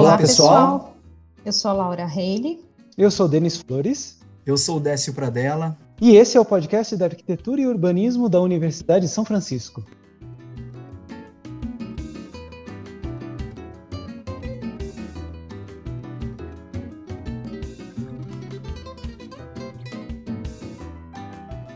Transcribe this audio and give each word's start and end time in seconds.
Olá, 0.00 0.16
pessoal. 0.16 0.96
Eu 1.44 1.52
sou 1.52 1.70
a 1.70 1.74
Laura 1.74 2.06
Reile. 2.06 2.64
Eu 2.96 3.10
sou 3.10 3.28
Denis 3.28 3.58
Flores. 3.58 4.18
Eu 4.46 4.56
sou 4.56 4.78
o 4.78 4.80
Décio 4.80 5.12
Pradella. 5.12 5.76
E 6.00 6.16
esse 6.16 6.38
é 6.38 6.40
o 6.40 6.44
podcast 6.44 6.96
da 6.96 7.04
Arquitetura 7.04 7.60
e 7.60 7.66
Urbanismo 7.66 8.26
da 8.26 8.40
Universidade 8.40 9.04
de 9.04 9.12
São 9.12 9.26
Francisco. 9.26 9.84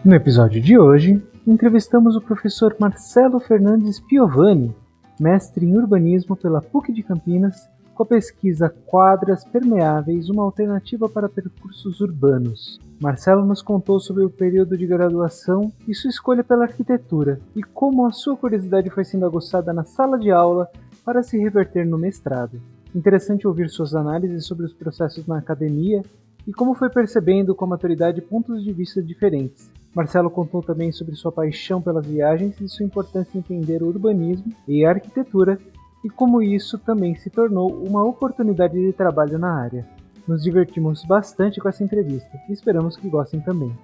No 0.02 0.14
episódio 0.14 0.62
de 0.62 0.78
hoje, 0.78 1.22
entrevistamos 1.46 2.16
o 2.16 2.22
professor 2.22 2.74
Marcelo 2.80 3.38
Fernandes 3.38 4.00
Piovani, 4.00 4.74
mestre 5.20 5.66
em 5.66 5.77
urbanismo 5.77 6.34
pela 6.34 6.62
PUC 6.62 6.91
de 6.91 7.02
Campinas, 7.02 7.68
com 7.94 8.02
a 8.02 8.06
pesquisa 8.06 8.68
Quadras 8.68 9.44
Permeáveis, 9.44 10.28
uma 10.28 10.42
alternativa 10.42 11.08
para 11.08 11.28
percursos 11.28 12.00
urbanos. 12.00 12.80
Marcelo 13.00 13.44
nos 13.44 13.62
contou 13.62 14.00
sobre 14.00 14.24
o 14.24 14.30
período 14.30 14.76
de 14.76 14.86
graduação 14.86 15.72
e 15.86 15.94
sua 15.94 16.10
escolha 16.10 16.42
pela 16.42 16.64
arquitetura, 16.64 17.40
e 17.54 17.62
como 17.62 18.06
a 18.06 18.12
sua 18.12 18.36
curiosidade 18.36 18.90
foi 18.90 19.04
sendo 19.04 19.24
aguçada 19.24 19.72
na 19.72 19.84
sala 19.84 20.18
de 20.18 20.30
aula 20.30 20.68
para 21.04 21.22
se 21.22 21.38
reverter 21.38 21.86
no 21.86 21.96
mestrado. 21.96 22.60
Interessante 22.94 23.46
ouvir 23.46 23.70
suas 23.70 23.95
análises 23.95 24.45
sobre 24.45 24.64
os 24.66 24.72
processos 24.72 25.26
na 25.26 25.38
academia 25.38 26.02
e 26.46 26.52
como 26.52 26.74
foi 26.74 26.90
percebendo 26.90 27.54
com 27.54 27.66
maturidade 27.66 28.20
pontos 28.20 28.62
de 28.62 28.72
vista 28.72 29.02
diferentes. 29.02 29.70
Marcelo 29.95 30.29
contou 30.29 30.60
também 30.60 30.90
sobre 30.90 31.14
sua 31.14 31.30
paixão 31.30 31.80
pelas 31.80 32.04
viagens 32.04 32.60
e 32.60 32.68
sua 32.68 32.84
importância 32.84 33.36
em 33.36 33.38
entender 33.38 33.82
o 33.82 33.86
urbanismo 33.86 34.52
e 34.66 34.84
a 34.84 34.90
arquitetura 34.90 35.58
e 36.05 36.10
como 36.10 36.43
isso 36.43 36.79
também 36.79 37.15
se 37.15 37.30
tornou 37.30 37.83
uma 37.83 38.05
oportunidade 38.05 38.79
de 38.79 38.93
trabalho 38.93 39.38
na 39.38 39.55
área. 39.55 39.88
Nos 40.29 40.43
divertimos 40.43 41.02
bastante 41.05 41.59
com 41.59 41.69
essa 41.69 41.83
entrevista 41.83 42.38
e 42.49 42.52
esperamos 42.52 42.95
que 42.95 43.09
gostem 43.09 43.41
também. 43.41 43.74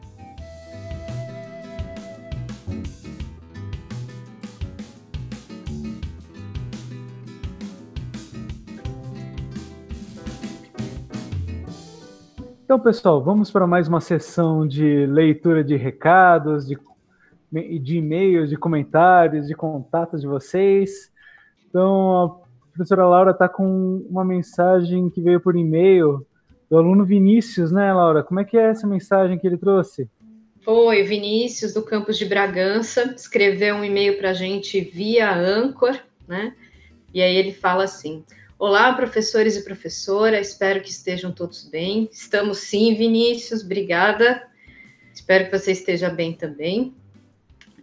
Então, 12.65 12.79
pessoal, 12.79 13.21
vamos 13.25 13.51
para 13.51 13.67
mais 13.67 13.89
uma 13.89 14.01
sessão 14.01 14.65
de 14.65 15.05
leitura 15.07 15.65
de 15.65 15.75
recados, 15.75 16.67
de, 16.67 16.79
de 17.81 17.97
e-mails, 17.97 18.49
de 18.49 18.57
comentários, 18.57 19.49
de 19.49 19.55
contatos 19.55 20.21
de 20.21 20.27
vocês. 20.29 21.10
Então, 21.71 22.25
a 22.25 22.69
professora 22.73 23.07
Laura 23.07 23.31
está 23.31 23.49
com 23.49 24.05
uma 24.11 24.25
mensagem 24.25 25.09
que 25.09 25.23
veio 25.23 25.41
por 25.41 25.57
e-mail 25.57 26.27
do 26.69 26.77
aluno 26.77 27.05
Vinícius, 27.05 27.73
né, 27.73 27.93
Laura? 27.93 28.23
Como 28.23 28.41
é 28.41 28.45
que 28.45 28.59
é 28.59 28.71
essa 28.71 28.87
mensagem 28.87 29.39
que 29.39 29.47
ele 29.47 29.57
trouxe? 29.57 30.09
Foi, 30.63 31.03
Vinícius, 31.05 31.73
do 31.73 31.83
campus 31.83 32.19
de 32.19 32.27
Bragança, 32.27 33.15
escreveu 33.17 33.77
um 33.77 33.85
e-mail 33.85 34.19
para 34.19 34.31
a 34.31 34.35
gente 34.35 34.81
via 34.81 35.35
Anchor, 35.35 35.99
né? 36.29 36.55
E 37.15 37.23
aí 37.23 37.35
ele 37.35 37.53
fala 37.53 37.85
assim: 37.85 38.25
Olá, 38.59 38.93
professores 38.93 39.57
e 39.57 39.65
professora, 39.65 40.39
espero 40.39 40.83
que 40.83 40.91
estejam 40.91 41.33
todos 41.33 41.65
bem. 41.65 42.09
Estamos 42.13 42.59
sim, 42.59 42.95
Vinícius, 42.95 43.65
obrigada. 43.65 44.43
Espero 45.15 45.47
que 45.47 45.59
você 45.59 45.73
esteja 45.73 46.11
bem 46.11 46.35
também. 46.35 46.95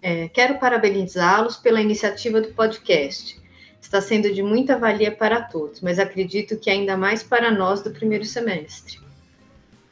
É, 0.01 0.27
quero 0.27 0.59
parabenizá-los 0.59 1.57
pela 1.57 1.81
iniciativa 1.81 2.39
do 2.39 2.49
podcast. 2.49 3.41
Está 3.81 4.01
sendo 4.01 4.33
de 4.33 4.43
muita 4.43 4.77
valia 4.77 5.11
para 5.11 5.41
todos, 5.41 5.81
mas 5.81 5.99
acredito 5.99 6.57
que 6.57 6.69
ainda 6.69 6.97
mais 6.97 7.23
para 7.23 7.51
nós 7.51 7.81
do 7.81 7.91
primeiro 7.91 8.25
semestre. 8.25 8.99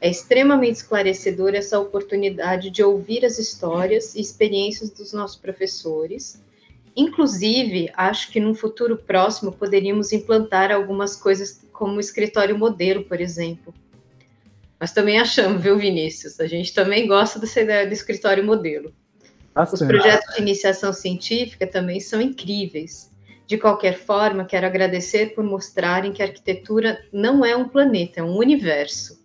É 0.00 0.10
extremamente 0.10 0.76
esclarecedor 0.76 1.54
essa 1.54 1.80
oportunidade 1.80 2.70
de 2.70 2.82
ouvir 2.82 3.24
as 3.24 3.38
histórias 3.38 4.14
e 4.14 4.20
experiências 4.20 4.90
dos 4.90 5.12
nossos 5.12 5.36
professores 5.36 6.44
Inclusive, 6.96 7.92
acho 7.94 8.32
que 8.32 8.40
num 8.40 8.54
futuro 8.54 8.96
próximo 8.96 9.52
poderíamos 9.52 10.14
implantar 10.14 10.72
algumas 10.72 11.14
coisas 11.14 11.62
como 11.70 11.96
o 11.96 12.00
escritório 12.00 12.56
modelo, 12.58 13.04
por 13.04 13.20
exemplo. 13.20 13.74
Nós 14.80 14.92
também 14.92 15.20
achamos, 15.20 15.62
viu, 15.62 15.76
Vinícius? 15.76 16.40
A 16.40 16.46
gente 16.46 16.72
também 16.72 17.06
gosta 17.06 17.38
dessa 17.38 17.60
ideia 17.60 17.86
do 17.86 17.92
escritório 17.92 18.42
modelo. 18.42 18.94
Os 19.54 19.78
projetos 19.80 20.34
de 20.34 20.42
iniciação 20.42 20.92
científica 20.92 21.66
também 21.66 22.00
são 22.00 22.20
incríveis. 22.20 23.10
De 23.46 23.56
qualquer 23.56 23.96
forma, 23.96 24.44
quero 24.44 24.66
agradecer 24.66 25.34
por 25.34 25.44
mostrarem 25.44 26.12
que 26.12 26.20
a 26.20 26.26
arquitetura 26.26 26.98
não 27.12 27.44
é 27.44 27.56
um 27.56 27.68
planeta, 27.68 28.20
é 28.20 28.22
um 28.22 28.36
universo. 28.36 29.24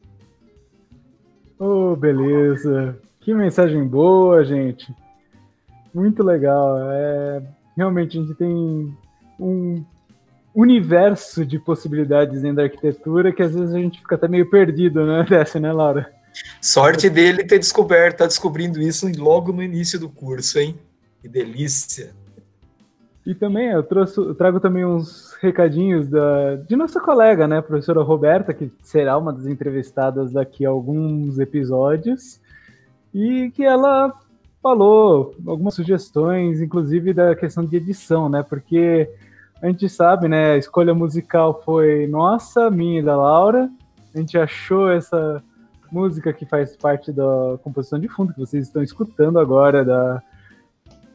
Oh, 1.57 1.95
beleza. 1.95 2.99
Que 3.19 3.33
mensagem 3.33 3.83
boa, 3.87 4.43
gente. 4.43 4.93
Muito 5.93 6.23
legal. 6.23 6.77
É, 6.91 7.41
realmente 7.75 8.17
a 8.17 8.21
gente 8.21 8.35
tem 8.35 8.95
um 9.39 9.83
universo 10.53 11.45
de 11.45 11.57
possibilidades 11.57 12.41
dentro 12.41 12.57
da 12.57 12.63
arquitetura 12.63 13.31
que 13.31 13.41
às 13.41 13.55
vezes 13.55 13.73
a 13.73 13.79
gente 13.79 13.99
fica 13.99 14.15
até 14.15 14.27
meio 14.27 14.49
perdido, 14.49 15.05
né, 15.05 15.25
Dessa, 15.29 15.59
né, 15.59 15.71
Laura? 15.71 16.11
Sorte 16.61 17.09
dele 17.09 17.43
ter 17.43 17.59
descoberto, 17.59 18.19
tá 18.19 18.27
descobrindo 18.27 18.81
isso 18.81 19.09
logo 19.17 19.51
no 19.51 19.63
início 19.63 19.99
do 19.99 20.09
curso, 20.09 20.59
hein? 20.59 20.77
Que 21.21 21.27
delícia! 21.27 22.13
E 23.25 23.35
também 23.35 23.69
eu, 23.69 23.83
trouxe, 23.83 24.17
eu 24.17 24.33
trago 24.33 24.59
também 24.59 24.83
uns 24.83 25.37
recadinhos 25.39 26.07
da, 26.07 26.55
de 26.55 26.75
nossa 26.75 26.99
colega, 26.99 27.47
né, 27.47 27.61
professora 27.61 28.01
Roberta, 28.01 28.53
que 28.53 28.71
será 28.81 29.17
uma 29.17 29.31
das 29.31 29.45
entrevistadas 29.45 30.33
daqui 30.33 30.65
a 30.65 30.69
alguns 30.69 31.37
episódios, 31.37 32.41
e 33.13 33.51
que 33.51 33.63
ela 33.63 34.11
falou 34.61 35.35
algumas 35.45 35.73
sugestões, 35.73 36.61
inclusive 36.61 37.13
da 37.13 37.35
questão 37.35 37.65
de 37.65 37.75
edição, 37.75 38.29
né? 38.29 38.43
Porque 38.43 39.09
a 39.61 39.67
gente 39.67 39.89
sabe, 39.89 40.27
né? 40.27 40.53
A 40.53 40.57
escolha 40.57 40.93
musical 40.93 41.61
foi 41.63 42.07
nossa, 42.07 42.69
minha 42.69 42.99
e 42.99 43.03
da 43.03 43.17
Laura. 43.17 43.69
A 44.13 44.17
gente 44.17 44.37
achou 44.37 44.89
essa 44.89 45.43
música 45.91 46.31
que 46.31 46.45
faz 46.45 46.75
parte 46.77 47.11
da 47.11 47.57
composição 47.63 47.99
de 47.99 48.07
fundo 48.07 48.33
que 48.33 48.39
vocês 48.39 48.67
estão 48.67 48.81
escutando 48.81 49.39
agora 49.39 49.83
da, 49.83 50.21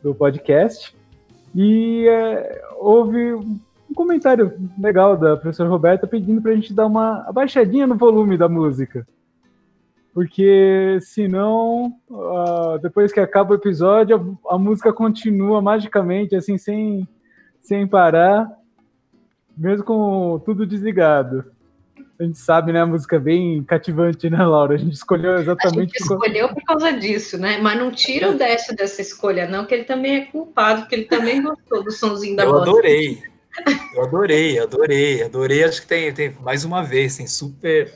do 0.03 0.15
podcast. 0.15 0.95
E 1.56 2.06
é, 2.06 2.62
houve 2.78 3.34
um 3.34 3.59
comentário 3.94 4.53
legal 4.78 5.17
da 5.17 5.37
professora 5.37 5.69
Roberta 5.69 6.06
pedindo 6.06 6.41
para 6.41 6.53
a 6.53 6.55
gente 6.55 6.72
dar 6.72 6.87
uma 6.87 7.25
abaixadinha 7.27 7.87
no 7.87 7.97
volume 7.97 8.37
da 8.37 8.49
música 8.49 9.05
porque 10.16 10.99
senão, 11.03 11.93
uh, 12.09 12.78
depois 12.81 13.12
que 13.12 13.21
acaba 13.21 13.53
o 13.53 13.56
episódio, 13.56 14.39
a, 14.49 14.55
a, 14.55 14.59
música 14.59 14.91
continua 14.91 15.61
magicamente, 15.61 16.34
assim, 16.34 16.56
sem, 16.56 17.06
sem 17.61 17.87
parar, 17.87 18.50
mesmo 19.55 19.84
com 19.84 20.43
tudo 20.43 20.66
desligado. 20.66 21.45
A 22.19 22.25
gente 22.25 22.38
sabe, 22.38 22.72
né? 22.72 22.81
A 22.81 22.87
música 22.87 23.16
é 23.16 23.19
bem 23.19 23.62
cativante, 23.62 24.31
né, 24.31 24.43
Laura? 24.44 24.75
A 24.75 24.78
gente 24.78 24.94
escolheu 24.94 25.34
exatamente. 25.38 25.78
A 25.78 25.82
gente 25.82 26.00
escolheu 26.00 26.49
por 26.49 26.62
causa 26.65 26.93
disso, 26.93 27.37
né? 27.37 27.59
Mas 27.59 27.78
não 27.78 27.91
tira 27.91 28.31
o 28.31 28.38
Décio 28.38 28.75
dessa 28.75 29.03
escolha, 29.03 29.47
não, 29.47 29.66
que 29.66 29.75
ele 29.75 29.84
também 29.84 30.16
é 30.16 30.25
culpado, 30.27 30.82
porque 30.82 30.94
ele 30.94 31.04
também 31.04 31.43
gostou 31.43 31.84
do 31.84 31.91
sonzinho 31.91 32.37
da 32.37 32.44
Eu 32.44 32.53
voz. 32.53 32.62
adorei. 32.62 33.22
Eu 33.94 34.04
adorei, 34.04 34.59
adorei, 34.59 35.22
adorei. 35.22 35.65
Acho 35.65 35.82
que 35.82 35.87
tem, 35.87 36.12
tem 36.12 36.34
mais 36.41 36.65
uma 36.65 36.82
vez, 36.82 37.16
tem 37.16 37.27
super 37.27 37.93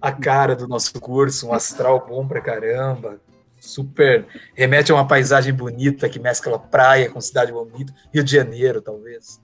a 0.00 0.10
cara 0.10 0.56
do 0.56 0.66
nosso 0.66 1.00
curso, 1.00 1.48
um 1.48 1.52
astral 1.54 2.04
bom 2.06 2.26
pra 2.26 2.40
caramba, 2.40 3.20
super 3.60 4.26
remete 4.54 4.90
a 4.90 4.96
uma 4.96 5.06
paisagem 5.06 5.54
bonita 5.54 6.08
que 6.08 6.18
mescla 6.18 6.58
praia 6.58 7.08
com 7.08 7.20
cidade 7.20 7.52
bonita, 7.52 7.94
Rio 8.12 8.24
de 8.24 8.32
Janeiro, 8.32 8.82
talvez. 8.82 9.40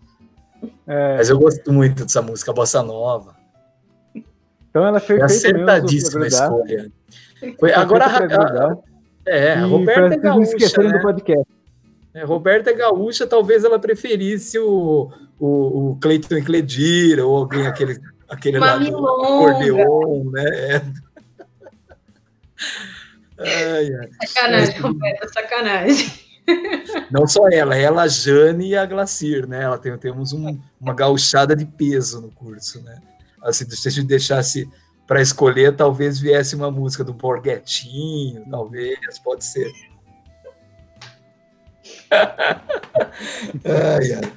É... 0.87 1.17
Mas 1.17 1.31
eu 1.31 1.39
gosto 1.39 1.73
muito 1.73 2.05
dessa 2.05 2.21
música, 2.21 2.53
Bossa 2.53 2.83
Nova. 2.83 3.38
Então 4.71 4.87
ela 4.87 5.01
foi 5.01 5.21
acertadíssima 5.21 6.25
a 6.25 6.29
escolha. 6.29 6.93
Foi, 7.59 7.73
agora 7.73 8.07
a, 8.07 8.77
é, 9.31 9.55
a 9.55 9.65
Roberta 9.67 10.15
é 10.15 10.19
gaúcha, 10.19 10.83
né? 10.83 10.93
do 10.93 11.01
podcast. 11.01 11.47
É, 12.15 12.25
Roberta 12.25 12.71
é 12.71 12.75
gaúcha, 12.75 13.27
talvez 13.27 13.65
ela 13.65 13.79
preferisse 13.79 14.59
o, 14.59 15.11
o, 15.39 15.91
o 15.91 15.99
Cleiton 16.01 16.43
Cledir 16.43 17.21
ou 17.21 17.37
alguém 17.37 17.67
aquele 17.67 18.01
aquele 18.29 18.59
Uma 18.59 18.75
lá 18.75 18.79
do 18.79 19.09
acordeon, 19.09 20.31
né? 20.31 20.93
Ai, 23.39 23.89
ai. 23.95 24.11
Sacanagem, 24.27 24.81
Roberta, 24.81 25.29
sacanagem. 25.29 26.13
Não 27.11 27.27
só 27.27 27.49
ela, 27.49 27.77
ela, 27.77 28.03
a 28.03 28.09
Jane 28.09 28.71
e 28.71 28.77
a 28.77 28.85
Glacir, 28.85 29.47
né? 29.47 29.63
Ela 29.63 29.79
tem, 29.79 29.97
temos 29.99 30.33
um, 30.33 30.59
uma 30.81 30.95
gauchada 30.95 31.55
de 31.55 31.65
peso 31.65 32.21
no 32.21 32.31
curso, 32.31 32.83
né? 32.83 32.99
Assim, 33.43 33.69
se 33.69 33.89
a 33.89 33.91
gente 33.91 34.07
deixasse 34.07 34.69
para 35.07 35.23
escolher, 35.23 35.75
talvez 35.75 36.19
viesse 36.19 36.55
uma 36.55 36.71
música 36.71 37.03
do 37.03 37.15
Borghetinho, 37.15 38.45
talvez, 38.51 39.19
pode 39.25 39.45
ser. 39.45 39.73
ai, 42.11 44.13
ai. 44.13 44.33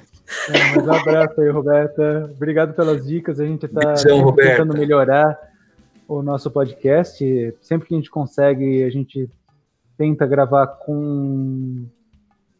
É, 0.48 0.76
mas 0.76 0.86
um 0.86 0.92
abraço 0.92 1.40
aí, 1.40 1.50
Roberta. 1.50 2.30
Obrigado 2.34 2.74
pelas 2.74 3.06
dicas. 3.06 3.38
A 3.38 3.44
gente 3.44 3.66
está 3.66 3.94
tentando 4.34 4.72
melhorar 4.72 5.38
o 6.08 6.22
nosso 6.22 6.50
podcast. 6.50 7.54
Sempre 7.60 7.88
que 7.88 7.94
a 7.94 7.98
gente 7.98 8.10
consegue, 8.10 8.82
a 8.82 8.90
gente 8.90 9.30
tenta 9.96 10.26
gravar 10.26 10.66
com 10.66 11.86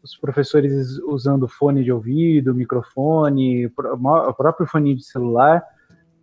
os 0.03 0.15
professores 0.17 0.99
usando 0.99 1.47
fone 1.47 1.83
de 1.83 1.91
ouvido, 1.91 2.53
microfone, 2.53 3.65
o 3.65 4.33
próprio 4.33 4.67
fone 4.67 4.95
de 4.95 5.03
celular. 5.03 5.63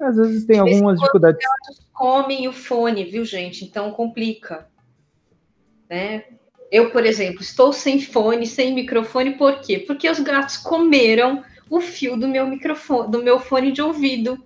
Às 0.01 0.17
vezes 0.17 0.45
tem 0.47 0.59
algumas 0.59 0.99
dificuldades. 0.99 1.41
Os 1.71 1.81
comem 1.93 2.49
o 2.49 2.53
fone, 2.53 3.05
viu, 3.05 3.25
gente? 3.25 3.65
Então 3.65 3.91
complica. 3.91 4.67
Né? 5.89 6.25
Eu, 6.73 6.91
por 6.91 7.05
exemplo, 7.05 7.43
estou 7.43 7.73
sem 7.73 8.01
fone, 8.01 8.47
sem 8.47 8.75
microfone, 8.75 9.33
por 9.33 9.61
quê? 9.61 9.79
Porque 9.79 10.09
os 10.09 10.21
gatos 10.21 10.57
comeram 10.57 11.45
o 11.69 11.81
fio 11.81 12.17
do 12.17 12.27
meu 12.27 12.47
microfone, 12.47 13.11
do 13.11 13.23
meu 13.23 13.39
fone 13.39 13.73
de 13.73 13.83
ouvido. 13.83 14.43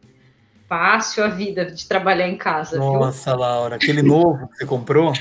Fácil 0.66 1.22
a 1.22 1.28
vida 1.28 1.66
de 1.66 1.86
trabalhar 1.86 2.26
em 2.26 2.36
casa. 2.36 2.78
Nossa, 2.78 3.30
viu? 3.30 3.40
Laura, 3.40 3.76
aquele 3.76 4.02
novo 4.02 4.48
que 4.48 4.58
você 4.58 4.66
comprou? 4.66 5.12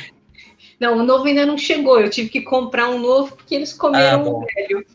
Não, 0.79 0.97
o 0.97 1.03
novo 1.03 1.25
ainda 1.25 1.45
não 1.45 1.57
chegou. 1.57 1.99
Eu 1.99 2.09
tive 2.09 2.29
que 2.29 2.41
comprar 2.41 2.89
um 2.89 2.99
novo 2.99 3.35
porque 3.35 3.53
eles 3.53 3.73
comeram 3.73 4.21
ah, 4.21 4.29
o 4.29 4.45
velho. 4.45 4.85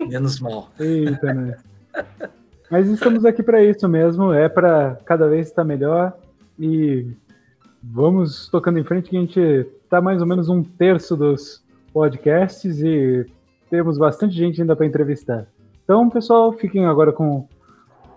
Menos 0.00 0.40
mal. 0.40 0.70
Eita, 0.80 1.32
né? 1.34 1.58
Mas 2.70 2.88
estamos 2.88 3.24
aqui 3.24 3.42
para 3.42 3.62
isso 3.62 3.88
mesmo, 3.88 4.32
é 4.32 4.48
para 4.48 4.98
cada 5.04 5.26
vez 5.26 5.46
estar 5.46 5.64
melhor 5.64 6.12
e 6.58 7.06
vamos 7.82 8.48
tocando 8.48 8.78
em 8.78 8.84
frente 8.84 9.08
que 9.08 9.16
a 9.16 9.20
gente 9.20 9.40
está 9.84 10.00
mais 10.00 10.20
ou 10.20 10.26
menos 10.26 10.48
um 10.48 10.62
terço 10.62 11.16
dos 11.16 11.64
podcasts 11.92 12.80
e 12.82 13.26
temos 13.70 13.96
bastante 13.96 14.34
gente 14.34 14.60
ainda 14.60 14.76
para 14.76 14.86
entrevistar. 14.86 15.46
Então, 15.82 16.10
pessoal, 16.10 16.52
fiquem 16.52 16.84
agora 16.84 17.10
com 17.10 17.48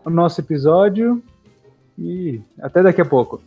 o 0.03 0.09
nosso 0.09 0.42
episódio 0.42 1.24
e 1.98 2.42
até 2.59 2.83
daqui 2.83 3.00
a 3.00 3.06
pouco. 3.06 3.42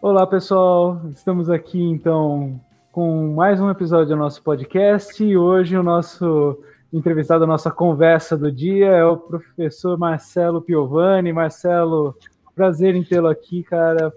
Olá, 0.00 0.24
pessoal. 0.24 1.00
Estamos 1.10 1.50
aqui 1.50 1.82
então 1.82 2.60
com 2.92 3.34
mais 3.34 3.60
um 3.60 3.68
episódio 3.68 4.14
do 4.14 4.16
nosso 4.16 4.40
podcast 4.44 5.24
e 5.24 5.36
hoje 5.36 5.76
o 5.76 5.82
nosso 5.82 6.56
entrevistado, 6.92 7.42
a 7.42 7.48
nossa 7.48 7.68
conversa 7.68 8.36
do 8.36 8.50
dia 8.52 8.86
é 8.86 9.04
o 9.04 9.16
professor 9.16 9.98
Marcelo 9.98 10.62
Piovani. 10.62 11.32
Marcelo, 11.32 12.14
prazer 12.54 12.94
em 12.94 13.02
tê-lo 13.02 13.26
aqui, 13.26 13.64
cara. 13.64 14.12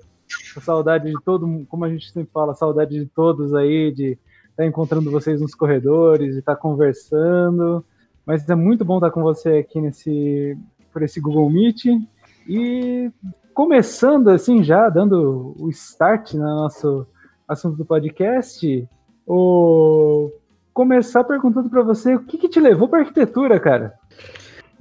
Saudade 0.61 1.09
de 1.09 1.19
todo, 1.23 1.65
como 1.67 1.83
a 1.83 1.89
gente 1.89 2.11
sempre 2.11 2.31
fala, 2.31 2.53
saudade 2.53 2.99
de 2.99 3.07
todos 3.07 3.55
aí, 3.55 3.91
de 3.91 4.19
estar 4.51 4.67
encontrando 4.67 5.09
vocês 5.09 5.41
nos 5.41 5.55
corredores, 5.55 6.33
de 6.33 6.39
estar 6.41 6.57
conversando. 6.57 7.83
Mas 8.23 8.47
é 8.47 8.53
muito 8.53 8.85
bom 8.85 8.97
estar 8.97 9.09
com 9.09 9.23
você 9.23 9.57
aqui 9.57 9.81
nesse 9.81 10.55
por 10.93 11.01
esse 11.01 11.19
Google 11.19 11.49
Meet. 11.49 11.85
E 12.47 13.11
começando 13.53 14.29
assim 14.29 14.63
já, 14.63 14.89
dando 14.89 15.55
o 15.59 15.69
start 15.69 16.33
no 16.33 16.43
nosso 16.43 17.07
assunto 17.47 17.77
do 17.77 17.85
podcast, 17.85 18.87
o 19.25 20.31
começar 20.73 21.23
perguntando 21.23 21.69
para 21.69 21.81
você 21.81 22.15
o 22.15 22.23
que, 22.23 22.37
que 22.37 22.49
te 22.49 22.59
levou 22.59 22.87
para 22.87 22.99
arquitetura, 22.99 23.59
cara? 23.59 23.93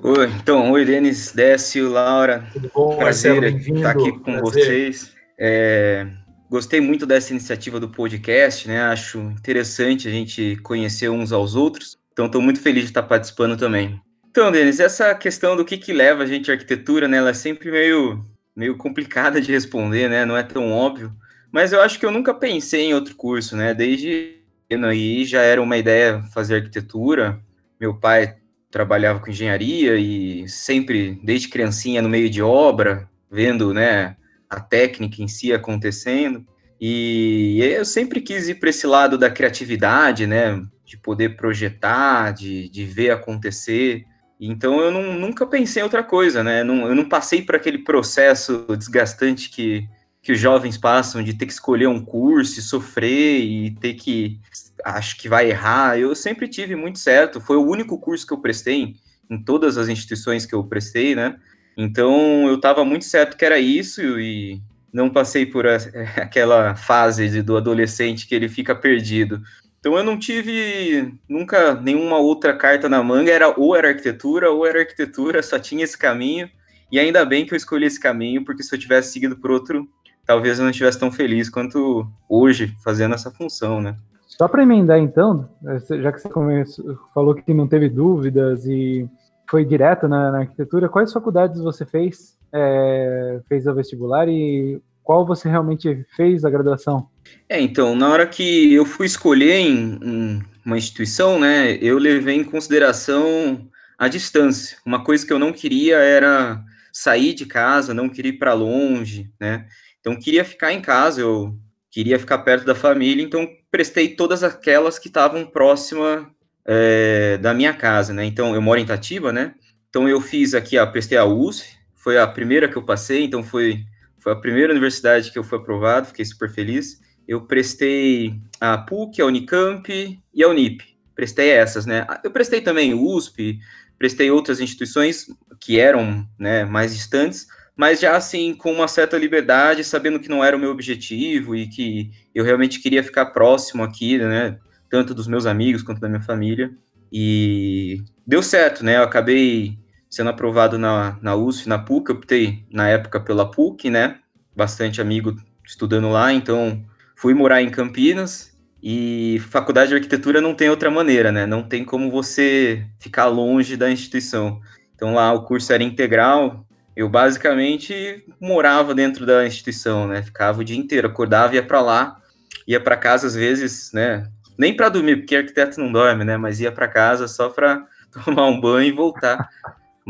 Oi, 0.03 0.31
então, 0.41 0.71
oi, 0.73 0.85
Denis, 0.85 1.33
Décio, 1.33 1.91
Laura. 1.91 2.47
Tudo 2.53 2.71
bom, 2.75 2.97
Prazer 2.97 3.43
estar 3.45 3.91
aqui 3.91 4.13
com 4.13 4.39
Prazer. 4.39 4.41
vocês. 4.41 5.15
É, 5.39 6.07
gostei 6.49 6.81
muito 6.81 7.05
dessa 7.05 7.33
iniciativa 7.33 7.79
do 7.79 7.89
podcast, 7.89 8.67
né? 8.67 8.81
Acho 8.83 9.19
interessante 9.19 10.09
a 10.09 10.11
gente 10.11 10.57
conhecer 10.63 11.11
uns 11.11 11.33
aos 11.33 11.55
outros. 11.55 11.99
Então, 12.13 12.27
estou 12.27 12.41
muito 12.41 12.61
feliz 12.61 12.85
de 12.85 12.91
estar 12.91 13.03
participando 13.03 13.59
também. 13.59 14.01
Então, 14.31 14.51
Denis, 14.51 14.81
essa 14.81 15.15
questão 15.15 15.57
do 15.57 15.65
que, 15.65 15.77
que 15.77 15.93
leva 15.93 16.23
a 16.23 16.27
gente 16.27 16.51
à 16.51 16.55
arquitetura, 16.55 17.07
né? 17.09 17.19
Ela 17.19 17.31
é 17.31 17.35
sempre 17.35 17.71
meio 17.71 18.25
meio 18.55 18.77
complicada 18.77 19.41
de 19.41 19.53
responder, 19.53 20.09
né? 20.09 20.25
Não 20.25 20.37
é 20.37 20.43
tão 20.43 20.71
óbvio. 20.71 21.13
Mas 21.53 21.73
eu 21.73 21.81
acho 21.81 21.99
que 21.99 22.07
eu 22.07 22.11
nunca 22.11 22.33
pensei 22.33 22.87
em 22.87 22.95
outro 22.95 23.15
curso, 23.15 23.57
né? 23.57 23.75
Desde 23.75 24.41
aí 24.87 25.25
já 25.25 25.43
era 25.43 25.61
uma 25.61 25.77
ideia 25.77 26.23
fazer 26.33 26.57
arquitetura. 26.57 27.41
Meu 27.81 27.99
pai 27.99 28.37
trabalhava 28.71 29.19
com 29.19 29.31
engenharia 29.31 29.97
e 29.97 30.49
sempre, 30.49 31.19
desde 31.25 31.49
criancinha, 31.49 32.01
no 32.01 32.09
meio 32.09 32.31
de 32.31 32.41
obra, 32.41 33.09
vendo, 33.31 33.75
né, 33.75 34.17
a 34.49 34.61
técnica 34.61 35.23
em 35.23 35.29
si 35.29 35.53
acontecendo. 35.53 36.47
E 36.81 37.59
eu 37.61 37.85
sempre 37.85 38.21
quis 38.21 38.49
ir 38.49 38.55
para 38.55 38.71
esse 38.71 38.87
lado 38.87 39.19
da 39.19 39.29
criatividade, 39.29 40.27
né, 40.27 40.63
de 40.85 40.97
poder 40.97 41.37
projetar, 41.37 42.33
de, 42.33 42.69
de 42.69 42.85
ver 42.85 43.11
acontecer. 43.11 44.05
Então 44.41 44.81
eu 44.81 44.91
não, 44.91 45.19
nunca 45.19 45.47
pensei 45.47 45.83
em 45.83 45.85
outra 45.85 46.03
coisa, 46.03 46.43
né? 46.43 46.65
Não, 46.65 46.89
eu 46.89 46.95
não 46.95 47.07
passei 47.07 47.43
por 47.43 47.55
aquele 47.55 47.79
processo 47.79 48.65
desgastante 48.77 49.51
que, 49.51 49.87
que 50.23 50.33
os 50.33 50.41
jovens 50.41 50.79
passam 50.79 51.23
de 51.23 51.35
ter 51.35 51.45
que 51.45 51.53
escolher 51.53 51.89
um 51.89 52.03
curso 52.03 52.59
e 52.59 52.63
sofrer 52.63 53.41
e 53.41 53.71
ter 53.73 53.95
que 53.95 54.41
acho 54.83 55.19
que 55.19 55.29
vai 55.29 55.51
errar. 55.51 55.99
Eu 55.99 56.15
sempre 56.15 56.49
tive 56.49 56.75
muito 56.75 56.99
certo. 56.99 57.39
Foi 57.39 57.59
o 57.59 57.69
único 57.69 57.99
curso 57.99 58.27
que 58.27 58.33
eu 58.33 58.41
prestei 58.41 58.95
em, 59.31 59.39
todas 59.45 59.77
as 59.77 59.89
instituições 59.89 60.47
que 60.47 60.55
eu 60.55 60.65
prestei, 60.65 61.15
né? 61.15 61.37
Então 61.77 62.49
eu 62.49 62.55
estava 62.55 62.83
muito 62.83 63.05
certo 63.05 63.37
que 63.37 63.45
era 63.45 63.59
isso 63.59 64.19
e 64.19 64.63
não 64.91 65.11
passei 65.11 65.45
por 65.45 65.67
a, 65.67 65.77
aquela 66.17 66.75
fase 66.75 67.43
do 67.43 67.59
adolescente 67.59 68.27
que 68.27 68.35
ele 68.35 68.49
fica 68.49 68.75
perdido. 68.75 69.43
Então 69.81 69.97
eu 69.97 70.05
não 70.05 70.19
tive 70.19 71.15
nunca 71.27 71.75
nenhuma 71.75 72.19
outra 72.19 72.55
carta 72.55 72.87
na 72.89 73.03
manga, 73.03 73.33
era 73.33 73.49
ou 73.59 73.75
era 73.75 73.89
arquitetura 73.89 74.51
ou 74.51 74.67
era 74.67 74.81
arquitetura, 74.81 75.43
só 75.43 75.59
tinha 75.59 75.83
esse 75.83 75.97
caminho. 75.97 76.49
E 76.93 76.99
ainda 76.99 77.25
bem 77.25 77.47
que 77.47 77.55
eu 77.55 77.57
escolhi 77.57 77.87
esse 77.87 77.99
caminho, 77.99 78.45
porque 78.45 78.63
se 78.63 78.75
eu 78.75 78.79
tivesse 78.79 79.13
seguido 79.13 79.37
por 79.37 79.51
outro, 79.51 79.89
talvez 80.27 80.59
eu 80.59 80.65
não 80.65 80.71
estivesse 80.71 80.99
tão 80.99 81.11
feliz 81.11 81.49
quanto 81.49 82.07
hoje 82.29 82.75
fazendo 82.85 83.15
essa 83.15 83.31
função, 83.31 83.81
né? 83.81 83.97
Só 84.27 84.49
para 84.49 84.63
emendar 84.63 84.99
então, 84.99 85.49
já 85.89 86.13
que 86.13 86.21
você 86.21 86.29
começou, 86.29 86.99
falou 87.15 87.35
que 87.35 87.55
não 87.55 87.67
teve 87.67 87.89
dúvidas 87.89 88.67
e 88.67 89.09
foi 89.49 89.65
direto 89.65 90.07
na, 90.07 90.31
na 90.31 90.39
arquitetura, 90.41 90.89
quais 90.89 91.13
faculdades 91.13 91.61
você 91.61 91.87
fez? 91.87 92.39
É, 92.53 93.41
fez 93.49 93.67
o 93.67 93.75
vestibular 93.75 94.29
e 94.29 94.81
qual 95.11 95.27
você 95.27 95.49
realmente 95.49 96.07
fez 96.15 96.45
a 96.45 96.51
graduação? 96.51 97.09
É, 97.49 97.61
então, 97.61 97.97
na 97.97 98.09
hora 98.09 98.25
que 98.25 98.73
eu 98.73 98.87
fui 98.87 99.07
escolher 99.07 99.55
em, 99.55 99.99
em 100.01 100.43
uma 100.65 100.79
instituição, 100.79 101.37
né, 101.37 101.77
eu 101.83 101.99
levei 101.99 102.37
em 102.37 102.45
consideração 102.45 103.69
a 103.99 104.07
distância. 104.07 104.79
Uma 104.87 105.03
coisa 105.03 105.27
que 105.27 105.33
eu 105.33 105.39
não 105.41 105.53
queria 105.53 105.97
era 105.97 106.63
sair 106.93 107.35
de 107.35 107.45
casa, 107.45 107.93
não 107.93 108.09
queria 108.09 108.31
ir 108.31 108.39
para 108.39 108.53
longe, 108.53 109.29
né? 109.41 109.67
Então, 109.99 110.15
queria 110.15 110.45
ficar 110.45 110.73
em 110.73 110.81
casa, 110.81 111.23
eu 111.23 111.59
queria 111.91 112.17
ficar 112.17 112.39
perto 112.39 112.65
da 112.65 112.77
família, 112.77 113.25
então 113.25 113.49
prestei 113.69 114.11
todas 114.15 114.45
aquelas 114.45 114.97
que 114.97 115.09
estavam 115.09 115.45
próxima 115.45 116.31
é, 116.65 117.37
da 117.39 117.53
minha 117.53 117.75
casa, 117.75 118.15
né? 118.15 118.25
Então, 118.25 118.55
eu 118.55 118.63
moro 118.63 118.79
em 118.79 118.85
Itatiba, 118.85 119.33
né? 119.33 119.57
Então, 119.89 120.09
eu 120.09 120.21
fiz 120.21 120.55
aqui, 120.55 120.79
a 120.79 120.87
prestei 120.87 121.19
a 121.19 121.25
USF, 121.25 121.77
foi 121.97 122.17
a 122.17 122.29
primeira 122.29 122.69
que 122.69 122.77
eu 122.77 122.85
passei, 122.85 123.25
então 123.25 123.43
foi 123.43 123.85
foi 124.21 124.33
a 124.33 124.37
primeira 124.37 124.73
universidade 124.73 125.33
que 125.33 125.39
eu 125.39 125.45
fui 125.45 125.59
aprovado, 125.59 126.09
fiquei 126.09 126.25
super 126.25 126.51
feliz. 126.51 127.01
Eu 127.27 127.47
prestei 127.47 128.35
a 128.61 128.77
PUC, 128.79 129.21
a 129.21 129.27
Unicamp 129.27 129.89
e 130.35 130.43
a 130.43 130.49
Unip. 130.49 130.85
Prestei 131.15 131.51
essas, 131.51 131.87
né? 131.87 132.07
Eu 132.23 132.31
prestei 132.31 132.61
também 132.61 132.95
USP, 132.95 133.59
prestei 133.99 134.31
outras 134.31 134.61
instituições 134.61 135.27
que 135.61 135.79
eram 135.79 136.27
né, 136.39 136.65
mais 136.65 136.95
distantes, 136.95 137.47
mas 137.77 138.01
já 138.01 138.17
assim, 138.17 138.55
com 138.55 138.73
uma 138.73 138.89
certa 138.89 139.17
liberdade, 139.17 139.85
sabendo 139.85 140.21
que 140.21 140.29
não 140.29 140.45
era 140.45 140.57
o 140.57 140.61
meu 140.61 140.71
objetivo 140.71 141.55
e 141.55 141.67
que 141.67 142.11
eu 142.35 142.45
realmente 142.45 142.81
queria 142.81 143.03
ficar 143.03 143.27
próximo 143.27 143.83
aqui, 143.83 144.19
né? 144.19 144.59
Tanto 144.89 145.15
dos 145.15 145.27
meus 145.27 145.47
amigos 145.47 145.83
quanto 145.83 146.01
da 146.01 146.09
minha 146.09 146.21
família. 146.21 146.71
E 147.13 148.03
deu 148.27 148.43
certo, 148.43 148.85
né? 148.85 148.97
Eu 148.99 149.03
acabei 149.03 149.79
sendo 150.11 150.31
aprovado 150.31 150.77
na, 150.77 151.17
na 151.23 151.37
USF, 151.37 151.69
na 151.69 151.79
PUC, 151.79 152.11
eu 152.11 152.17
optei 152.17 152.65
na 152.71 152.89
época 152.89 153.21
pela 153.21 153.49
PUC, 153.49 153.89
né? 153.89 154.19
Bastante 154.55 155.01
amigo 155.01 155.37
estudando 155.65 156.11
lá, 156.11 156.33
então 156.33 156.85
fui 157.17 157.33
morar 157.33 157.63
em 157.63 157.71
Campinas 157.71 158.59
e 158.83 159.41
faculdade 159.51 159.91
de 159.91 159.95
arquitetura 159.95 160.41
não 160.41 160.55
tem 160.55 160.69
outra 160.69 160.91
maneira, 160.91 161.31
né? 161.31 161.47
Não 161.47 161.63
tem 161.63 161.85
como 161.85 162.11
você 162.11 162.85
ficar 162.99 163.27
longe 163.27 163.77
da 163.77 163.91
instituição. 163.91 164.61
Então 164.95 165.15
lá 165.15 165.33
o 165.33 165.45
curso 165.45 165.73
era 165.73 165.83
integral, 165.83 166.67
eu 166.97 167.09
basicamente 167.09 168.25
morava 168.41 168.95
dentro 168.95 169.25
da 169.25 169.47
instituição, 169.47 170.09
né? 170.09 170.23
Ficava 170.23 170.61
o 170.61 170.65
dia 170.65 170.77
inteiro, 170.77 171.07
acordava, 171.07 171.55
ia 171.55 171.63
para 171.63 171.81
lá, 171.81 172.21
ia 172.67 172.81
para 172.81 172.97
casa 172.97 173.27
às 173.27 173.35
vezes, 173.35 173.93
né? 173.93 174.29
Nem 174.59 174.75
para 174.75 174.89
dormir, 174.89 175.17
porque 175.17 175.37
arquiteto 175.37 175.81
não 175.81 175.93
dorme, 175.93 176.25
né? 176.25 176.37
Mas 176.37 176.59
ia 176.61 176.73
para 176.73 176.89
casa 176.89 177.29
só 177.29 177.49
para 177.49 177.87
tomar 178.25 178.47
um 178.47 178.61
banho 178.61 178.89
e 178.89 178.93
voltar. 178.93 179.49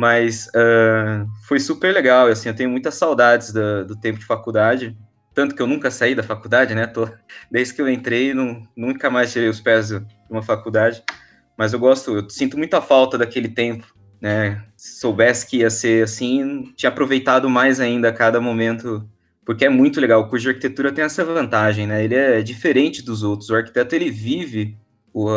Mas 0.00 0.46
uh, 0.48 1.28
foi 1.46 1.60
super 1.60 1.92
legal, 1.92 2.28
assim, 2.28 2.48
eu 2.48 2.56
tenho 2.56 2.70
muitas 2.70 2.94
saudades 2.94 3.52
do, 3.52 3.84
do, 3.84 4.00
tempo 4.00 4.18
de 4.18 4.24
faculdade, 4.24 4.96
tanto 5.34 5.54
que 5.54 5.60
eu 5.60 5.66
nunca 5.66 5.90
saí 5.90 6.14
da 6.14 6.22
faculdade, 6.22 6.74
né? 6.74 6.86
Tô, 6.86 7.06
desde 7.50 7.74
que 7.74 7.82
eu 7.82 7.88
entrei, 7.88 8.32
não, 8.32 8.66
nunca 8.74 9.10
mais 9.10 9.30
tirei 9.30 9.50
os 9.50 9.60
pés 9.60 9.88
de 9.88 10.02
uma 10.30 10.42
faculdade. 10.42 11.02
Mas 11.58 11.74
eu 11.74 11.78
gosto, 11.78 12.16
eu 12.16 12.30
sinto 12.30 12.56
muita 12.56 12.80
falta 12.80 13.18
daquele 13.18 13.48
tempo 13.48 13.86
né? 14.20 14.62
Se 14.76 15.00
soubesse 15.00 15.46
que 15.46 15.58
ia 15.58 15.70
ser 15.70 16.04
assim, 16.04 16.72
tinha 16.76 16.90
aproveitado 16.90 17.48
mais 17.48 17.80
ainda 17.80 18.08
a 18.08 18.12
cada 18.12 18.40
momento, 18.40 19.08
porque 19.44 19.64
é 19.64 19.70
muito 19.70 20.00
legal. 20.00 20.20
O 20.20 20.28
curso 20.28 20.44
de 20.44 20.48
arquitetura 20.50 20.92
tem 20.92 21.04
essa 21.04 21.24
vantagem, 21.24 21.86
né? 21.86 22.04
Ele 22.04 22.14
é 22.14 22.42
diferente 22.42 23.02
dos 23.02 23.22
outros. 23.22 23.48
O 23.50 23.54
arquiteto 23.54 23.94
ele 23.94 24.10
vive 24.10 24.76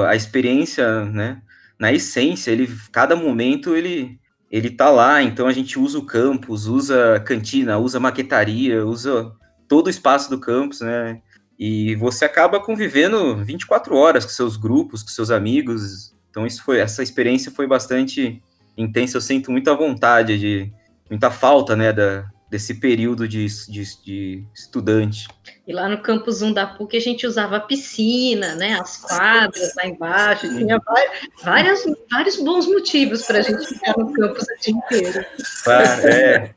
a 0.08 0.16
experiência, 0.16 1.06
né? 1.06 1.42
Na 1.80 1.92
essência, 1.92 2.52
ele 2.52 2.70
cada 2.92 3.16
momento 3.16 3.76
ele 3.76 4.20
ele 4.54 4.70
tá 4.70 4.92
lá, 4.92 5.24
então 5.24 5.48
a 5.48 5.52
gente 5.52 5.80
usa 5.80 5.98
o 5.98 6.06
campus, 6.06 6.68
usa 6.68 7.20
cantina, 7.26 7.80
usa 7.80 8.00
maquetaria, 8.00 8.86
usa 8.86 9.34
todo 9.68 9.88
o 9.88 9.90
espaço 9.90 10.30
do 10.30 10.40
campus, 10.40 10.82
né? 10.82 11.20
E 11.58 11.96
você 11.96 12.26
acaba 12.26 12.60
convivendo 12.60 13.44
24 13.44 13.96
horas 13.96 14.24
com 14.24 14.30
seus 14.30 14.56
grupos, 14.56 15.02
com 15.02 15.10
seus 15.10 15.32
amigos. 15.32 16.14
Então 16.30 16.46
isso 16.46 16.64
foi 16.64 16.78
essa 16.78 17.02
experiência 17.02 17.52
foi 17.52 17.66
bastante 17.66 18.44
intensa, 18.78 19.18
eu 19.18 19.22
sinto 19.22 19.52
muita 19.52 19.74
vontade 19.74 20.38
de, 20.38 20.72
muita 21.10 21.32
falta, 21.32 21.76
né, 21.76 21.92
da, 21.92 22.30
desse 22.54 22.76
período 22.76 23.28
de, 23.28 23.48
de, 23.68 24.04
de, 24.04 24.44
estudante. 24.54 25.28
E 25.68 25.74
lá 25.74 25.90
no 25.90 26.04
campus 26.04 26.44
1 26.44 26.54
da 26.54 26.68
PUC 26.68 26.96
a 26.96 27.00
gente 27.00 27.26
usava 27.26 27.56
a 27.56 27.60
piscina, 27.60 28.54
né, 28.54 28.80
as 28.80 28.98
quadras 28.98 29.74
lá 29.76 29.88
embaixo, 29.88 30.48
tinha 30.56 30.80
vários, 31.44 31.84
vários 32.12 32.36
bons 32.36 32.68
motivos 32.68 33.24
para 33.24 33.40
a 33.40 33.42
gente 33.42 33.66
ficar 33.66 33.98
no 33.98 34.14
campus 34.14 34.44
o 34.44 34.62
dia 34.62 34.74
inteiro. 34.74 35.26
é. 36.04 36.54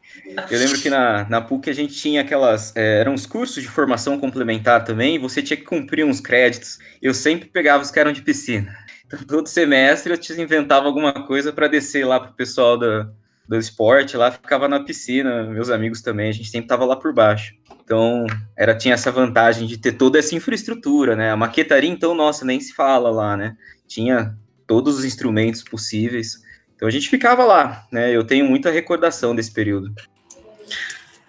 Eu 0.50 0.59
lembro 0.59 0.79
que 0.79 0.91
na, 0.91 1.26
na 1.31 1.41
PUC 1.41 1.71
a 1.71 1.73
gente 1.73 1.95
tinha 1.95 2.21
aquelas. 2.21 2.76
É, 2.76 3.00
eram 3.00 3.15
uns 3.15 3.25
cursos 3.25 3.62
de 3.62 3.69
formação 3.69 4.19
complementar 4.19 4.85
também, 4.85 5.15
e 5.15 5.19
você 5.19 5.41
tinha 5.41 5.57
que 5.57 5.62
cumprir 5.62 6.05
uns 6.05 6.21
créditos. 6.21 6.79
Eu 7.00 7.15
sempre 7.15 7.49
pegava 7.49 7.83
os 7.83 7.91
que 7.91 7.99
eram 7.99 8.12
de 8.12 8.21
piscina. 8.21 8.76
Então, 9.07 9.21
todo 9.21 9.49
semestre 9.49 10.12
eu 10.12 10.19
te 10.19 10.38
inventava 10.38 10.87
alguma 10.87 11.26
coisa 11.26 11.53
para 11.53 11.69
descer 11.69 12.05
lá 12.05 12.21
pro 12.21 12.35
pessoal 12.35 12.76
do, 12.76 13.09
do 13.49 13.57
esporte, 13.57 14.17
lá 14.17 14.31
ficava 14.31 14.69
na 14.69 14.81
piscina, 14.81 15.45
meus 15.45 15.71
amigos 15.71 16.03
também, 16.03 16.29
a 16.29 16.33
gente 16.33 16.50
sempre 16.50 16.69
tava 16.69 16.85
lá 16.85 16.97
por 16.97 17.12
baixo. 17.12 17.55
Então, 17.85 18.26
era 18.57 18.75
tinha 18.75 18.95
essa 18.95 19.12
vantagem 19.12 19.67
de 19.67 19.79
ter 19.79 19.93
toda 19.93 20.19
essa 20.19 20.35
infraestrutura, 20.35 21.15
né? 21.15 21.31
A 21.31 21.37
maquetaria, 21.37 21.88
então, 21.88 22.15
nossa, 22.15 22.45
nem 22.45 22.61
se 22.61 22.75
fala 22.75 23.11
lá, 23.11 23.37
né? 23.37 23.57
Tinha 23.87 24.37
todos 24.67 24.99
os 24.99 25.05
instrumentos 25.05 25.62
possíveis. 25.62 26.43
Então 26.75 26.88
a 26.88 26.91
gente 26.91 27.09
ficava 27.09 27.45
lá, 27.45 27.87
né? 27.91 28.15
Eu 28.15 28.25
tenho 28.25 28.45
muita 28.45 28.71
recordação 28.71 29.35
desse 29.35 29.53
período. 29.53 29.95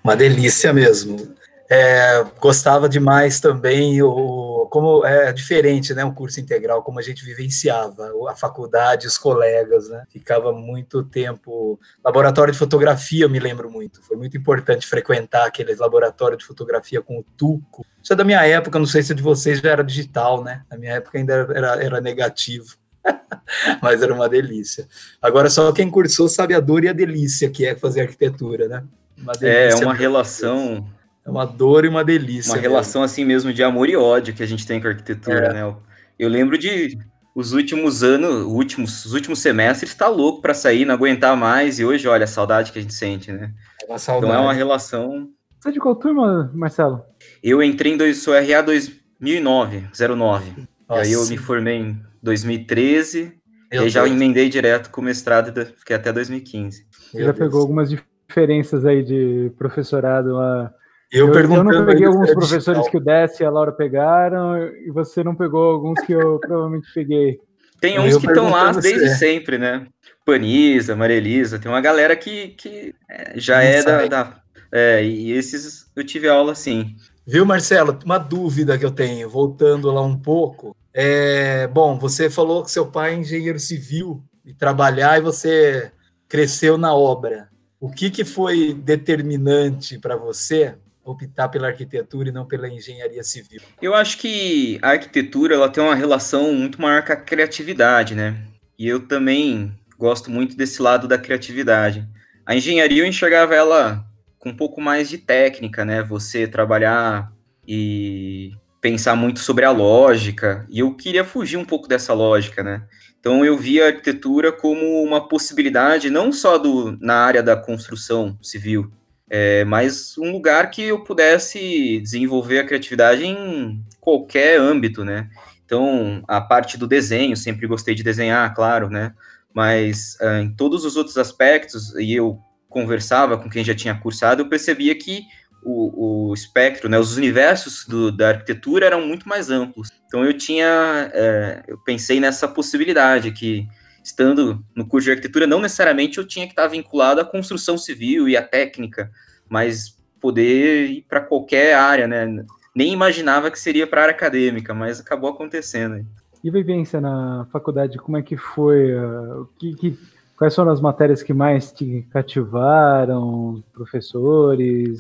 Uma 0.04 0.16
delícia 0.16 0.74
mesmo. 0.74 1.36
É, 1.70 2.26
gostava 2.40 2.90
demais 2.90 3.40
também 3.40 4.02
o 4.02 4.47
como 4.68 5.06
é 5.06 5.32
diferente, 5.34 5.94
né, 5.94 6.04
um 6.04 6.14
curso 6.14 6.40
integral, 6.40 6.84
como 6.84 7.00
a 7.00 7.02
gente 7.02 7.24
vivenciava 7.24 8.12
a 8.30 8.36
faculdade, 8.36 9.08
os 9.08 9.18
colegas, 9.18 9.90
né? 9.90 10.04
Ficava 10.10 10.52
muito 10.52 11.04
tempo 11.04 11.80
laboratório 12.04 12.52
de 12.52 12.60
fotografia, 12.60 13.26
eu 13.26 13.30
me 13.30 13.40
lembro 13.40 13.70
muito. 13.70 14.02
Foi 14.04 14.18
muito 14.18 14.38
importante 14.38 14.88
frequentar 14.88 15.48
aqueles 15.48 15.80
laboratórios 15.80 16.40
de 16.40 16.46
fotografia 16.46 17.02
com 17.02 17.20
o 17.20 17.24
Tuco. 17.24 17.86
Isso 18.02 18.14
é 18.14 18.16
da 18.16 18.24
minha 18.24 18.46
época, 18.46 18.80
não 18.80 18.86
sei 18.86 19.04
se 19.04 19.14
de 19.14 19.22
vocês 19.22 19.60
já 19.60 19.72
era 19.72 19.84
digital, 19.84 20.44
né? 20.44 20.64
Na 20.70 20.78
minha 20.78 20.94
época 20.94 21.18
ainda 21.18 21.34
era, 21.34 21.84
era 21.84 22.02
negativo. 22.02 22.76
Mas 23.82 24.02
era 24.02 24.14
uma 24.14 24.28
delícia. 24.28 24.88
Agora, 25.22 25.50
só 25.50 25.72
quem 25.72 25.90
cursou 25.90 26.28
sabe 26.28 26.54
a 26.54 26.60
dor 26.60 26.84
e 26.84 26.90
a 26.90 26.94
delícia 26.94 27.50
que 27.50 27.66
é 27.66 27.76
fazer 27.76 28.02
arquitetura, 28.02 28.68
né? 28.68 28.84
Uma 29.18 29.34
é, 29.42 29.74
uma 29.76 29.94
relação 29.94 30.88
é 31.27 31.29
uma 31.29 31.46
dor 31.46 31.84
e 31.84 31.89
uma 31.89 32.05
delícia. 32.05 32.51
Uma 32.51 32.55
mesmo. 32.55 32.69
relação 32.69 33.03
assim 33.03 33.25
mesmo 33.25 33.51
de 33.51 33.62
amor 33.62 33.89
e 33.89 33.98
ódio 33.98 34.34
que 34.34 34.41
a 34.41 34.46
gente 34.46 34.65
tem 34.65 34.79
com 34.79 34.88
a 34.88 34.91
arquitetura, 34.91 35.48
é. 35.48 35.53
né? 35.53 35.75
Eu 36.17 36.29
lembro 36.29 36.57
de 36.57 36.98
os 37.36 37.51
últimos 37.51 38.01
anos, 38.01 38.46
últimos, 38.46 39.05
os 39.05 39.13
últimos 39.13 39.39
semestres, 39.39 39.93
tá 39.93 40.07
louco 40.07 40.41
para 40.41 40.53
sair, 40.53 40.86
não 40.86 40.96
aguentar 40.96 41.36
mais, 41.36 41.79
e 41.79 41.86
hoje, 41.86 42.07
olha, 42.07 42.24
a 42.24 42.27
saudade 42.27 42.72
que 42.72 42.79
a 42.79 42.81
gente 42.81 42.93
sente, 42.93 43.31
né? 43.31 43.51
É 43.84 43.91
uma 43.91 44.00
saudade. 44.00 44.31
Então 44.31 44.41
é 44.41 44.43
uma 44.43 44.53
relação. 44.53 45.29
Você 45.60 45.69
é 45.69 45.72
de 45.74 45.79
qual 45.79 45.96
turma, 45.96 46.50
Marcelo? 46.55 47.03
Eu 47.43 47.62
entrei 47.62 47.93
em 47.93 47.98
dois, 47.98 48.24
sou 48.24 48.34
RA 48.34 48.62
2009, 48.62 49.89
09. 50.15 50.67
Nossa. 50.89 51.01
E 51.01 51.05
aí 51.05 51.12
eu 51.12 51.27
me 51.27 51.38
formei 51.38 51.75
em 51.75 52.01
2013, 52.24 53.34
Meu 53.72 53.86
e 53.86 53.89
já 53.89 54.07
emendei 54.07 54.50
direto 54.50 54.89
com 54.89 55.01
o 55.01 55.03
mestrado 55.03 55.53
fiquei 55.77 55.96
até 55.96 56.13
2015. 56.13 56.88
Você 57.12 57.24
já 57.24 57.34
pegou 57.34 57.60
algumas 57.60 57.89
diferenças 57.89 58.86
aí 58.86 59.03
de 59.03 59.51
professorado 59.57 60.34
lá 60.34 60.74
eu, 61.12 61.34
eu, 61.34 61.54
eu 61.54 61.64
não 61.64 61.86
peguei 61.86 62.06
alguns 62.06 62.32
professores 62.32 62.82
digital. 62.82 62.92
que 62.92 62.98
o 62.98 63.00
Décio 63.00 63.44
e 63.44 63.46
a 63.46 63.50
Laura 63.50 63.72
pegaram, 63.72 64.58
e 64.58 64.92
você 64.92 65.24
não 65.24 65.36
pegou 65.36 65.72
alguns 65.72 66.00
que 66.02 66.12
eu 66.12 66.40
provavelmente 66.40 66.88
peguei. 66.94 67.40
Tem 67.80 68.00
uns 68.00 68.14
eu 68.14 68.20
que 68.20 68.28
estão 68.28 68.50
lá 68.50 68.72
desde 68.72 69.10
sempre, 69.16 69.58
né? 69.58 69.88
Panisa, 70.26 70.96
Marelisa, 70.96 71.58
tem 71.58 71.72
uma 71.72 71.80
galera 71.80 72.16
que, 72.16 72.50
que 72.50 72.94
é, 73.10 73.40
já 73.40 73.56
não 73.56 73.62
é 73.62 73.84
da, 73.84 74.08
da, 74.08 74.42
É, 74.72 75.04
e 75.04 75.32
esses 75.32 75.90
eu 75.96 76.04
tive 76.04 76.28
aula 76.28 76.54
sim. 76.54 76.96
Viu, 77.26 77.46
Marcelo? 77.46 77.98
Uma 78.04 78.18
dúvida 78.18 78.78
que 78.78 78.86
eu 78.86 78.92
tenho, 78.92 79.30
voltando 79.30 79.92
lá 79.92 80.02
um 80.02 80.18
pouco. 80.18 80.76
É, 80.94 81.68
bom, 81.68 81.98
você 81.98 82.30
falou 82.30 82.64
que 82.64 82.72
seu 82.72 82.88
pai 82.88 83.14
é 83.14 83.18
engenheiro 83.18 83.60
civil 83.60 84.24
e 84.46 84.54
trabalhar 84.54 85.18
e 85.18 85.22
você 85.22 85.92
cresceu 86.28 86.78
na 86.78 86.94
obra. 86.94 87.50
O 87.80 87.90
que, 87.90 88.10
que 88.10 88.26
foi 88.26 88.74
determinante 88.74 90.00
para 90.00 90.16
você 90.16 90.76
optar 91.08 91.48
pela 91.48 91.68
arquitetura 91.68 92.30
e 92.30 92.32
não 92.32 92.46
pela 92.46 92.68
engenharia 92.68 93.24
civil? 93.24 93.62
Eu 93.82 93.96
acho 93.96 94.18
que 94.18 94.78
a 94.82 94.90
arquitetura 94.90 95.56
ela 95.56 95.70
tem 95.70 95.84
uma 95.84 95.96
relação 95.96 96.54
muito 96.54 96.82
maior 96.82 97.04
com 97.06 97.14
a 97.14 97.16
criatividade, 97.16 98.14
né? 98.14 98.44
E 98.78 98.88
eu 98.88 99.08
também 99.08 99.74
gosto 99.98 100.30
muito 100.30 100.56
desse 100.56 100.82
lado 100.82 101.08
da 101.08 101.18
criatividade. 101.18 102.08
A 102.46 102.56
engenharia 102.56 103.04
eu 103.04 103.08
enxergava 103.08 103.56
ela 103.56 104.06
com 104.38 104.50
um 104.50 104.56
pouco 104.56 104.82
mais 104.82 105.10
de 105.10 105.18
técnica, 105.18 105.84
né? 105.84 106.04
Você 106.04 106.48
trabalhar 106.48 107.32
e 107.68 108.52
pensar 108.80 109.16
muito 109.16 109.40
sobre 109.40 109.66
a 109.66 109.72
lógica, 109.72 110.66
e 110.70 110.80
eu 110.80 110.96
queria 110.96 111.26
fugir 111.26 111.58
um 111.58 111.66
pouco 111.66 111.88
dessa 111.88 112.14
lógica, 112.14 112.64
né? 112.64 112.84
Então 113.20 113.44
eu 113.44 113.58
via 113.58 113.86
a 113.86 113.88
arquitetura 113.88 114.52
como 114.52 115.04
uma 115.04 115.28
possibilidade 115.28 116.10
não 116.10 116.32
só 116.32 116.58
do, 116.58 116.98
na 117.02 117.16
área 117.16 117.44
da 117.44 117.58
construção 117.58 118.38
civil, 118.42 118.92
é, 119.29 119.65
mas 119.65 120.17
um 120.17 120.31
lugar 120.31 120.72
que 120.72 120.84
eu 120.84 121.03
pudesse 121.03 122.00
desenvolver 122.01 122.60
a 122.60 122.65
criatividade 122.65 123.25
em 123.25 123.84
qualquer 124.00 124.60
âmbito, 124.60 125.03
né? 125.03 125.29
Então, 125.65 126.24
a 126.27 126.39
parte 126.39 126.77
do 126.77 126.88
desenho, 126.88 127.36
sempre 127.36 127.67
gostei 127.67 127.93
de 127.93 128.03
desenhar, 128.03 128.53
claro, 128.55 128.89
né? 128.89 129.13
Mas 129.53 130.17
uh, 130.22 130.41
em 130.41 130.50
todos 130.50 130.86
os 130.86 130.96
outros 130.96 131.17
aspectos, 131.17 131.93
e 131.96 132.13
eu 132.13 132.39
conversava 132.69 133.38
com 133.38 133.50
quem 133.50 133.65
já 133.65 133.75
tinha 133.75 133.96
cursado, 133.96 134.43
eu 134.43 134.50
percebia 134.50 134.96
que 134.96 135.24
o, 135.63 136.29
o 136.29 136.34
espectro, 136.34 136.88
né, 136.88 136.98
os 136.98 137.17
universos 137.17 137.86
do, 137.86 138.12
da 138.12 138.29
arquitetura 138.29 138.86
eram 138.86 139.05
muito 139.05 139.27
mais 139.27 139.50
amplos. 139.50 139.89
Então, 140.05 140.24
eu 140.24 140.38
tinha, 140.38 141.12
é, 141.13 141.63
eu 141.67 141.77
pensei 141.79 142.19
nessa 142.19 142.48
possibilidade 142.48 143.31
que 143.31 143.67
estando 144.08 144.64
no 144.74 144.88
curso 144.88 145.06
de 145.06 145.12
arquitetura, 145.12 145.46
não 145.46 145.60
necessariamente 145.60 146.18
eu 146.18 146.26
tinha 146.26 146.46
que 146.46 146.54
estar 146.54 146.68
vinculado 146.68 147.20
à 147.20 147.26
construção 147.26 147.78
civil 147.78 148.28
e 148.28 148.38
à 148.38 148.42
técnica, 148.42 149.12
mas 149.50 149.98
poder 150.20 150.90
ir 150.90 151.06
para 151.08 151.22
qualquer 151.22 151.76
área, 151.76 152.08
né? 152.08 152.46
Nem 152.76 152.94
imaginava 152.94 153.52
que 153.52 153.60
seria 153.60 153.86
para 153.86 154.02
a 154.02 154.04
área 154.06 154.16
acadêmica, 154.16 154.74
mas 154.74 155.00
acabou 155.00 155.30
acontecendo. 155.30 156.06
E 156.44 156.50
vivência 156.50 157.02
na 157.02 157.48
faculdade, 157.52 157.98
como 157.98 158.18
é 158.18 158.22
que 158.22 158.38
foi? 158.38 158.96
Uh, 158.96 159.48
que, 159.58 159.76
que, 159.76 160.00
quais 160.38 160.56
foram 160.56 160.72
as 160.72 160.80
matérias 160.80 161.22
que 161.22 161.34
mais 161.34 161.72
te 161.72 162.08
cativaram, 162.12 163.62
professores? 163.74 165.00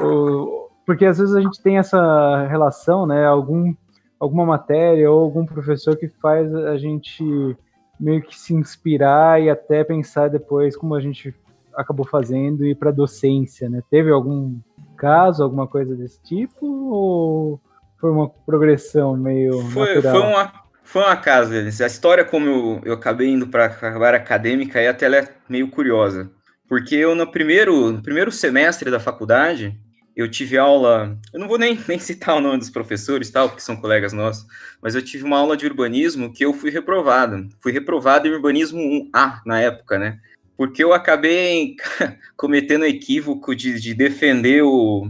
Ou, 0.00 0.70
porque 0.86 1.04
às 1.04 1.18
vezes 1.18 1.34
a 1.34 1.40
gente 1.40 1.60
tem 1.60 1.78
essa 1.78 2.46
relação, 2.46 3.06
né? 3.06 3.26
Algum, 3.26 3.74
alguma 4.18 4.46
matéria 4.46 5.10
ou 5.10 5.20
algum 5.20 5.44
professor 5.44 5.96
que 5.96 6.08
faz 6.08 6.54
a 6.54 6.78
gente 6.78 7.56
meio 7.98 8.22
que 8.22 8.38
se 8.38 8.54
inspirar 8.54 9.40
e 9.40 9.50
até 9.50 9.82
pensar 9.84 10.28
depois 10.28 10.76
como 10.76 10.94
a 10.94 11.00
gente 11.00 11.34
acabou 11.74 12.06
fazendo 12.06 12.64
e 12.66 12.74
para 12.74 12.90
docência, 12.90 13.68
né? 13.68 13.82
Teve 13.90 14.10
algum 14.10 14.58
caso, 14.96 15.42
alguma 15.42 15.66
coisa 15.66 15.94
desse 15.94 16.22
tipo 16.22 16.66
ou 16.66 17.60
foi 17.98 18.10
uma 18.10 18.28
progressão 18.28 19.16
meio 19.16 19.60
foi, 19.70 19.94
natural? 19.94 20.14
Foi 20.14 20.22
uma, 20.22 20.52
Foi 20.82 21.02
uma 21.02 21.16
casa, 21.16 21.54
a 21.56 21.86
história 21.86 22.24
como 22.24 22.46
eu, 22.46 22.80
eu 22.84 22.94
acabei 22.94 23.28
indo 23.28 23.48
para 23.48 23.66
a 23.66 24.06
área 24.06 24.18
acadêmica 24.18 24.78
aí 24.78 24.86
até 24.86 25.06
ela 25.06 25.16
é 25.16 25.28
meio 25.48 25.68
curiosa, 25.68 26.30
porque 26.68 26.94
eu 26.94 27.14
no 27.14 27.26
primeiro, 27.26 27.90
no 27.90 28.02
primeiro 28.02 28.30
semestre 28.30 28.90
da 28.90 29.00
faculdade, 29.00 29.78
eu 30.16 30.30
tive 30.30 30.56
aula, 30.56 31.16
eu 31.32 31.38
não 31.38 31.46
vou 31.46 31.58
nem, 31.58 31.78
nem 31.86 31.98
citar 31.98 32.36
o 32.36 32.40
nome 32.40 32.58
dos 32.58 32.70
professores, 32.70 33.30
tal, 33.30 33.50
porque 33.50 33.62
são 33.62 33.76
colegas 33.76 34.14
nossos, 34.14 34.46
mas 34.80 34.94
eu 34.94 35.02
tive 35.02 35.24
uma 35.24 35.38
aula 35.38 35.56
de 35.56 35.66
urbanismo 35.66 36.32
que 36.32 36.44
eu 36.44 36.54
fui 36.54 36.70
reprovado. 36.70 37.48
Fui 37.60 37.70
reprovado 37.70 38.26
em 38.26 38.32
urbanismo 38.32 38.80
1A 38.80 39.40
na 39.44 39.60
época, 39.60 39.98
né? 39.98 40.18
Porque 40.56 40.82
eu 40.82 40.94
acabei 40.94 41.76
cometendo 42.34 42.82
o 42.82 42.86
equívoco 42.86 43.54
de, 43.54 43.78
de 43.78 43.92
defender 43.92 44.62
o, 44.62 45.06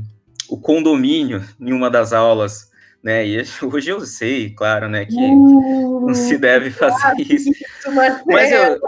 o 0.49 0.61
condomínio 0.61 1.45
em 1.61 1.73
uma 1.73 1.89
das 1.89 2.13
aulas, 2.13 2.73
né? 3.01 3.25
E 3.25 3.41
hoje 3.63 3.91
eu 3.91 4.01
sei, 4.01 4.51
claro, 4.51 4.89
né, 4.89 5.05
que 5.05 5.15
uh, 5.15 6.01
não 6.05 6.15
se 6.15 6.37
deve 6.37 6.71
fazer 6.71 7.15
isso. 7.21 7.51
Mas 8.27 8.51
eu, 8.51 8.59
é, 8.59 8.79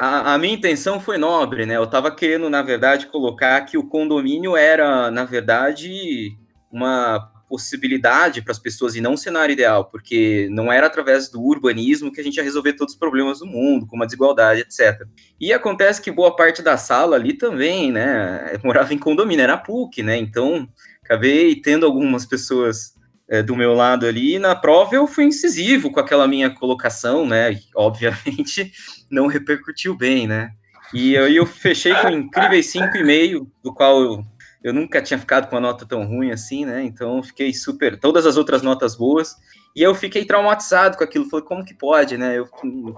a, 0.00 0.34
a, 0.34 0.38
minha 0.38 0.54
intenção 0.54 1.00
foi 1.00 1.16
nobre, 1.16 1.66
né? 1.66 1.76
Eu 1.76 1.84
estava 1.84 2.14
querendo, 2.14 2.48
na 2.50 2.62
verdade, 2.62 3.06
colocar 3.06 3.60
que 3.62 3.78
o 3.78 3.86
condomínio 3.86 4.56
era, 4.56 5.10
na 5.10 5.24
verdade, 5.24 6.36
uma 6.70 7.32
possibilidade 7.48 8.42
para 8.42 8.52
as 8.52 8.58
pessoas 8.58 8.94
e 8.96 9.00
não 9.00 9.12
um 9.12 9.16
cenário 9.16 9.52
ideal, 9.52 9.84
porque 9.86 10.48
não 10.50 10.72
era 10.72 10.86
através 10.86 11.28
do 11.28 11.40
urbanismo 11.40 12.12
que 12.12 12.20
a 12.20 12.24
gente 12.24 12.36
ia 12.36 12.42
resolver 12.42 12.72
todos 12.72 12.94
os 12.94 12.98
problemas 12.98 13.38
do 13.38 13.46
mundo, 13.46 13.86
como 13.86 14.02
a 14.02 14.06
desigualdade, 14.06 14.60
etc. 14.62 15.06
E 15.40 15.52
acontece 15.52 16.02
que 16.02 16.10
boa 16.10 16.34
parte 16.34 16.60
da 16.60 16.76
sala 16.76 17.16
ali 17.16 17.34
também, 17.34 17.92
né, 17.92 18.58
morava 18.64 18.92
em 18.92 18.98
condomínio, 18.98 19.42
era 19.42 19.56
PUC, 19.56 20.02
né? 20.02 20.16
Então, 20.16 20.68
acabei 21.02 21.54
tendo 21.56 21.86
algumas 21.86 22.26
pessoas 22.26 22.96
é, 23.28 23.42
do 23.42 23.56
meu 23.56 23.74
lado 23.74 24.06
ali. 24.06 24.38
Na 24.38 24.54
prova 24.54 24.94
eu 24.94 25.06
fui 25.06 25.24
incisivo 25.24 25.90
com 25.90 26.00
aquela 26.00 26.26
minha 26.26 26.50
colocação, 26.50 27.26
né? 27.26 27.58
Obviamente 27.74 28.72
não 29.10 29.26
repercutiu 29.26 29.96
bem, 29.96 30.26
né? 30.26 30.50
E 30.92 31.16
aí 31.16 31.36
eu 31.36 31.46
fechei 31.46 31.94
com 31.94 32.10
incríveis 32.10 32.72
5,5, 32.72 33.46
do 33.62 33.74
qual 33.74 34.00
eu, 34.00 34.24
eu 34.62 34.72
nunca 34.72 35.02
tinha 35.02 35.18
ficado 35.18 35.48
com 35.48 35.56
uma 35.56 35.60
nota 35.60 35.84
tão 35.84 36.06
ruim 36.06 36.30
assim, 36.30 36.64
né? 36.64 36.84
Então 36.84 37.22
fiquei 37.22 37.52
super. 37.52 37.98
Todas 37.98 38.26
as 38.26 38.36
outras 38.36 38.62
notas 38.62 38.96
boas. 38.96 39.34
E 39.74 39.82
eu 39.82 39.94
fiquei 39.94 40.24
traumatizado 40.24 40.96
com 40.96 41.04
aquilo. 41.04 41.28
Falei, 41.28 41.44
como 41.44 41.64
que 41.64 41.74
pode, 41.74 42.16
né? 42.16 42.38
Eu, 42.38 42.48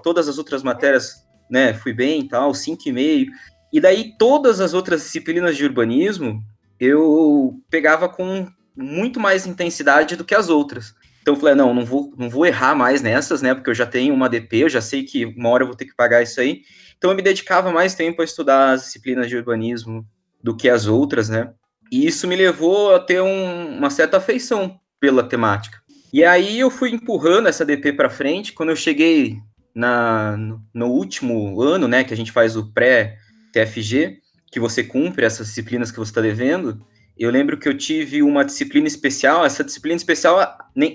todas 0.03 0.29
as 0.29 0.39
outras 0.39 0.63
matérias, 0.63 1.27
né, 1.51 1.75
fui 1.75 1.93
bem 1.93 2.21
e 2.21 2.29
tal, 2.29 2.53
5,5. 2.53 3.27
E 3.73 3.81
daí 3.81 4.15
todas 4.19 4.61
as 4.61 4.75
outras 4.75 5.03
disciplinas 5.03 5.57
de 5.57 5.65
urbanismo 5.65 6.43
eu 6.79 7.61
pegava 7.69 8.09
com 8.09 8.47
muito 8.77 9.19
mais 9.19 9.47
intensidade 9.47 10.15
do 10.15 10.25
que 10.25 10.35
as 10.35 10.49
outras. 10.49 10.95
Então 11.29 11.37
eu 11.37 11.41
falei, 11.41 11.55
não, 11.55 11.75
não 11.75 11.85
vou, 11.85 12.11
não 12.17 12.31
vou 12.31 12.47
errar 12.47 12.75
mais 12.75 13.03
nessas, 13.03 13.43
né? 13.43 13.55
Porque 13.55 13.69
eu 13.69 13.75
já 13.75 13.85
tenho 13.85 14.15
uma 14.15 14.31
DP, 14.31 14.61
eu 14.61 14.69
já 14.71 14.81
sei 14.81 15.03
que 15.03 15.27
uma 15.27 15.51
hora 15.51 15.63
eu 15.63 15.67
vou 15.67 15.77
ter 15.77 15.85
que 15.85 15.95
pagar 15.95 16.23
isso 16.23 16.41
aí. 16.41 16.63
Então 16.97 17.11
eu 17.11 17.17
me 17.17 17.21
dedicava 17.21 17.71
mais 17.71 17.95
tempo 17.95 18.23
a 18.23 18.25
estudar 18.25 18.71
as 18.71 18.85
disciplinas 18.85 19.29
de 19.29 19.37
urbanismo 19.37 20.07
do 20.43 20.57
que 20.57 20.71
as 20.71 20.87
outras, 20.87 21.29
né? 21.29 21.53
E 21.93 22.07
isso 22.07 22.27
me 22.27 22.35
levou 22.35 22.95
a 22.95 22.99
ter 22.99 23.21
um, 23.21 23.77
uma 23.77 23.91
certa 23.91 24.17
afeição 24.17 24.81
pela 24.99 25.23
temática. 25.23 25.79
E 26.15 26.25
aí 26.25 26.59
eu 26.59 26.71
fui 26.71 26.93
empurrando 26.93 27.47
essa 27.47 27.63
DP 27.63 27.93
para 27.93 28.09
frente. 28.09 28.55
Quando 28.55 28.71
eu 28.71 28.77
cheguei 28.77 29.37
na, 29.75 30.35
no 30.73 30.87
último 30.87 31.61
ano, 31.61 31.87
né, 31.87 32.05
que 32.05 32.15
a 32.15 32.17
gente 32.17 32.33
faz 32.33 32.57
o 32.57 32.73
pré-TFG, 32.73 34.17
que 34.51 34.59
você 34.59 34.83
cumpre 34.83 35.27
essas 35.27 35.49
disciplinas 35.49 35.91
que 35.91 35.99
você 35.99 36.11
está 36.11 36.23
devendo, 36.23 36.83
eu 37.19 37.31
lembro 37.31 37.59
que 37.59 37.69
eu 37.69 37.77
tive 37.77 38.23
uma 38.23 38.45
disciplina 38.45 38.87
especial, 38.87 39.45
essa 39.45 39.65
disciplina 39.65 39.97
especial, 39.97 40.39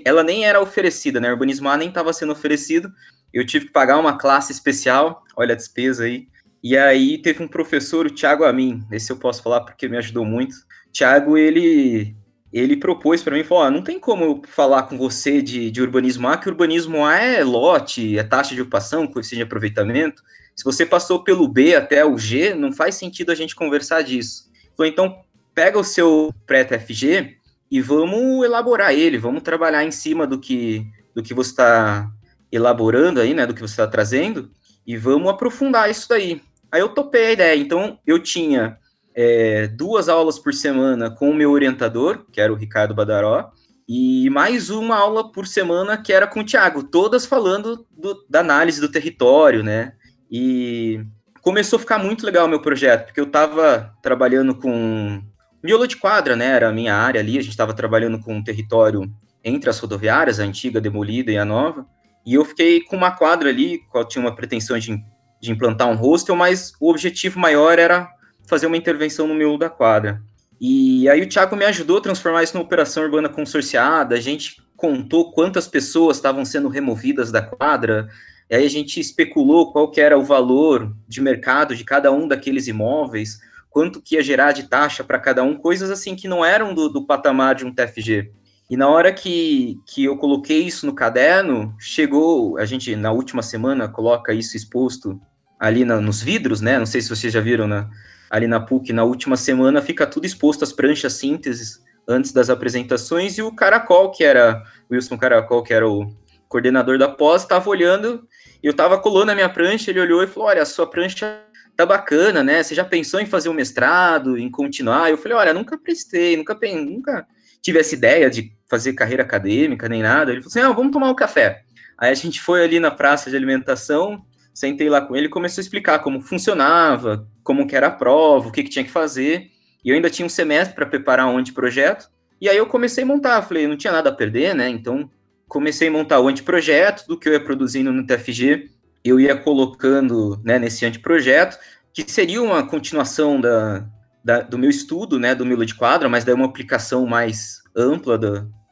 ela 0.04 0.22
nem 0.22 0.44
era 0.44 0.60
oferecida, 0.60 1.20
né? 1.20 1.30
Urbanismo 1.30 1.68
A 1.68 1.76
nem 1.76 1.88
estava 1.88 2.12
sendo 2.12 2.32
oferecido, 2.32 2.90
eu 3.32 3.44
tive 3.44 3.66
que 3.66 3.72
pagar 3.72 3.98
uma 3.98 4.16
classe 4.16 4.52
especial, 4.52 5.22
olha 5.36 5.52
a 5.52 5.56
despesa 5.56 6.04
aí, 6.04 6.28
e 6.62 6.76
aí 6.78 7.18
teve 7.18 7.42
um 7.42 7.48
professor, 7.48 8.06
o 8.06 8.10
Thiago 8.10 8.44
Amin, 8.44 8.82
esse 8.90 9.12
eu 9.12 9.18
posso 9.18 9.42
falar 9.42 9.60
porque 9.60 9.86
me 9.86 9.98
ajudou 9.98 10.24
muito. 10.24 10.54
Thiago, 10.92 11.36
ele 11.36 12.16
ele 12.50 12.76
propôs 12.76 13.20
para 13.20 13.34
mim, 13.36 13.42
falou, 13.42 13.64
ah, 13.64 13.70
não 13.70 13.82
tem 13.82 13.98
como 13.98 14.24
eu 14.24 14.42
falar 14.46 14.84
com 14.84 14.96
você 14.96 15.42
de, 15.42 15.72
de 15.72 15.82
urbanismo 15.82 16.28
A, 16.28 16.36
que 16.36 16.48
urbanismo 16.48 17.04
A 17.04 17.18
é 17.18 17.42
lote, 17.42 18.16
é 18.16 18.22
taxa 18.22 18.54
de 18.54 18.62
ocupação, 18.62 19.08
coeficiente 19.08 19.38
de 19.38 19.42
aproveitamento. 19.42 20.22
Se 20.54 20.64
você 20.64 20.86
passou 20.86 21.24
pelo 21.24 21.48
B 21.48 21.74
até 21.74 22.04
o 22.04 22.16
G, 22.16 22.54
não 22.54 22.72
faz 22.72 22.94
sentido 22.94 23.32
a 23.32 23.34
gente 23.34 23.56
conversar 23.56 24.02
disso. 24.02 24.48
Então, 24.78 25.23
pega 25.54 25.78
o 25.78 25.84
seu 25.84 26.34
pré-TFG 26.46 27.36
e 27.70 27.80
vamos 27.80 28.44
elaborar 28.44 28.92
ele, 28.92 29.18
vamos 29.18 29.42
trabalhar 29.42 29.84
em 29.84 29.90
cima 29.90 30.26
do 30.26 30.38
que, 30.38 30.86
do 31.14 31.22
que 31.22 31.32
você 31.32 31.50
está 31.50 32.10
elaborando 32.50 33.20
aí, 33.20 33.34
né, 33.34 33.46
do 33.46 33.54
que 33.54 33.60
você 33.60 33.72
está 33.72 33.86
trazendo, 33.86 34.50
e 34.86 34.96
vamos 34.96 35.28
aprofundar 35.28 35.90
isso 35.90 36.08
daí. 36.08 36.40
Aí 36.70 36.80
eu 36.80 36.88
topei 36.88 37.26
a 37.26 37.32
ideia, 37.32 37.60
então 37.60 37.98
eu 38.06 38.18
tinha 38.18 38.78
é, 39.14 39.66
duas 39.68 40.08
aulas 40.08 40.38
por 40.38 40.52
semana 40.54 41.10
com 41.10 41.30
o 41.30 41.34
meu 41.34 41.50
orientador, 41.50 42.24
que 42.30 42.40
era 42.40 42.52
o 42.52 42.56
Ricardo 42.56 42.94
Badaró, 42.94 43.50
e 43.88 44.30
mais 44.30 44.70
uma 44.70 44.96
aula 44.96 45.30
por 45.30 45.46
semana 45.46 45.96
que 45.96 46.12
era 46.12 46.26
com 46.26 46.40
o 46.40 46.44
Thiago, 46.44 46.84
todas 46.84 47.26
falando 47.26 47.86
do, 47.90 48.24
da 48.28 48.40
análise 48.40 48.80
do 48.80 48.90
território, 48.90 49.62
né, 49.62 49.94
e 50.30 51.04
começou 51.42 51.76
a 51.76 51.80
ficar 51.80 51.98
muito 51.98 52.24
legal 52.24 52.46
o 52.46 52.48
meu 52.48 52.60
projeto, 52.60 53.06
porque 53.06 53.20
eu 53.20 53.26
estava 53.26 53.94
trabalhando 54.00 54.54
com 54.54 55.22
Miolo 55.64 55.86
de 55.86 55.96
quadra, 55.96 56.36
né, 56.36 56.48
era 56.48 56.68
a 56.68 56.72
minha 56.72 56.94
área 56.94 57.22
ali, 57.22 57.38
a 57.38 57.40
gente 57.40 57.52
estava 57.52 57.72
trabalhando 57.72 58.20
com 58.20 58.34
um 58.34 58.44
território 58.44 59.10
entre 59.42 59.70
as 59.70 59.78
rodoviárias, 59.78 60.38
a 60.38 60.42
antiga 60.42 60.78
demolida 60.78 61.32
e 61.32 61.38
a 61.38 61.44
nova, 61.44 61.86
e 62.26 62.34
eu 62.34 62.44
fiquei 62.44 62.82
com 62.82 62.94
uma 62.94 63.12
quadra 63.12 63.48
ali, 63.48 63.78
qual 63.90 64.06
tinha 64.06 64.22
uma 64.22 64.36
pretensão 64.36 64.78
de, 64.78 65.02
de 65.40 65.50
implantar 65.50 65.88
um 65.88 65.94
hostel, 65.94 66.36
mas 66.36 66.74
o 66.78 66.90
objetivo 66.90 67.40
maior 67.40 67.78
era 67.78 68.10
fazer 68.46 68.66
uma 68.66 68.76
intervenção 68.76 69.26
no 69.26 69.34
miolo 69.34 69.56
da 69.56 69.70
quadra. 69.70 70.20
E 70.60 71.08
aí 71.08 71.22
o 71.22 71.28
Thiago 71.28 71.56
me 71.56 71.64
ajudou 71.64 71.96
a 71.96 72.02
transformar 72.02 72.42
isso 72.42 72.52
numa 72.54 72.66
operação 72.66 73.02
urbana 73.02 73.30
consorciada, 73.30 74.16
a 74.16 74.20
gente 74.20 74.62
contou 74.76 75.32
quantas 75.32 75.66
pessoas 75.66 76.18
estavam 76.18 76.44
sendo 76.44 76.68
removidas 76.68 77.32
da 77.32 77.40
quadra, 77.40 78.06
e 78.50 78.54
aí 78.54 78.66
a 78.66 78.70
gente 78.70 79.00
especulou 79.00 79.72
qual 79.72 79.90
que 79.90 80.02
era 80.02 80.18
o 80.18 80.22
valor 80.22 80.94
de 81.08 81.22
mercado 81.22 81.74
de 81.74 81.84
cada 81.84 82.12
um 82.12 82.28
daqueles 82.28 82.68
imóveis, 82.68 83.38
quanto 83.74 84.00
que 84.00 84.14
ia 84.14 84.22
gerar 84.22 84.52
de 84.52 84.68
taxa 84.68 85.02
para 85.02 85.18
cada 85.18 85.42
um, 85.42 85.56
coisas 85.56 85.90
assim 85.90 86.14
que 86.14 86.28
não 86.28 86.44
eram 86.44 86.72
do, 86.72 86.88
do, 86.88 87.04
patamar 87.04 87.56
de 87.56 87.66
um 87.66 87.74
TFG. 87.74 88.30
E 88.70 88.76
na 88.76 88.88
hora 88.88 89.12
que, 89.12 89.80
que 89.84 90.04
eu 90.04 90.16
coloquei 90.16 90.62
isso 90.62 90.86
no 90.86 90.94
caderno, 90.94 91.74
chegou, 91.76 92.56
a 92.56 92.64
gente 92.64 92.94
na 92.94 93.10
última 93.10 93.42
semana 93.42 93.88
coloca 93.88 94.32
isso 94.32 94.56
exposto 94.56 95.20
ali 95.58 95.84
na, 95.84 96.00
nos 96.00 96.22
vidros, 96.22 96.60
né? 96.60 96.78
Não 96.78 96.86
sei 96.86 97.02
se 97.02 97.08
vocês 97.08 97.32
já 97.32 97.40
viram 97.40 97.66
na, 97.66 97.90
ali 98.30 98.46
na 98.46 98.60
PUC, 98.60 98.92
na 98.92 99.02
última 99.02 99.36
semana 99.36 99.82
fica 99.82 100.06
tudo 100.06 100.24
exposto 100.24 100.62
as 100.62 100.72
pranchas 100.72 101.14
sínteses 101.14 101.82
antes 102.08 102.30
das 102.30 102.48
apresentações, 102.48 103.38
e 103.38 103.42
o 103.42 103.50
Caracol, 103.50 104.12
que 104.12 104.22
era, 104.22 104.62
Wilson 104.88 105.18
Caracol, 105.18 105.64
que 105.64 105.74
era 105.74 105.88
o 105.88 106.14
coordenador 106.48 106.96
da 106.96 107.08
pós, 107.08 107.42
estava 107.42 107.68
olhando, 107.68 108.24
eu 108.62 108.70
estava 108.70 108.98
colando 108.98 109.32
a 109.32 109.34
minha 109.34 109.48
prancha, 109.48 109.90
ele 109.90 110.00
olhou 110.00 110.22
e 110.22 110.28
falou, 110.28 110.48
olha, 110.48 110.62
a 110.62 110.66
sua 110.66 110.86
prancha 110.86 111.43
tá 111.76 111.84
bacana, 111.84 112.42
né? 112.42 112.62
Você 112.62 112.74
já 112.74 112.84
pensou 112.84 113.20
em 113.20 113.26
fazer 113.26 113.48
um 113.48 113.54
mestrado, 113.54 114.38
em 114.38 114.50
continuar? 114.50 115.10
Eu 115.10 115.18
falei, 115.18 115.36
olha, 115.36 115.54
nunca 115.54 115.76
prestei, 115.76 116.36
nunca, 116.36 116.58
nunca 116.74 117.26
tive 117.60 117.78
essa 117.78 117.94
ideia 117.94 118.30
de 118.30 118.52
fazer 118.68 118.92
carreira 118.92 119.22
acadêmica, 119.22 119.88
nem 119.88 120.02
nada. 120.02 120.30
Ele 120.30 120.40
falou 120.40 120.50
assim, 120.50 120.60
ah, 120.60 120.72
vamos 120.72 120.92
tomar 120.92 121.10
um 121.10 121.14
café. 121.14 121.62
Aí 121.98 122.10
a 122.10 122.14
gente 122.14 122.40
foi 122.40 122.62
ali 122.62 122.78
na 122.78 122.90
praça 122.90 123.30
de 123.30 123.36
alimentação, 123.36 124.24
sentei 124.52 124.88
lá 124.88 125.00
com 125.00 125.16
ele 125.16 125.28
começou 125.28 125.60
a 125.60 125.64
explicar 125.64 125.98
como 126.00 126.20
funcionava, 126.20 127.28
como 127.42 127.66
que 127.66 127.76
era 127.76 127.88
a 127.88 127.90
prova, 127.90 128.48
o 128.48 128.52
que, 128.52 128.62
que 128.62 128.70
tinha 128.70 128.84
que 128.84 128.90
fazer. 128.90 129.50
E 129.84 129.90
eu 129.90 129.94
ainda 129.94 130.10
tinha 130.10 130.26
um 130.26 130.30
semestre 130.30 130.74
para 130.74 130.86
preparar 130.86 131.26
um 131.26 131.38
anteprojeto. 131.38 132.08
E 132.40 132.48
aí 132.48 132.56
eu 132.56 132.66
comecei 132.66 133.04
a 133.04 133.06
montar, 133.06 133.42
falei, 133.42 133.66
não 133.66 133.76
tinha 133.76 133.92
nada 133.92 134.10
a 134.10 134.12
perder, 134.12 134.54
né? 134.54 134.68
Então 134.68 135.10
comecei 135.48 135.88
a 135.88 135.90
montar 135.90 136.20
o 136.20 136.28
anteprojeto 136.28 137.06
do 137.06 137.18
que 137.18 137.28
eu 137.28 137.32
ia 137.32 137.40
produzindo 137.40 137.92
no 137.92 138.06
TFG 138.06 138.70
eu 139.04 139.20
ia 139.20 139.36
colocando 139.36 140.40
né, 140.42 140.58
nesse 140.58 140.86
anteprojeto, 140.86 141.58
que 141.92 142.10
seria 142.10 142.42
uma 142.42 142.66
continuação 142.66 143.40
da, 143.40 143.86
da, 144.24 144.40
do 144.40 144.58
meu 144.58 144.70
estudo, 144.70 145.18
né, 145.18 145.34
do 145.34 145.44
Milo 145.44 145.66
de 145.66 145.74
Quadra, 145.74 146.08
mas 146.08 146.24
daí 146.24 146.34
uma 146.34 146.46
aplicação 146.46 147.06
mais 147.06 147.62
ampla 147.76 148.18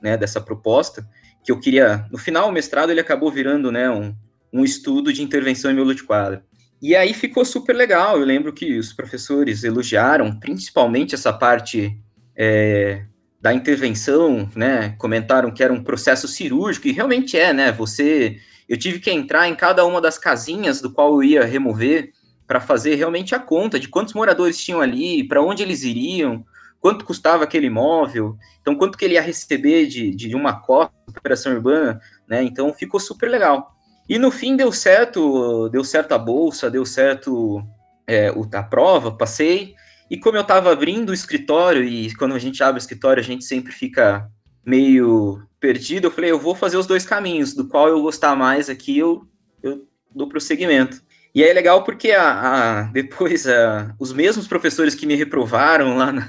né, 0.03 0.17
dessa 0.17 0.41
proposta, 0.41 1.07
que 1.45 1.53
eu 1.53 1.61
queria, 1.61 2.07
no 2.11 2.19
final, 2.19 2.49
o 2.49 2.53
mestrado 2.53 2.91
ele 2.91 3.01
acabou 3.01 3.31
virando 3.31 3.71
né, 3.71 3.91
um, 3.91 4.15
um 4.53 4.65
estudo 4.65 5.13
de 5.13 5.23
intervenção 5.23 5.71
em 5.71 5.75
Milo 5.75 5.95
de 5.95 6.03
Quadra. 6.03 6.45
E 6.81 6.97
aí 6.97 7.15
ficou 7.15 7.45
super 7.45 7.77
legal, 7.77 8.19
eu 8.19 8.25
lembro 8.25 8.53
que 8.53 8.79
os 8.79 8.93
professores 8.93 9.63
elogiaram, 9.63 10.39
principalmente 10.41 11.15
essa 11.15 11.33
parte 11.33 11.97
é, 12.37 13.05
da 13.41 13.53
intervenção, 13.53 14.51
né, 14.57 14.97
comentaram 14.99 15.51
que 15.51 15.63
era 15.63 15.73
um 15.73 15.83
processo 15.83 16.27
cirúrgico, 16.27 16.89
e 16.89 16.93
realmente 16.93 17.37
é, 17.37 17.53
né, 17.53 17.71
você 17.71 18.39
eu 18.73 18.79
tive 18.79 19.01
que 19.01 19.11
entrar 19.11 19.47
em 19.47 19.55
cada 19.55 19.85
uma 19.85 20.01
das 20.01 20.17
casinhas 20.17 20.81
do 20.81 20.91
qual 20.91 21.13
eu 21.13 21.23
ia 21.23 21.45
remover 21.45 22.11
para 22.47 22.59
fazer 22.59 22.95
realmente 22.95 23.35
a 23.35 23.39
conta 23.39 23.79
de 23.79 23.87
quantos 23.87 24.15
moradores 24.15 24.57
tinham 24.57 24.81
ali, 24.81 25.29
para 25.29 25.43
onde 25.43 25.63
eles 25.63 25.83
iriam, 25.83 26.43
quanto 26.81 27.05
custava 27.05 27.45
aquele 27.45 27.67
imóvel, 27.67 28.35
então 28.63 28.75
quanto 28.75 28.97
que 28.97 29.05
ele 29.05 29.13
ia 29.13 29.21
receber 29.21 29.89
de, 29.89 30.15
de 30.15 30.35
uma 30.35 30.59
cota 30.59 30.91
de 31.07 31.19
operação 31.19 31.53
urbana, 31.53 32.01
né? 32.27 32.43
Então 32.45 32.73
ficou 32.73 32.99
super 32.99 33.29
legal. 33.29 33.77
E 34.09 34.19
no 34.19 34.31
fim 34.31 34.57
deu 34.57 34.73
certo, 34.73 35.69
deu 35.69 35.85
certo 35.85 36.13
a 36.13 36.19
bolsa, 36.19 36.71
deu 36.71 36.87
certo 36.87 37.63
é, 38.07 38.33
a 38.55 38.63
prova, 38.63 39.13
passei. 39.13 39.75
E 40.11 40.17
como 40.17 40.39
eu 40.39 40.43
estava 40.43 40.73
abrindo 40.73 41.11
o 41.11 41.15
escritório, 41.15 41.85
e 41.85 42.15
quando 42.15 42.35
a 42.35 42.39
gente 42.39 42.63
abre 42.63 42.79
o 42.79 42.83
escritório, 42.83 43.21
a 43.21 43.25
gente 43.25 43.45
sempre 43.45 43.71
fica 43.71 44.27
meio 44.65 45.47
perdido, 45.63 46.09
eu 46.09 46.11
falei, 46.11 46.33
eu 46.33 46.41
vou 46.41 46.57
fazer 46.57 46.77
os 46.77 46.89
dois 46.89 47.07
caminhos, 47.07 47.55
do 47.55 47.69
qual 47.69 47.87
eu 47.87 48.03
gostar 48.03 48.35
mais 48.35 48.69
aqui, 48.69 48.99
eu, 48.99 49.25
eu 49.63 49.87
dou 50.13 50.29
prosseguimento. 50.29 51.01
E 51.33 51.43
é 51.43 51.53
legal 51.53 51.85
porque 51.85 52.11
a, 52.11 52.81
a 52.81 52.83
depois 52.93 53.47
a, 53.47 53.95
os 53.99 54.13
mesmos 54.13 54.49
professores 54.49 54.97
que 54.97 55.07
me 55.07 55.15
reprovaram 55.15 55.97
lá 55.97 56.11
na, 56.13 56.29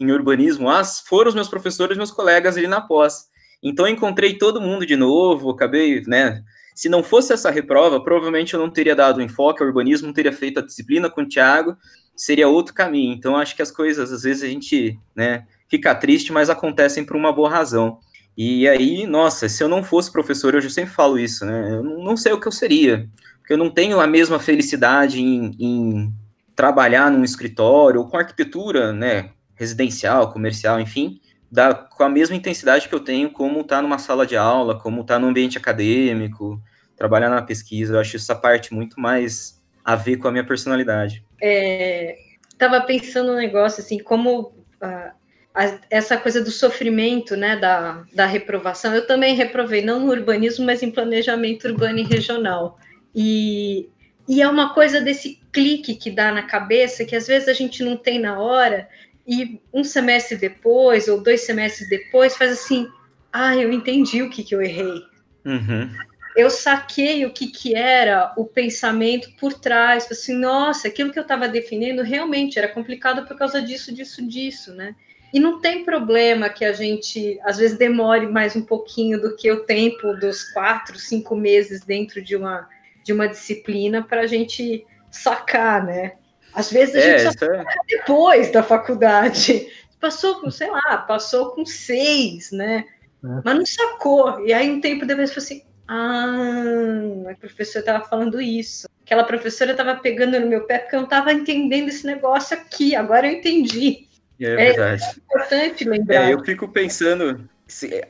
em 0.00 0.10
urbanismo 0.10 0.68
as, 0.68 1.00
foram 1.00 1.28
os 1.28 1.34
meus 1.34 1.48
professores, 1.48 1.96
meus 1.96 2.10
colegas 2.10 2.56
ali 2.56 2.66
na 2.66 2.80
pós. 2.80 3.30
Então 3.62 3.86
eu 3.86 3.92
encontrei 3.92 4.36
todo 4.36 4.60
mundo 4.60 4.84
de 4.84 4.96
novo, 4.96 5.50
acabei, 5.50 6.02
né? 6.06 6.42
Se 6.74 6.88
não 6.88 7.04
fosse 7.04 7.32
essa 7.32 7.50
reprova, 7.50 8.02
provavelmente 8.02 8.52
eu 8.52 8.60
não 8.60 8.68
teria 8.68 8.96
dado 8.96 9.18
o 9.18 9.22
enfoque 9.22 9.62
ao 9.62 9.68
urbanismo, 9.68 10.08
não 10.08 10.14
teria 10.14 10.32
feito 10.32 10.58
a 10.58 10.62
disciplina 10.62 11.08
com 11.08 11.22
o 11.22 11.28
Thiago, 11.28 11.76
seria 12.16 12.48
outro 12.48 12.74
caminho. 12.74 13.14
Então 13.14 13.36
acho 13.36 13.54
que 13.54 13.62
as 13.62 13.70
coisas, 13.70 14.12
às 14.12 14.22
vezes 14.22 14.42
a 14.42 14.48
gente, 14.48 14.98
né, 15.14 15.46
fica 15.70 15.94
triste, 15.94 16.32
mas 16.32 16.50
acontecem 16.50 17.04
por 17.04 17.14
uma 17.14 17.32
boa 17.32 17.48
razão. 17.48 18.00
E 18.36 18.66
aí, 18.66 19.06
nossa, 19.06 19.48
se 19.48 19.62
eu 19.62 19.68
não 19.68 19.82
fosse 19.82 20.10
professor, 20.10 20.54
eu 20.54 20.70
sempre 20.70 20.92
falo 20.92 21.18
isso, 21.18 21.44
né? 21.44 21.74
Eu 21.74 21.82
não 21.82 22.16
sei 22.16 22.32
o 22.32 22.40
que 22.40 22.48
eu 22.48 22.52
seria, 22.52 23.08
porque 23.38 23.52
eu 23.52 23.58
não 23.58 23.70
tenho 23.70 24.00
a 24.00 24.06
mesma 24.06 24.38
felicidade 24.38 25.20
em, 25.20 25.54
em 25.58 26.12
trabalhar 26.56 27.10
num 27.10 27.24
escritório 27.24 28.00
ou 28.00 28.08
com 28.08 28.16
arquitetura, 28.16 28.92
né? 28.92 29.30
Residencial, 29.54 30.32
comercial, 30.32 30.80
enfim, 30.80 31.20
da, 31.50 31.74
com 31.74 32.02
a 32.02 32.08
mesma 32.08 32.34
intensidade 32.34 32.88
que 32.88 32.94
eu 32.94 33.00
tenho 33.00 33.30
como 33.30 33.60
estar 33.60 33.76
tá 33.76 33.82
numa 33.82 33.98
sala 33.98 34.26
de 34.26 34.36
aula, 34.36 34.78
como 34.78 35.02
estar 35.02 35.14
tá 35.14 35.20
no 35.20 35.28
ambiente 35.28 35.58
acadêmico, 35.58 36.60
trabalhar 36.96 37.28
na 37.28 37.42
pesquisa. 37.42 37.94
Eu 37.94 38.00
acho 38.00 38.16
essa 38.16 38.34
parte 38.34 38.72
muito 38.72 38.98
mais 38.98 39.60
a 39.84 39.94
ver 39.94 40.16
com 40.16 40.28
a 40.28 40.32
minha 40.32 40.46
personalidade. 40.46 41.22
É, 41.40 42.16
tava 42.56 42.80
pensando 42.80 43.32
um 43.32 43.36
negócio 43.36 43.82
assim, 43.82 43.98
como 43.98 44.54
uh, 44.82 45.12
a, 45.54 45.78
essa 45.90 46.16
coisa 46.16 46.42
do 46.42 46.50
sofrimento, 46.50 47.36
né, 47.36 47.56
da, 47.56 48.04
da 48.12 48.26
reprovação. 48.26 48.94
Eu 48.94 49.06
também 49.06 49.34
reprovei, 49.34 49.82
não 49.82 50.00
no 50.00 50.10
urbanismo, 50.10 50.64
mas 50.64 50.82
em 50.82 50.90
planejamento 50.90 51.68
urbano 51.68 51.98
e 51.98 52.04
regional. 52.04 52.78
E, 53.14 53.88
e 54.28 54.40
é 54.40 54.48
uma 54.48 54.72
coisa 54.72 55.00
desse 55.00 55.40
clique 55.52 55.94
que 55.94 56.10
dá 56.10 56.32
na 56.32 56.42
cabeça, 56.42 57.04
que 57.04 57.14
às 57.14 57.26
vezes 57.26 57.48
a 57.48 57.52
gente 57.52 57.82
não 57.82 57.96
tem 57.96 58.18
na 58.18 58.40
hora, 58.40 58.88
e 59.26 59.60
um 59.72 59.84
semestre 59.84 60.36
depois, 60.36 61.08
ou 61.08 61.22
dois 61.22 61.42
semestres 61.42 61.88
depois, 61.88 62.36
faz 62.36 62.52
assim, 62.52 62.88
ah, 63.32 63.56
eu 63.56 63.70
entendi 63.72 64.22
o 64.22 64.30
que, 64.30 64.42
que 64.42 64.54
eu 64.54 64.62
errei. 64.62 65.02
Uhum. 65.44 65.90
Eu 66.34 66.48
saquei 66.48 67.26
o 67.26 67.32
que, 67.32 67.48
que 67.48 67.74
era 67.74 68.32
o 68.38 68.46
pensamento 68.46 69.30
por 69.36 69.52
trás, 69.52 70.10
assim, 70.10 70.34
nossa, 70.34 70.88
aquilo 70.88 71.12
que 71.12 71.18
eu 71.18 71.22
estava 71.24 71.46
definindo 71.46 72.02
realmente 72.02 72.58
era 72.58 72.68
complicado 72.68 73.26
por 73.26 73.36
causa 73.36 73.60
disso, 73.60 73.94
disso, 73.94 74.26
disso, 74.26 74.72
né? 74.72 74.94
E 75.32 75.40
não 75.40 75.60
tem 75.60 75.84
problema 75.84 76.50
que 76.50 76.64
a 76.64 76.72
gente, 76.72 77.40
às 77.42 77.56
vezes, 77.56 77.78
demore 77.78 78.26
mais 78.26 78.54
um 78.54 78.62
pouquinho 78.62 79.20
do 79.20 79.34
que 79.34 79.50
o 79.50 79.64
tempo 79.64 80.14
dos 80.14 80.44
quatro, 80.52 80.98
cinco 80.98 81.34
meses 81.34 81.82
dentro 81.84 82.20
de 82.20 82.36
uma, 82.36 82.68
de 83.02 83.12
uma 83.12 83.26
disciplina 83.26 84.02
para 84.02 84.22
a 84.22 84.26
gente 84.26 84.86
sacar, 85.10 85.84
né? 85.84 86.12
Às 86.52 86.70
vezes 86.70 86.96
a 86.96 86.98
é, 86.98 87.18
gente 87.18 87.38
só 87.38 87.46
é... 87.46 87.64
depois 87.88 88.52
da 88.52 88.62
faculdade. 88.62 89.68
Passou 89.98 90.40
com, 90.40 90.50
sei 90.50 90.68
lá, 90.68 90.98
passou 90.98 91.52
com 91.52 91.64
seis, 91.64 92.50
né? 92.50 92.84
É. 93.24 93.40
Mas 93.44 93.56
não 93.56 93.64
sacou. 93.64 94.44
E 94.44 94.52
aí, 94.52 94.68
um 94.68 94.80
tempo 94.80 95.06
depois, 95.06 95.30
falou 95.30 95.44
assim: 95.44 95.62
ah, 95.88 97.30
a 97.30 97.34
professora 97.36 97.80
estava 97.80 98.04
falando 98.04 98.40
isso. 98.40 98.88
Aquela 99.04 99.24
professora 99.24 99.72
estava 99.72 99.94
pegando 99.96 100.38
no 100.38 100.46
meu 100.46 100.66
pé 100.66 100.78
porque 100.78 100.94
eu 100.94 101.00
não 101.00 101.04
estava 101.04 101.32
entendendo 101.32 101.88
esse 101.88 102.04
negócio 102.06 102.56
aqui. 102.56 102.94
Agora 102.94 103.26
eu 103.26 103.38
entendi. 103.38 104.08
É, 104.40 104.44
é 104.44 104.56
verdade. 104.56 105.02
É 105.04 105.18
importante 105.18 105.84
lembrar. 105.84 106.28
É, 106.28 106.34
eu 106.34 106.44
fico 106.44 106.68
pensando, 106.68 107.48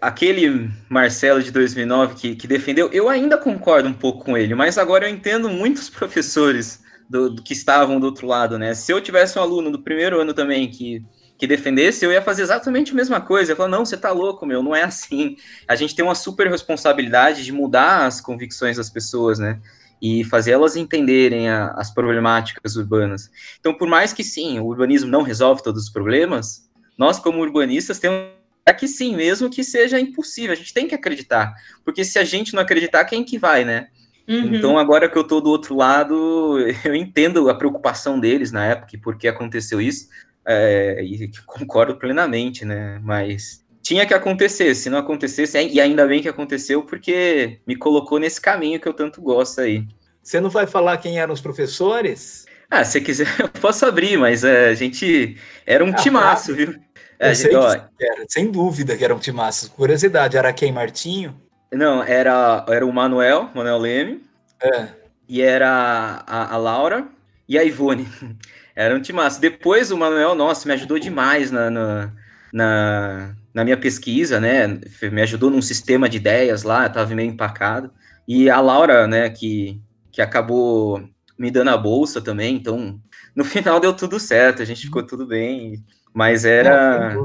aquele 0.01 0.71
Marcelo 0.89 1.43
de 1.43 1.51
2009 1.51 2.15
que, 2.15 2.37
que 2.37 2.47
defendeu, 2.47 2.91
eu 2.93 3.09
ainda 3.09 3.39
concordo 3.39 3.89
um 3.89 3.93
pouco 3.93 4.25
com 4.25 4.37
ele, 4.37 4.55
mas 4.55 4.79
agora 4.79 5.09
eu 5.09 5.15
entendo 5.15 5.49
muitos 5.49 5.89
professores 5.91 6.83
do, 7.09 7.31
do, 7.31 7.43
que 7.43 7.53
estavam 7.53 8.01
do 8.01 8.07
outro 8.07 8.27
lado, 8.27 8.59
né? 8.59 8.75
Se 8.75 8.93
eu 8.93 9.01
tivesse 9.01 9.39
um 9.39 9.43
aluno 9.43 9.71
do 9.71 9.83
primeiro 9.83 10.21
ano 10.21 10.33
também 10.33 10.69
que, 10.69 11.05
que 11.39 11.47
defendesse, 11.47 12.05
eu 12.05 12.13
ia 12.13 12.23
fazer 12.23 12.43
exatamente 12.43 12.93
a 12.93 12.95
mesma 12.95 13.21
coisa. 13.21 13.53
Eu 13.53 13.57
falar, 13.57 13.69
não, 13.69 13.85
você 13.85 13.97
tá 13.97 14.11
louco, 14.11 14.47
meu, 14.47 14.63
não 14.63 14.75
é 14.75 14.83
assim. 14.83 15.37
A 15.69 15.77
gente 15.77 15.95
tem 15.95 16.05
uma 16.05 16.15
super 16.15 16.49
responsabilidade 16.49 17.45
de 17.45 17.53
mudar 17.53 18.07
as 18.07 18.21
convicções 18.21 18.77
das 18.77 18.89
pessoas, 18.89 19.39
né? 19.39 19.61
E 20.03 20.25
fazer 20.25 20.51
elas 20.51 20.75
entenderem 20.75 21.49
a, 21.49 21.69
as 21.77 21.95
problemáticas 21.95 22.75
urbanas. 22.75 23.31
Então, 23.61 23.73
por 23.73 23.89
mais 23.89 24.13
que 24.13 24.25
sim, 24.25 24.59
o 24.59 24.67
urbanismo 24.67 25.09
não 25.09 25.23
resolve 25.23 25.63
todos 25.63 25.85
os 25.85 25.91
problemas, 25.91 26.69
nós 26.99 27.21
como 27.21 27.41
urbanistas 27.41 28.01
temos 28.01 28.33
é 28.67 28.73
que 28.73 28.87
sim, 28.87 29.17
mesmo 29.17 29.51
que 29.51 29.65
seja 29.65 29.99
impossível, 29.99 30.53
a 30.53 30.57
gente 30.57 30.75
tem 30.75 30.87
que 30.87 30.95
acreditar, 30.95 31.53
porque 31.85 32.05
se 32.05 32.19
a 32.19 32.25
gente 32.25 32.55
não 32.55 32.63
acreditar, 32.63 33.05
quem 33.05 33.25
que 33.25 33.39
vai, 33.39 33.65
né? 33.65 33.89
Uhum. 34.29 34.55
Então, 34.55 34.79
agora 34.79 35.09
que 35.09 35.19
eu 35.19 35.23
estou 35.23 35.41
do 35.41 35.51
outro 35.51 35.77
lado, 35.77 36.59
eu 36.85 36.95
entendo 36.95 37.49
a 37.51 37.55
preocupação 37.55 38.21
deles 38.21 38.53
na 38.53 38.65
época, 38.65 38.99
porque 39.03 39.27
aconteceu 39.27 39.81
isso, 39.81 40.09
é, 40.47 41.03
e 41.03 41.31
concordo 41.45 41.97
plenamente, 41.97 42.65
né? 42.65 43.01
Mas 43.03 43.62
tinha 43.83 44.07
que 44.07 44.15
acontecer, 44.15 44.75
se 44.75 44.89
não 44.89 44.99
acontecesse, 44.99 45.59
e 45.59 45.81
ainda 45.81 46.07
bem 46.07 46.23
que 46.23 46.29
aconteceu, 46.29 46.83
porque 46.83 47.59
me 47.67 47.77
colocou 47.77 48.19
nesse 48.19 48.41
caminho 48.41 48.81
que 48.81 48.87
eu 48.87 48.95
tanto 48.95 49.21
gosto 49.21 49.61
aí. 49.61 49.85
Você 50.23 50.41
não 50.41 50.49
vai 50.49 50.67
falar 50.67 50.99
quem 50.99 51.19
eram 51.19 51.35
os 51.35 51.41
professores? 51.41 52.47
Ah, 52.71 52.85
se 52.85 53.01
quiser, 53.01 53.27
eu 53.41 53.49
posso 53.49 53.85
abrir, 53.85 54.17
mas 54.17 54.45
é, 54.45 54.69
a 54.69 54.75
gente 54.75 55.37
era 55.67 55.85
um 55.85 55.91
ah, 55.91 55.95
timaço, 55.95 56.55
viu? 56.55 56.75
É, 57.19 57.35
gente, 57.35 57.55
ó, 57.55 57.73
era, 57.73 58.25
sem 58.29 58.51
dúvida 58.51 58.97
que 58.97 59.05
era 59.05 59.15
um 59.15 59.19
timaço. 59.19 59.71
Curiosidade, 59.73 60.37
era 60.37 60.53
quem, 60.53 60.73
Martinho? 60.73 61.41
Não, 61.73 62.03
era, 62.03 62.65
era 62.69 62.87
o 62.87 62.93
Manuel, 62.93 63.51
Manuel 63.55 63.79
Leme. 63.79 64.23
É. 64.61 64.89
E 65.29 65.41
era 65.41 66.25
a, 66.27 66.55
a 66.55 66.57
Laura 66.57 67.07
e 67.49 67.59
a 67.59 67.65
Ivone. 67.65 68.09
Era 68.75 68.95
um 68.95 69.03
timaço. 69.03 69.39
Depois 69.39 69.91
o 69.91 69.99
Manuel, 69.99 70.35
nossa, 70.35 70.67
me 70.67 70.73
ajudou 70.73 70.99
demais 70.99 71.51
na, 71.51 71.69
na, 71.69 72.11
na 72.51 73.37
na 73.55 73.65
minha 73.65 73.77
pesquisa, 73.77 74.41
né, 74.41 74.81
me 75.11 75.23
ajudou 75.23 75.51
num 75.51 75.63
sistema 75.63 76.09
de 76.09 76.17
ideias 76.17 76.63
lá, 76.63 76.87
eu 76.87 76.93
tava 76.93 77.15
meio 77.15 77.31
empacado. 77.31 77.91
E 78.27 78.49
a 78.49 78.61
Laura, 78.61 79.07
né, 79.07 79.29
que, 79.29 79.81
que 80.11 80.23
acabou 80.23 81.03
me 81.39 81.51
dando 81.51 81.71
a 81.71 81.77
bolsa 81.77 82.21
também, 82.21 82.57
então 82.57 83.01
no 83.35 83.45
final 83.45 83.79
deu 83.81 83.93
tudo 83.95 84.19
certo, 84.19 84.63
a 84.63 84.65
gente 84.65 84.83
ficou 84.83 85.03
tudo 85.03 85.27
bem, 85.27 85.85
mas 86.15 86.45
era... 86.45 87.17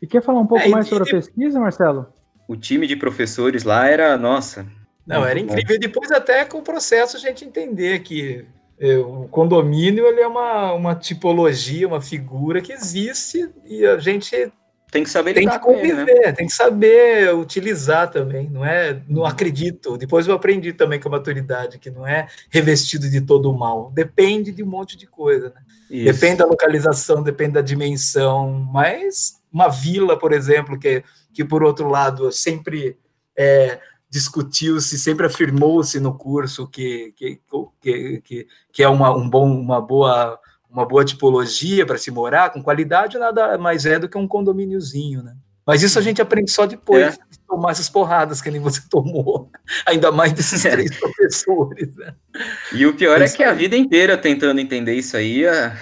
E 0.00 0.06
quer 0.06 0.22
falar 0.22 0.40
um 0.40 0.46
pouco 0.46 0.64
é, 0.64 0.68
mais 0.68 0.88
sobre 0.88 1.08
a 1.08 1.12
pesquisa, 1.12 1.58
Marcelo? 1.58 2.06
O 2.48 2.56
time 2.56 2.86
de 2.86 2.96
professores 2.96 3.64
lá 3.64 3.88
era, 3.88 4.16
nossa... 4.16 4.66
Não, 5.06 5.24
era 5.24 5.38
incrível, 5.38 5.76
e 5.76 5.78
depois 5.78 6.10
até 6.10 6.44
com 6.44 6.58
o 6.58 6.62
processo 6.62 7.16
a 7.16 7.20
gente 7.20 7.44
entender 7.44 8.00
que 8.00 8.44
é, 8.78 8.98
o 8.98 9.28
condomínio 9.28 10.04
ele 10.06 10.20
é 10.20 10.26
uma, 10.26 10.72
uma 10.72 10.94
tipologia, 10.94 11.86
uma 11.86 12.00
figura 12.00 12.60
que 12.60 12.72
existe 12.72 13.48
e 13.64 13.86
a 13.86 13.98
gente 13.98 14.52
tem 14.96 15.04
que 15.04 15.10
saber 15.10 15.34
tem 15.34 15.48
que 15.48 15.58
conviver, 15.58 16.08
ele, 16.08 16.20
né? 16.20 16.32
Tem 16.32 16.46
que 16.46 16.52
saber 16.52 17.34
utilizar 17.34 18.10
também, 18.10 18.48
não 18.48 18.64
é? 18.64 19.02
Não 19.06 19.26
acredito. 19.26 19.98
Depois 19.98 20.26
eu 20.26 20.34
aprendi 20.34 20.72
também 20.72 20.98
com 20.98 21.08
a 21.08 21.12
maturidade 21.12 21.78
que 21.78 21.90
não 21.90 22.06
é 22.06 22.26
revestido 22.50 23.10
de 23.10 23.20
todo 23.20 23.50
o 23.50 23.58
mal. 23.58 23.90
Depende 23.94 24.52
de 24.52 24.62
um 24.62 24.66
monte 24.66 24.96
de 24.96 25.06
coisa, 25.06 25.50
né? 25.50 25.60
Depende 25.90 26.36
da 26.38 26.46
localização, 26.46 27.22
depende 27.22 27.52
da 27.52 27.60
dimensão. 27.60 28.50
Mas 28.72 29.34
uma 29.52 29.68
vila, 29.68 30.18
por 30.18 30.32
exemplo, 30.32 30.78
que, 30.78 31.04
que 31.32 31.44
por 31.44 31.62
outro 31.62 31.88
lado 31.88 32.32
sempre 32.32 32.96
é, 33.36 33.78
discutiu-se, 34.08 34.98
sempre 34.98 35.26
afirmou-se 35.26 36.00
no 36.00 36.16
curso 36.16 36.66
que, 36.66 37.12
que, 37.16 37.38
que, 37.82 38.46
que, 38.72 38.82
é 38.82 38.88
uma, 38.88 39.14
um 39.14 39.28
bom, 39.28 39.46
uma 39.46 39.80
boa 39.80 40.40
uma 40.76 40.84
boa 40.84 41.04
tipologia 41.04 41.86
para 41.86 41.96
se 41.96 42.10
morar, 42.10 42.50
com 42.50 42.62
qualidade, 42.62 43.18
nada 43.18 43.56
mais 43.56 43.86
é 43.86 43.98
do 43.98 44.08
que 44.08 44.18
um 44.18 44.28
condomíniozinho, 44.28 45.22
né? 45.22 45.34
Mas 45.66 45.82
isso 45.82 45.98
a 45.98 46.02
gente 46.02 46.22
aprende 46.22 46.50
só 46.50 46.66
depois 46.66 47.02
é. 47.02 47.10
de 47.10 47.38
tomar 47.48 47.72
essas 47.72 47.88
porradas 47.88 48.40
que 48.40 48.50
nem 48.50 48.60
você 48.60 48.80
tomou, 48.88 49.50
ainda 49.86 50.12
mais 50.12 50.32
desses 50.32 50.64
é. 50.64 50.70
três 50.70 50.94
professores. 50.96 51.96
Né? 51.96 52.14
E 52.72 52.86
o 52.86 52.94
pior 52.94 53.20
é 53.20 53.28
que 53.28 53.42
a 53.42 53.52
vida 53.52 53.76
inteira 53.76 54.18
tentando 54.18 54.60
entender 54.60 54.94
isso 54.94 55.16
aí, 55.16 55.44
a, 55.46 55.74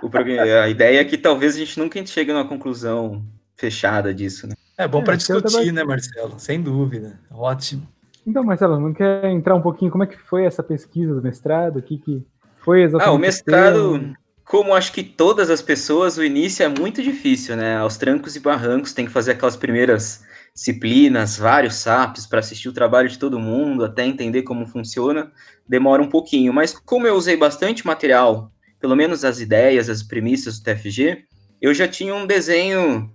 a 0.64 0.68
ideia 0.68 1.00
é 1.00 1.04
que 1.04 1.18
talvez 1.18 1.54
a 1.54 1.58
gente 1.58 1.78
nunca 1.78 2.04
chegue 2.04 2.32
numa 2.32 2.48
conclusão 2.48 3.22
fechada 3.54 4.12
disso. 4.12 4.48
Né? 4.48 4.54
É 4.78 4.88
bom 4.88 5.04
para 5.04 5.14
é, 5.14 5.18
discutir, 5.18 5.72
né, 5.72 5.84
Marcelo? 5.84 6.34
Sem 6.38 6.60
dúvida. 6.60 7.20
Ótimo. 7.30 7.86
Então, 8.26 8.42
Marcelo, 8.42 8.80
não 8.80 8.94
quer 8.94 9.26
entrar 9.26 9.54
um 9.54 9.62
pouquinho 9.62 9.90
como 9.90 10.04
é 10.04 10.06
que 10.06 10.16
foi 10.16 10.44
essa 10.44 10.62
pesquisa 10.62 11.14
do 11.14 11.22
mestrado? 11.22 11.78
O 11.78 11.82
que, 11.82 11.98
que 11.98 12.26
foi 12.58 12.82
exatamente? 12.82 13.08
Ah, 13.08 13.12
o 13.12 13.18
mestrado 13.18 14.16
como 14.52 14.74
acho 14.74 14.92
que 14.92 15.02
todas 15.02 15.48
as 15.48 15.62
pessoas, 15.62 16.18
o 16.18 16.22
início 16.22 16.62
é 16.62 16.68
muito 16.68 17.02
difícil, 17.02 17.56
né? 17.56 17.78
Aos 17.78 17.96
trancos 17.96 18.36
e 18.36 18.40
barrancos, 18.40 18.92
tem 18.92 19.06
que 19.06 19.10
fazer 19.10 19.30
aquelas 19.30 19.56
primeiras 19.56 20.22
disciplinas, 20.54 21.38
vários 21.38 21.76
SAPs 21.76 22.26
para 22.26 22.40
assistir 22.40 22.68
o 22.68 22.72
trabalho 22.74 23.08
de 23.08 23.18
todo 23.18 23.40
mundo, 23.40 23.82
até 23.82 24.04
entender 24.04 24.42
como 24.42 24.66
funciona, 24.66 25.32
demora 25.66 26.02
um 26.02 26.08
pouquinho. 26.10 26.52
Mas 26.52 26.74
como 26.74 27.06
eu 27.06 27.14
usei 27.14 27.34
bastante 27.34 27.86
material, 27.86 28.52
pelo 28.78 28.94
menos 28.94 29.24
as 29.24 29.40
ideias, 29.40 29.88
as 29.88 30.02
premissas 30.02 30.58
do 30.58 30.64
TFG, 30.64 31.24
eu 31.58 31.72
já 31.72 31.88
tinha 31.88 32.14
um 32.14 32.26
desenho 32.26 33.10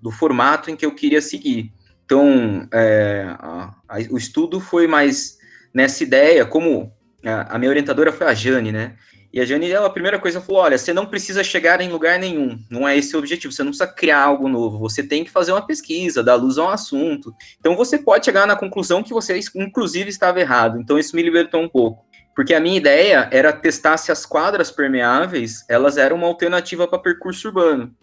do, 0.00 0.12
formato 0.12 0.70
em 0.70 0.76
que 0.76 0.86
eu 0.86 0.94
queria 0.94 1.20
seguir. 1.20 1.72
Então, 2.04 2.68
é, 2.72 3.24
a, 3.40 3.74
a, 3.88 3.96
o 4.08 4.16
estudo 4.16 4.60
foi 4.60 4.86
mais 4.86 5.36
nessa 5.74 6.04
ideia, 6.04 6.46
como 6.46 6.92
a, 7.24 7.56
a 7.56 7.58
minha 7.58 7.70
orientadora 7.70 8.12
foi 8.12 8.28
a 8.28 8.34
Jane, 8.34 8.70
né? 8.70 8.94
E 9.36 9.40
a 9.40 9.44
Jane, 9.44 9.70
ela, 9.70 9.86
a 9.86 9.90
primeira 9.90 10.18
coisa, 10.18 10.40
falou: 10.40 10.62
olha, 10.62 10.78
você 10.78 10.94
não 10.94 11.04
precisa 11.04 11.44
chegar 11.44 11.82
em 11.82 11.90
lugar 11.90 12.18
nenhum, 12.18 12.58
não 12.70 12.88
é 12.88 12.96
esse 12.96 13.14
o 13.14 13.18
objetivo, 13.18 13.52
você 13.52 13.62
não 13.62 13.70
precisa 13.70 13.86
criar 13.86 14.22
algo 14.22 14.48
novo, 14.48 14.78
você 14.78 15.02
tem 15.02 15.24
que 15.24 15.30
fazer 15.30 15.52
uma 15.52 15.60
pesquisa, 15.66 16.24
dar 16.24 16.36
luz 16.36 16.56
a 16.56 16.64
um 16.64 16.70
assunto. 16.70 17.34
Então 17.60 17.76
você 17.76 17.98
pode 17.98 18.24
chegar 18.24 18.46
na 18.46 18.56
conclusão 18.56 19.02
que 19.02 19.12
você, 19.12 19.38
inclusive, 19.54 20.08
estava 20.08 20.40
errado. 20.40 20.80
Então 20.80 20.98
isso 20.98 21.14
me 21.14 21.22
libertou 21.22 21.60
um 21.60 21.68
pouco. 21.68 22.02
Porque 22.34 22.54
a 22.54 22.60
minha 22.60 22.78
ideia 22.78 23.28
era 23.30 23.52
testar 23.52 23.98
se 23.98 24.10
as 24.10 24.24
quadras 24.24 24.70
permeáveis 24.70 25.66
elas 25.68 25.98
eram 25.98 26.16
uma 26.16 26.28
alternativa 26.28 26.88
para 26.88 26.98
percurso 26.98 27.48
urbano. 27.48 27.94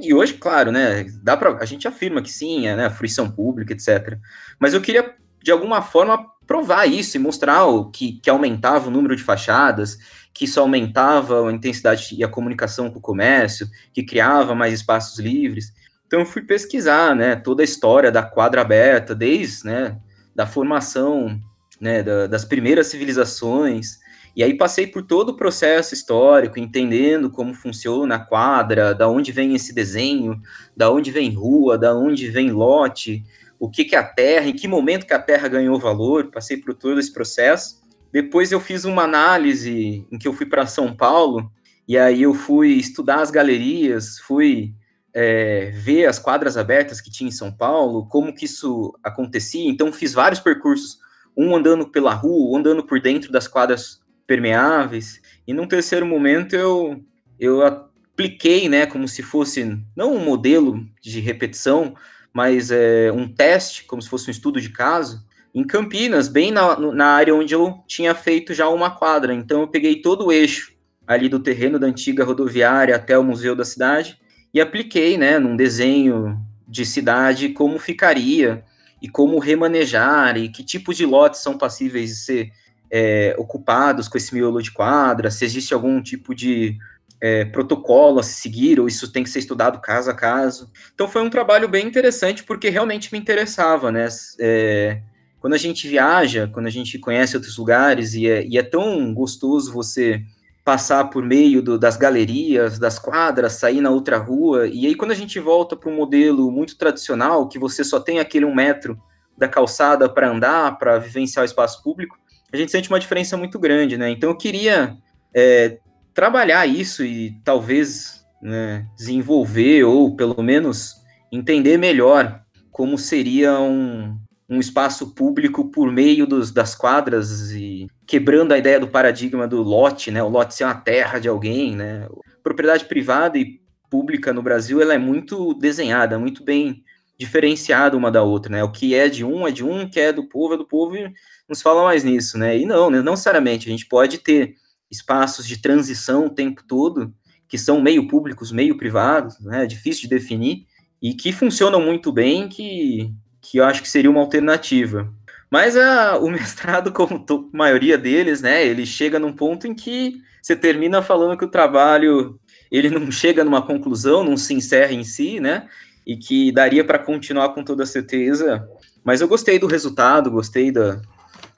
E 0.00 0.14
hoje, 0.14 0.34
claro, 0.34 0.72
né, 0.72 1.04
dá 1.22 1.36
pra, 1.36 1.58
a 1.60 1.66
gente 1.66 1.86
afirma 1.86 2.22
que 2.22 2.32
sim, 2.32 2.66
é, 2.66 2.74
né, 2.74 2.88
fruição 2.88 3.30
pública, 3.30 3.74
etc. 3.74 4.16
Mas 4.58 4.72
eu 4.72 4.80
queria, 4.80 5.14
de 5.42 5.52
alguma 5.52 5.82
forma, 5.82 6.26
provar 6.48 6.86
isso 6.86 7.14
e 7.14 7.20
mostrar 7.20 7.66
o, 7.66 7.90
que, 7.90 8.18
que 8.22 8.30
aumentava 8.30 8.88
o 8.88 8.90
número 8.90 9.14
de 9.14 9.22
fachadas, 9.22 9.98
que 10.38 10.44
isso 10.44 10.60
aumentava 10.60 11.48
a 11.48 11.52
intensidade 11.52 12.14
e 12.16 12.22
a 12.22 12.28
comunicação 12.28 12.88
com 12.88 13.00
o 13.00 13.02
comércio, 13.02 13.68
que 13.92 14.04
criava 14.04 14.54
mais 14.54 14.72
espaços 14.72 15.18
livres. 15.18 15.74
Então 16.06 16.20
eu 16.20 16.26
fui 16.26 16.42
pesquisar, 16.42 17.12
né, 17.16 17.34
toda 17.34 17.60
a 17.60 17.64
história 17.64 18.12
da 18.12 18.22
quadra 18.22 18.60
aberta, 18.60 19.16
desde, 19.16 19.66
né, 19.66 19.98
da 20.36 20.46
formação, 20.46 21.40
né, 21.80 22.04
da, 22.04 22.28
das 22.28 22.44
primeiras 22.44 22.86
civilizações, 22.86 23.98
e 24.36 24.44
aí 24.44 24.56
passei 24.56 24.86
por 24.86 25.02
todo 25.02 25.30
o 25.30 25.36
processo 25.36 25.92
histórico, 25.92 26.60
entendendo 26.60 27.30
como 27.30 27.52
funciona 27.52 28.14
a 28.14 28.20
quadra, 28.20 28.94
da 28.94 29.08
onde 29.08 29.32
vem 29.32 29.56
esse 29.56 29.74
desenho, 29.74 30.40
da 30.76 30.88
onde 30.88 31.10
vem 31.10 31.34
rua, 31.34 31.76
da 31.76 31.96
onde 31.96 32.30
vem 32.30 32.52
lote, 32.52 33.24
o 33.58 33.68
que, 33.68 33.84
que 33.84 33.96
é 33.96 33.98
a 33.98 34.04
terra, 34.04 34.46
em 34.46 34.54
que 34.54 34.68
momento 34.68 35.04
que 35.04 35.14
a 35.14 35.18
terra 35.18 35.48
ganhou 35.48 35.80
valor, 35.80 36.30
passei 36.30 36.58
por 36.58 36.74
todo 36.74 37.00
esse 37.00 37.12
processo. 37.12 37.87
Depois 38.12 38.52
eu 38.52 38.60
fiz 38.60 38.84
uma 38.84 39.02
análise 39.02 40.06
em 40.10 40.18
que 40.18 40.26
eu 40.26 40.32
fui 40.32 40.46
para 40.46 40.66
São 40.66 40.94
Paulo, 40.94 41.50
e 41.86 41.96
aí 41.96 42.22
eu 42.22 42.34
fui 42.34 42.72
estudar 42.72 43.20
as 43.20 43.30
galerias, 43.30 44.18
fui 44.18 44.74
é, 45.14 45.70
ver 45.74 46.06
as 46.06 46.18
quadras 46.18 46.56
abertas 46.56 47.00
que 47.00 47.10
tinha 47.10 47.28
em 47.28 47.32
São 47.32 47.50
Paulo, 47.50 48.06
como 48.08 48.34
que 48.34 48.44
isso 48.44 48.94
acontecia. 49.02 49.68
Então 49.68 49.92
fiz 49.92 50.12
vários 50.12 50.40
percursos, 50.40 50.98
um 51.36 51.56
andando 51.56 51.88
pela 51.88 52.12
rua, 52.12 52.52
um 52.52 52.60
andando 52.60 52.84
por 52.84 53.00
dentro 53.00 53.32
das 53.32 53.48
quadras 53.48 54.00
permeáveis. 54.26 55.20
E 55.46 55.54
num 55.54 55.66
terceiro 55.66 56.06
momento 56.06 56.54
eu 56.54 57.02
eu 57.40 57.64
apliquei, 57.64 58.68
né, 58.68 58.84
como 58.84 59.06
se 59.06 59.22
fosse 59.22 59.80
não 59.96 60.12
um 60.12 60.24
modelo 60.24 60.84
de 61.00 61.20
repetição, 61.20 61.94
mas 62.32 62.70
é, 62.70 63.12
um 63.12 63.32
teste, 63.32 63.84
como 63.84 64.02
se 64.02 64.08
fosse 64.08 64.28
um 64.28 64.32
estudo 64.32 64.60
de 64.60 64.70
caso, 64.70 65.24
em 65.54 65.64
Campinas, 65.64 66.28
bem 66.28 66.50
na, 66.50 66.78
na 66.78 67.06
área 67.06 67.34
onde 67.34 67.54
eu 67.54 67.82
tinha 67.86 68.14
feito 68.14 68.54
já 68.54 68.68
uma 68.68 68.90
quadra. 68.90 69.34
Então 69.34 69.62
eu 69.62 69.68
peguei 69.68 70.00
todo 70.02 70.26
o 70.26 70.32
eixo 70.32 70.72
ali 71.06 71.28
do 71.28 71.40
terreno 71.40 71.78
da 71.78 71.86
antiga 71.86 72.24
rodoviária 72.24 72.94
até 72.94 73.18
o 73.18 73.24
museu 73.24 73.56
da 73.56 73.64
cidade 73.64 74.18
e 74.52 74.60
apliquei, 74.60 75.16
né, 75.16 75.38
num 75.38 75.56
desenho 75.56 76.38
de 76.66 76.84
cidade 76.84 77.48
como 77.50 77.78
ficaria 77.78 78.62
e 79.00 79.08
como 79.08 79.38
remanejar 79.38 80.36
e 80.36 80.48
que 80.48 80.62
tipos 80.62 80.96
de 80.96 81.06
lotes 81.06 81.40
são 81.40 81.56
passíveis 81.56 82.10
de 82.10 82.16
ser 82.16 82.52
é, 82.90 83.34
ocupados 83.38 84.08
com 84.08 84.18
esse 84.18 84.34
miolo 84.34 84.62
de 84.62 84.70
quadra, 84.70 85.30
se 85.30 85.44
existe 85.44 85.72
algum 85.72 86.02
tipo 86.02 86.34
de 86.34 86.76
é, 87.20 87.44
protocolo 87.46 88.20
a 88.20 88.22
se 88.22 88.34
seguir, 88.34 88.78
ou 88.78 88.86
isso 88.86 89.10
tem 89.10 89.22
que 89.22 89.30
ser 89.30 89.40
estudado 89.40 89.80
caso 89.80 90.10
a 90.10 90.14
caso. 90.14 90.70
Então 90.94 91.08
foi 91.08 91.22
um 91.22 91.30
trabalho 91.30 91.68
bem 91.68 91.86
interessante, 91.86 92.44
porque 92.44 92.68
realmente 92.68 93.12
me 93.12 93.18
interessava, 93.18 93.90
né? 93.90 94.08
É, 94.38 95.00
quando 95.40 95.54
a 95.54 95.58
gente 95.58 95.88
viaja, 95.88 96.48
quando 96.52 96.66
a 96.66 96.70
gente 96.70 96.98
conhece 96.98 97.36
outros 97.36 97.56
lugares, 97.56 98.14
e 98.14 98.28
é, 98.28 98.46
e 98.46 98.58
é 98.58 98.62
tão 98.62 99.12
gostoso 99.14 99.72
você 99.72 100.22
passar 100.64 101.04
por 101.04 101.24
meio 101.24 101.62
do, 101.62 101.78
das 101.78 101.96
galerias, 101.96 102.78
das 102.78 102.98
quadras, 102.98 103.54
sair 103.54 103.80
na 103.80 103.90
outra 103.90 104.18
rua, 104.18 104.66
e 104.66 104.86
aí 104.86 104.94
quando 104.94 105.12
a 105.12 105.14
gente 105.14 105.40
volta 105.40 105.74
para 105.74 105.88
um 105.88 105.96
modelo 105.96 106.50
muito 106.50 106.76
tradicional, 106.76 107.48
que 107.48 107.58
você 107.58 107.82
só 107.82 107.98
tem 107.98 108.20
aquele 108.20 108.44
um 108.44 108.54
metro 108.54 108.98
da 109.36 109.48
calçada 109.48 110.08
para 110.08 110.28
andar, 110.28 110.76
para 110.78 110.98
vivenciar 110.98 111.42
o 111.42 111.46
espaço 111.46 111.82
público, 111.82 112.18
a 112.52 112.56
gente 112.56 112.72
sente 112.72 112.88
uma 112.88 113.00
diferença 113.00 113.36
muito 113.36 113.58
grande, 113.58 113.96
né? 113.96 114.10
Então 114.10 114.30
eu 114.30 114.36
queria 114.36 114.96
é, 115.34 115.78
trabalhar 116.12 116.66
isso 116.66 117.04
e 117.04 117.38
talvez 117.44 118.24
né, 118.42 118.86
desenvolver 118.96 119.84
ou 119.84 120.16
pelo 120.16 120.42
menos 120.42 120.96
entender 121.30 121.76
melhor 121.76 122.42
como 122.70 122.98
seria 122.98 123.58
um, 123.60 124.18
um 124.48 124.58
espaço 124.58 125.14
público 125.14 125.70
por 125.70 125.92
meio 125.92 126.26
dos, 126.26 126.50
das 126.50 126.74
quadras 126.74 127.50
e 127.52 127.86
quebrando 128.06 128.52
a 128.52 128.58
ideia 128.58 128.80
do 128.80 128.88
paradigma 128.88 129.46
do 129.46 129.62
lote, 129.62 130.10
né? 130.10 130.22
O 130.22 130.28
lote 130.28 130.54
ser 130.54 130.64
uma 130.64 130.74
terra 130.74 131.18
de 131.18 131.28
alguém, 131.28 131.76
né? 131.76 132.08
Propriedade 132.42 132.86
privada 132.86 133.36
e 133.36 133.60
pública 133.90 134.32
no 134.32 134.42
Brasil 134.42 134.80
ela 134.80 134.94
é 134.94 134.98
muito 134.98 135.52
desenhada, 135.54 136.18
muito 136.18 136.42
bem 136.42 136.82
diferenciada 137.18 137.96
uma 137.96 138.10
da 138.10 138.22
outra, 138.22 138.50
né? 138.50 138.64
O 138.64 138.72
que 138.72 138.94
é 138.94 139.08
de 139.08 139.24
um 139.24 139.46
é 139.46 139.50
de 139.50 139.64
um, 139.64 139.82
o 139.82 139.90
que 139.90 140.00
é 140.00 140.12
do 140.12 140.26
povo 140.28 140.54
é 140.54 140.56
do 140.56 140.66
povo 140.66 140.96
e 140.96 141.12
nos 141.48 141.60
fala 141.60 141.82
mais 141.82 142.02
nisso, 142.02 142.38
né? 142.38 142.56
E 142.56 142.64
não, 142.64 142.88
né? 142.88 143.02
não 143.02 143.12
necessariamente 143.12 143.68
a 143.68 143.70
gente 143.70 143.86
pode 143.86 144.18
ter 144.18 144.54
espaços 144.90 145.46
de 145.46 145.60
transição 145.60 146.26
o 146.26 146.30
tempo 146.30 146.62
todo 146.66 147.12
que 147.46 147.58
são 147.58 147.80
meio 147.80 148.06
públicos, 148.08 148.52
meio 148.52 148.76
privados, 148.78 149.38
né? 149.40 149.64
É 149.64 149.66
difícil 149.66 150.02
de 150.02 150.08
definir 150.08 150.66
e 151.02 151.12
que 151.12 151.32
funcionam 151.32 151.80
muito 151.80 152.10
bem, 152.12 152.48
que 152.48 153.12
que 153.50 153.58
eu 153.58 153.64
acho 153.64 153.82
que 153.82 153.88
seria 153.88 154.10
uma 154.10 154.20
alternativa. 154.20 155.08
Mas 155.50 155.76
a, 155.76 156.18
o 156.18 156.28
mestrado, 156.30 156.92
como 156.92 157.24
a 157.28 157.56
maioria 157.56 157.96
deles, 157.96 158.42
né, 158.42 158.64
ele 158.64 158.84
chega 158.84 159.18
num 159.18 159.32
ponto 159.32 159.66
em 159.66 159.74
que 159.74 160.20
você 160.42 160.54
termina 160.54 161.02
falando 161.02 161.36
que 161.36 161.44
o 161.44 161.50
trabalho 161.50 162.38
ele 162.70 162.90
não 162.90 163.10
chega 163.10 163.42
numa 163.42 163.62
conclusão, 163.62 164.22
não 164.22 164.36
se 164.36 164.52
encerra 164.52 164.92
em 164.92 165.02
si, 165.02 165.40
né, 165.40 165.66
e 166.06 166.16
que 166.16 166.52
daria 166.52 166.84
para 166.84 166.98
continuar 166.98 167.50
com 167.50 167.64
toda 167.64 167.86
certeza. 167.86 168.68
Mas 169.02 169.20
eu 169.20 169.28
gostei 169.28 169.58
do 169.58 169.66
resultado, 169.66 170.30
gostei 170.30 170.70
da, 170.70 171.00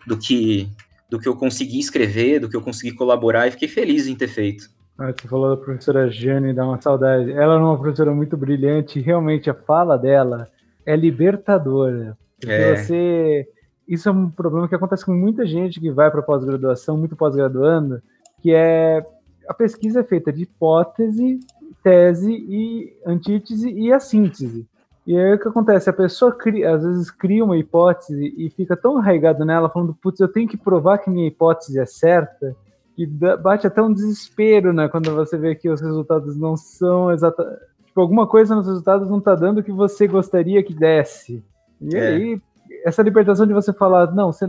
do 0.06 0.16
que 0.16 0.68
do 1.08 1.18
que 1.18 1.26
eu 1.26 1.34
consegui 1.34 1.80
escrever, 1.80 2.38
do 2.38 2.48
que 2.48 2.56
eu 2.56 2.60
consegui 2.60 2.92
colaborar 2.92 3.48
e 3.48 3.50
fiquei 3.50 3.66
feliz 3.66 4.06
em 4.06 4.14
ter 4.14 4.28
feito. 4.28 4.70
Ah, 4.96 5.12
você 5.12 5.26
falou 5.26 5.50
da 5.50 5.60
professora 5.60 6.08
Jane, 6.08 6.54
dá 6.54 6.64
uma 6.64 6.80
saudade. 6.80 7.32
Ela 7.32 7.54
é 7.54 7.56
uma 7.56 7.76
professora 7.76 8.14
muito 8.14 8.36
brilhante, 8.36 9.00
realmente 9.00 9.50
a 9.50 9.54
fala 9.54 9.98
dela 9.98 10.48
é 10.84 10.96
libertadora. 10.96 12.16
Porque 12.38 12.52
é. 12.52 12.76
você. 12.76 13.48
Isso 13.86 14.08
é 14.08 14.12
um 14.12 14.30
problema 14.30 14.68
que 14.68 14.74
acontece 14.74 15.04
com 15.04 15.12
muita 15.12 15.44
gente 15.46 15.80
que 15.80 15.90
vai 15.90 16.10
para 16.10 16.22
pós-graduação, 16.22 16.96
muito 16.96 17.16
pós-graduando, 17.16 18.00
que 18.40 18.52
é 18.52 19.04
a 19.48 19.54
pesquisa 19.54 20.00
é 20.00 20.04
feita 20.04 20.32
de 20.32 20.44
hipótese, 20.44 21.40
tese 21.82 22.32
e 22.32 22.96
antítese 23.04 23.68
e 23.68 23.92
a 23.92 23.98
síntese. 23.98 24.64
E 25.04 25.18
aí 25.18 25.34
o 25.34 25.38
que 25.40 25.48
acontece? 25.48 25.90
A 25.90 25.92
pessoa 25.92 26.30
cria, 26.30 26.72
às 26.72 26.84
vezes 26.84 27.10
cria 27.10 27.44
uma 27.44 27.56
hipótese 27.56 28.32
e 28.38 28.48
fica 28.50 28.76
tão 28.76 28.98
arraigado 28.98 29.44
nela, 29.44 29.68
falando, 29.68 29.92
putz, 29.92 30.20
eu 30.20 30.28
tenho 30.28 30.48
que 30.48 30.56
provar 30.56 30.98
que 30.98 31.10
minha 31.10 31.26
hipótese 31.26 31.80
é 31.80 31.86
certa, 31.86 32.54
que 32.94 33.06
bate 33.06 33.66
até 33.66 33.82
um 33.82 33.92
desespero, 33.92 34.72
né? 34.72 34.88
Quando 34.88 35.12
você 35.12 35.36
vê 35.36 35.54
que 35.56 35.68
os 35.68 35.80
resultados 35.80 36.36
não 36.36 36.56
são 36.56 37.10
exatamente 37.10 37.69
tipo, 37.90 38.00
alguma 38.00 38.26
coisa 38.26 38.54
nos 38.54 38.66
resultados 38.66 39.10
não 39.10 39.20
tá 39.20 39.34
dando 39.34 39.58
o 39.58 39.62
que 39.62 39.72
você 39.72 40.06
gostaria 40.06 40.62
que 40.62 40.72
desse. 40.72 41.44
E 41.80 41.96
é. 41.96 42.08
aí, 42.08 42.42
essa 42.84 43.02
libertação 43.02 43.46
de 43.46 43.52
você 43.52 43.72
falar, 43.72 44.12
não, 44.14 44.32
você 44.32 44.48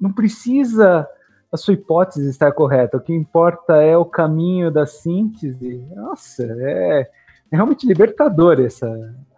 não 0.00 0.12
precisa 0.12 1.08
a 1.50 1.56
sua 1.56 1.74
hipótese 1.74 2.28
estar 2.30 2.52
correta, 2.52 2.96
o 2.96 3.00
que 3.00 3.12
importa 3.12 3.76
é 3.76 3.96
o 3.96 4.04
caminho 4.04 4.70
da 4.70 4.86
síntese. 4.86 5.84
Nossa, 5.94 6.44
é, 6.44 7.10
é 7.50 7.56
realmente 7.56 7.86
libertador 7.86 8.58
essa, 8.60 8.88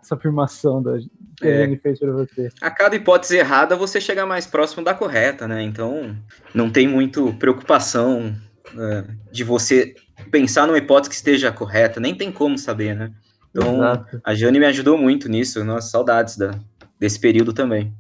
essa 0.01 0.15
afirmação 0.15 0.81
da, 0.81 0.97
que 1.37 1.49
é. 1.49 1.65
a 1.65 1.79
fez 1.79 1.99
para 1.99 2.13
você. 2.13 2.51
A 2.61 2.71
cada 2.71 2.95
hipótese 2.95 3.37
errada, 3.37 3.75
você 3.75 4.01
chega 4.01 4.25
mais 4.25 4.47
próximo 4.47 4.85
da 4.85 4.95
correta, 4.95 5.49
né? 5.49 5.63
Então, 5.63 6.17
não 6.55 6.71
tem 6.71 6.87
muito 6.87 7.35
preocupação 7.35 8.35
é, 8.77 9.05
de 9.33 9.43
você 9.43 9.95
pensar 10.31 10.67
numa 10.67 10.79
hipótese 10.79 11.11
que 11.11 11.17
esteja 11.17 11.51
correta, 11.51 11.99
nem 11.99 12.15
tem 12.15 12.31
como 12.31 12.57
saber, 12.57 12.95
né? 12.95 13.13
Então, 13.55 13.77
Exato. 13.77 14.21
a 14.25 14.35
Jane 14.35 14.59
me 14.59 14.67
ajudou 14.67 14.99
muito 14.99 15.29
nisso, 15.29 15.65
nossas 15.65 15.91
saudades 15.91 16.37
da, 16.37 16.59
desse 16.99 17.21
período 17.21 17.53
também. 17.53 17.95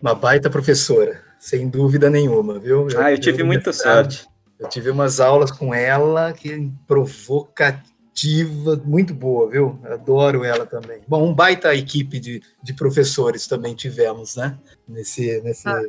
Uma 0.00 0.14
baita 0.14 0.48
professora, 0.48 1.20
sem 1.38 1.68
dúvida 1.68 2.08
nenhuma, 2.08 2.58
viu? 2.58 2.88
Eu, 2.88 3.00
ah, 3.00 3.12
eu 3.12 3.18
tive 3.18 3.42
eu, 3.42 3.46
muita 3.46 3.70
sorte. 3.70 4.26
Eu 4.58 4.66
tive 4.68 4.88
umas 4.88 5.20
aulas 5.20 5.50
com 5.50 5.74
ela 5.74 6.32
que 6.32 6.72
provocativa, 6.86 8.80
muito 8.82 9.12
boa, 9.12 9.50
viu? 9.50 9.78
Adoro 9.84 10.42
ela 10.42 10.64
também. 10.64 11.02
Bom, 11.06 11.28
um 11.28 11.34
baita 11.34 11.74
equipe 11.74 12.18
de, 12.18 12.42
de 12.62 12.72
professores 12.72 13.46
também 13.46 13.74
tivemos, 13.74 14.36
né? 14.36 14.56
Nesse, 14.88 15.42
nesse, 15.42 15.68
ah, 15.68 15.82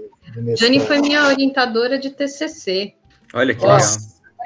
Jane 0.58 0.82
foi 0.82 1.00
minha 1.00 1.26
orientadora 1.28 1.98
de 1.98 2.10
TCC. 2.10 2.96
Olha 3.34 3.54
que 3.54 3.62
legal. 3.62 3.80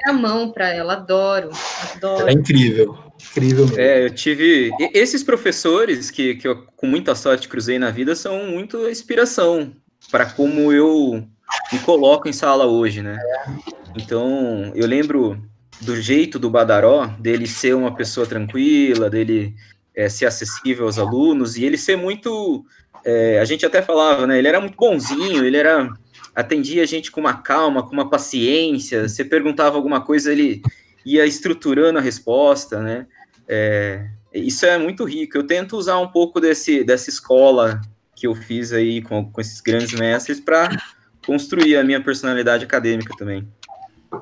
a 0.06 0.12
mão 0.12 0.52
para 0.52 0.68
ela, 0.68 0.92
adoro, 0.92 1.50
adoro. 1.94 2.28
É 2.28 2.32
incrível, 2.32 3.09
incrível 3.20 3.66
mesmo. 3.66 3.80
É, 3.80 4.04
eu 4.04 4.10
tive 4.10 4.70
esses 4.92 5.22
professores 5.22 6.10
que, 6.10 6.34
que 6.36 6.48
eu 6.48 6.64
com 6.76 6.86
muita 6.86 7.14
sorte 7.14 7.48
cruzei 7.48 7.78
na 7.78 7.90
vida 7.90 8.14
são 8.14 8.46
muito 8.46 8.88
inspiração 8.88 9.72
para 10.10 10.26
como 10.26 10.72
eu 10.72 11.26
me 11.72 11.78
coloco 11.80 12.28
em 12.28 12.32
sala 12.32 12.66
hoje, 12.66 13.02
né? 13.02 13.18
Então, 13.96 14.72
eu 14.74 14.86
lembro 14.86 15.40
do 15.80 16.00
jeito 16.00 16.38
do 16.38 16.50
Badaró, 16.50 17.06
dele 17.18 17.46
ser 17.46 17.74
uma 17.74 17.94
pessoa 17.94 18.26
tranquila, 18.26 19.10
dele 19.10 19.54
é, 19.94 20.08
ser 20.08 20.26
acessível 20.26 20.86
aos 20.86 20.98
alunos, 20.98 21.56
e 21.56 21.64
ele 21.64 21.76
ser 21.76 21.96
muito. 21.96 22.64
É, 23.04 23.40
a 23.40 23.44
gente 23.44 23.64
até 23.64 23.82
falava, 23.82 24.26
né? 24.26 24.38
Ele 24.38 24.48
era 24.48 24.60
muito 24.60 24.76
bonzinho, 24.76 25.44
ele 25.44 25.56
era. 25.56 25.90
atendia 26.34 26.82
a 26.82 26.86
gente 26.86 27.10
com 27.10 27.20
uma 27.20 27.34
calma, 27.34 27.82
com 27.82 27.92
uma 27.92 28.08
paciência. 28.08 29.08
Você 29.08 29.24
perguntava 29.24 29.76
alguma 29.76 30.00
coisa, 30.00 30.32
ele 30.32 30.62
ia 31.04 31.26
estruturando 31.26 31.98
a 31.98 32.02
resposta, 32.02 32.80
né? 32.80 33.06
É, 33.48 34.06
isso 34.32 34.64
é 34.64 34.78
muito 34.78 35.04
rico. 35.04 35.36
Eu 35.36 35.46
tento 35.46 35.76
usar 35.76 35.98
um 35.98 36.08
pouco 36.08 36.40
desse, 36.40 36.84
dessa 36.84 37.10
escola 37.10 37.80
que 38.14 38.26
eu 38.26 38.34
fiz 38.34 38.72
aí 38.72 39.02
com, 39.02 39.30
com 39.30 39.40
esses 39.40 39.60
grandes 39.60 39.98
mestres 39.98 40.40
para 40.40 40.68
construir 41.26 41.76
a 41.76 41.84
minha 41.84 42.02
personalidade 42.02 42.64
acadêmica 42.64 43.14
também. 43.16 43.48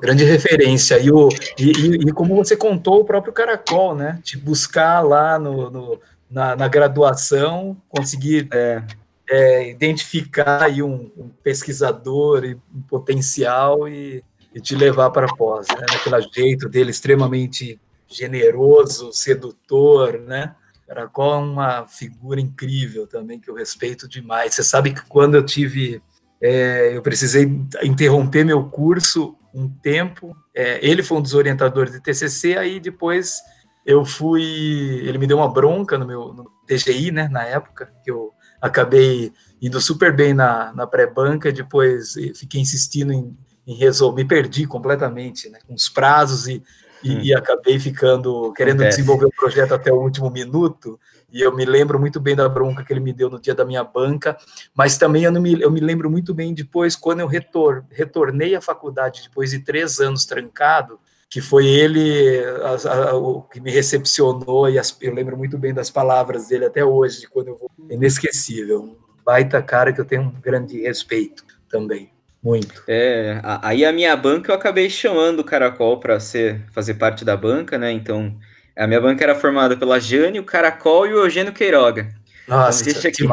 Grande 0.01 0.23
referência. 0.23 0.99
E, 0.99 1.11
o, 1.11 1.29
e, 1.57 1.71
e, 1.71 1.95
e, 2.09 2.11
como 2.11 2.35
você 2.35 2.55
contou, 2.55 3.01
o 3.01 3.05
próprio 3.05 3.33
Caracol, 3.33 3.95
né? 3.95 4.19
De 4.23 4.37
buscar 4.37 5.01
lá 5.01 5.39
no, 5.39 5.69
no 5.69 5.99
na, 6.29 6.55
na, 6.55 6.67
graduação, 6.67 7.75
conseguir 7.89 8.47
é. 8.53 8.83
É, 9.31 9.69
identificar 9.69 10.63
aí 10.63 10.81
um, 10.81 11.11
um, 11.17 11.29
pesquisador 11.43 12.45
e 12.45 12.55
um 12.73 12.81
potencial 12.87 13.87
e, 13.87 14.23
e 14.59 14.61
te 14.61 14.75
levar 14.75 15.09
para 15.09 15.27
pós, 15.35 15.67
né? 15.69 15.85
Naquele 15.91 16.21
jeito 16.33 16.69
dele 16.69 16.91
extremamente 16.91 17.79
generoso, 18.07 19.11
sedutor, 19.11 20.19
né? 20.19 20.55
Caracol 20.87 21.33
é 21.33 21.37
uma 21.37 21.87
figura 21.87 22.41
incrível 22.41 23.07
também, 23.07 23.39
que 23.39 23.49
eu 23.49 23.55
respeito 23.55 24.07
demais. 24.07 24.55
Você 24.55 24.63
sabe 24.63 24.93
que 24.93 25.05
quando 25.07 25.35
eu 25.35 25.45
tive 25.45 26.01
é, 26.41 26.95
eu 26.95 27.01
precisei 27.01 27.43
interromper 27.83 28.45
meu 28.45 28.63
curso 28.65 29.35
um 29.53 29.67
tempo. 29.67 30.35
É, 30.53 30.79
ele 30.85 31.03
foi 31.03 31.17
um 31.17 31.21
dos 31.21 31.33
orientadores 31.33 31.91
de 31.91 32.01
TCC, 32.01 32.57
aí 32.57 32.79
depois 32.79 33.41
eu 33.85 34.05
fui. 34.05 34.43
Ele 34.43 35.17
me 35.17 35.27
deu 35.27 35.37
uma 35.37 35.51
bronca 35.51 35.97
no 35.97 36.07
meu 36.07 36.33
no 36.33 36.49
TGI, 36.65 37.11
né, 37.11 37.27
na 37.29 37.43
época, 37.43 37.91
que 38.03 38.11
eu 38.11 38.31
acabei 38.61 39.33
indo 39.61 39.79
super 39.81 40.15
bem 40.15 40.33
na, 40.33 40.73
na 40.73 40.87
pré-banca, 40.87 41.51
depois 41.51 42.13
fiquei 42.35 42.61
insistindo 42.61 43.11
em, 43.11 43.35
em 43.69 43.75
resolver, 43.75 44.23
me 44.23 44.27
perdi 44.27 44.65
completamente, 44.65 45.47
né, 45.49 45.59
com 45.67 45.75
os 45.75 45.87
prazos 45.87 46.47
e, 46.47 46.63
e, 47.03 47.11
hum. 47.11 47.21
e 47.21 47.33
acabei 47.35 47.79
ficando 47.79 48.51
querendo 48.53 48.81
Acontece. 48.81 48.97
desenvolver 48.97 49.25
o 49.25 49.31
projeto 49.31 49.75
até 49.75 49.93
o 49.93 50.01
último 50.01 50.31
minuto 50.31 50.99
e 51.31 51.41
eu 51.41 51.55
me 51.55 51.63
lembro 51.63 51.99
muito 51.99 52.19
bem 52.19 52.35
da 52.35 52.49
bronca 52.49 52.83
que 52.83 52.91
ele 52.91 52.99
me 52.99 53.13
deu 53.13 53.29
no 53.29 53.39
dia 53.39 53.53
da 53.53 53.63
minha 53.63 53.83
banca, 53.83 54.35
mas 54.73 54.97
também 54.97 55.23
eu, 55.23 55.31
me, 55.31 55.61
eu 55.61 55.69
me 55.69 55.79
lembro 55.79 56.09
muito 56.09 56.33
bem 56.33 56.51
depois, 56.51 56.95
quando 56.95 57.19
eu 57.19 57.27
retor, 57.27 57.85
retornei 57.91 58.55
à 58.55 58.61
faculdade, 58.61 59.21
depois 59.23 59.51
de 59.51 59.59
três 59.59 59.99
anos 59.99 60.25
trancado, 60.25 60.99
que 61.29 61.41
foi 61.41 61.67
ele 61.67 62.43
a, 62.63 63.11
a, 63.11 63.15
o 63.15 63.43
que 63.43 63.61
me 63.61 63.69
recepcionou, 63.69 64.67
e 64.67 64.79
as, 64.79 64.97
eu 64.99 65.13
lembro 65.13 65.37
muito 65.37 65.59
bem 65.59 65.71
das 65.71 65.91
palavras 65.91 66.47
dele 66.47 66.65
até 66.65 66.83
hoje, 66.83 67.21
de 67.21 67.27
quando 67.27 67.49
eu 67.49 67.57
vou. 67.57 67.69
Inesquecível, 67.87 68.81
um 68.81 68.95
baita 69.23 69.61
cara 69.61 69.93
que 69.93 70.01
eu 70.01 70.05
tenho 70.05 70.23
um 70.23 70.31
grande 70.41 70.81
respeito 70.81 71.45
também. 71.69 72.11
Muito. 72.43 72.83
É, 72.87 73.41
aí 73.61 73.83
a 73.83 73.91
minha 73.91 74.15
banca 74.15 74.51
eu 74.51 74.55
acabei 74.55 74.89
chamando 74.89 75.39
o 75.39 75.43
Caracol 75.43 75.99
para 75.99 76.19
ser 76.19 76.61
fazer 76.71 76.93
parte 76.93 77.25
da 77.25 77.35
banca, 77.35 77.77
né? 77.77 77.91
Então 77.91 78.33
a 78.77 78.87
minha 78.87 79.01
banca 79.01 79.23
era 79.23 79.35
formada 79.35 79.75
pela 79.75 79.99
Jane, 79.99 80.39
o 80.39 80.45
Caracol 80.45 81.05
e 81.05 81.13
o 81.13 81.25
Eugênio 81.25 81.51
Queiroga. 81.51 82.09
Nossa, 82.47 82.89
então, 82.89 83.01
que, 83.01 83.11
que. 83.11 83.27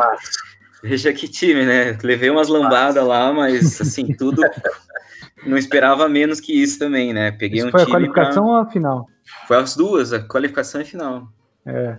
Veja 0.82 1.12
que 1.12 1.28
time, 1.28 1.64
né? 1.64 1.96
Levei 2.02 2.30
umas 2.30 2.48
lambadas 2.48 3.04
lá, 3.04 3.32
mas 3.32 3.80
assim, 3.80 4.12
tudo. 4.12 4.42
não 5.46 5.56
esperava 5.56 6.08
menos 6.08 6.40
que 6.40 6.52
isso 6.52 6.78
também, 6.78 7.12
né? 7.12 7.30
Peguei 7.30 7.58
isso 7.58 7.68
um 7.68 7.70
foi 7.70 7.84
time. 7.84 7.92
Foi 7.92 8.02
a 8.02 8.06
qualificação 8.08 8.44
pra... 8.44 8.52
ou 8.52 8.58
a 8.58 8.66
final? 8.66 9.06
Foi 9.46 9.56
as 9.56 9.76
duas, 9.76 10.12
a 10.12 10.20
qualificação 10.20 10.80
e 10.80 10.84
a 10.84 10.86
final. 10.86 11.28
É. 11.64 11.98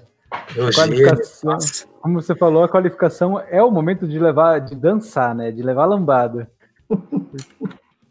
qualificação, 0.76 1.58
como 2.02 2.22
você 2.22 2.36
falou, 2.36 2.63
a 2.63 2.70
qualificação 2.70 3.41
é 3.50 3.63
o 3.63 3.72
momento 3.72 4.08
de 4.08 4.20
levar, 4.20 4.60
de 4.60 4.76
dançar, 4.76 5.34
né? 5.34 5.52
De 5.52 5.63
levar 5.63 5.86
lambada. 5.86 6.50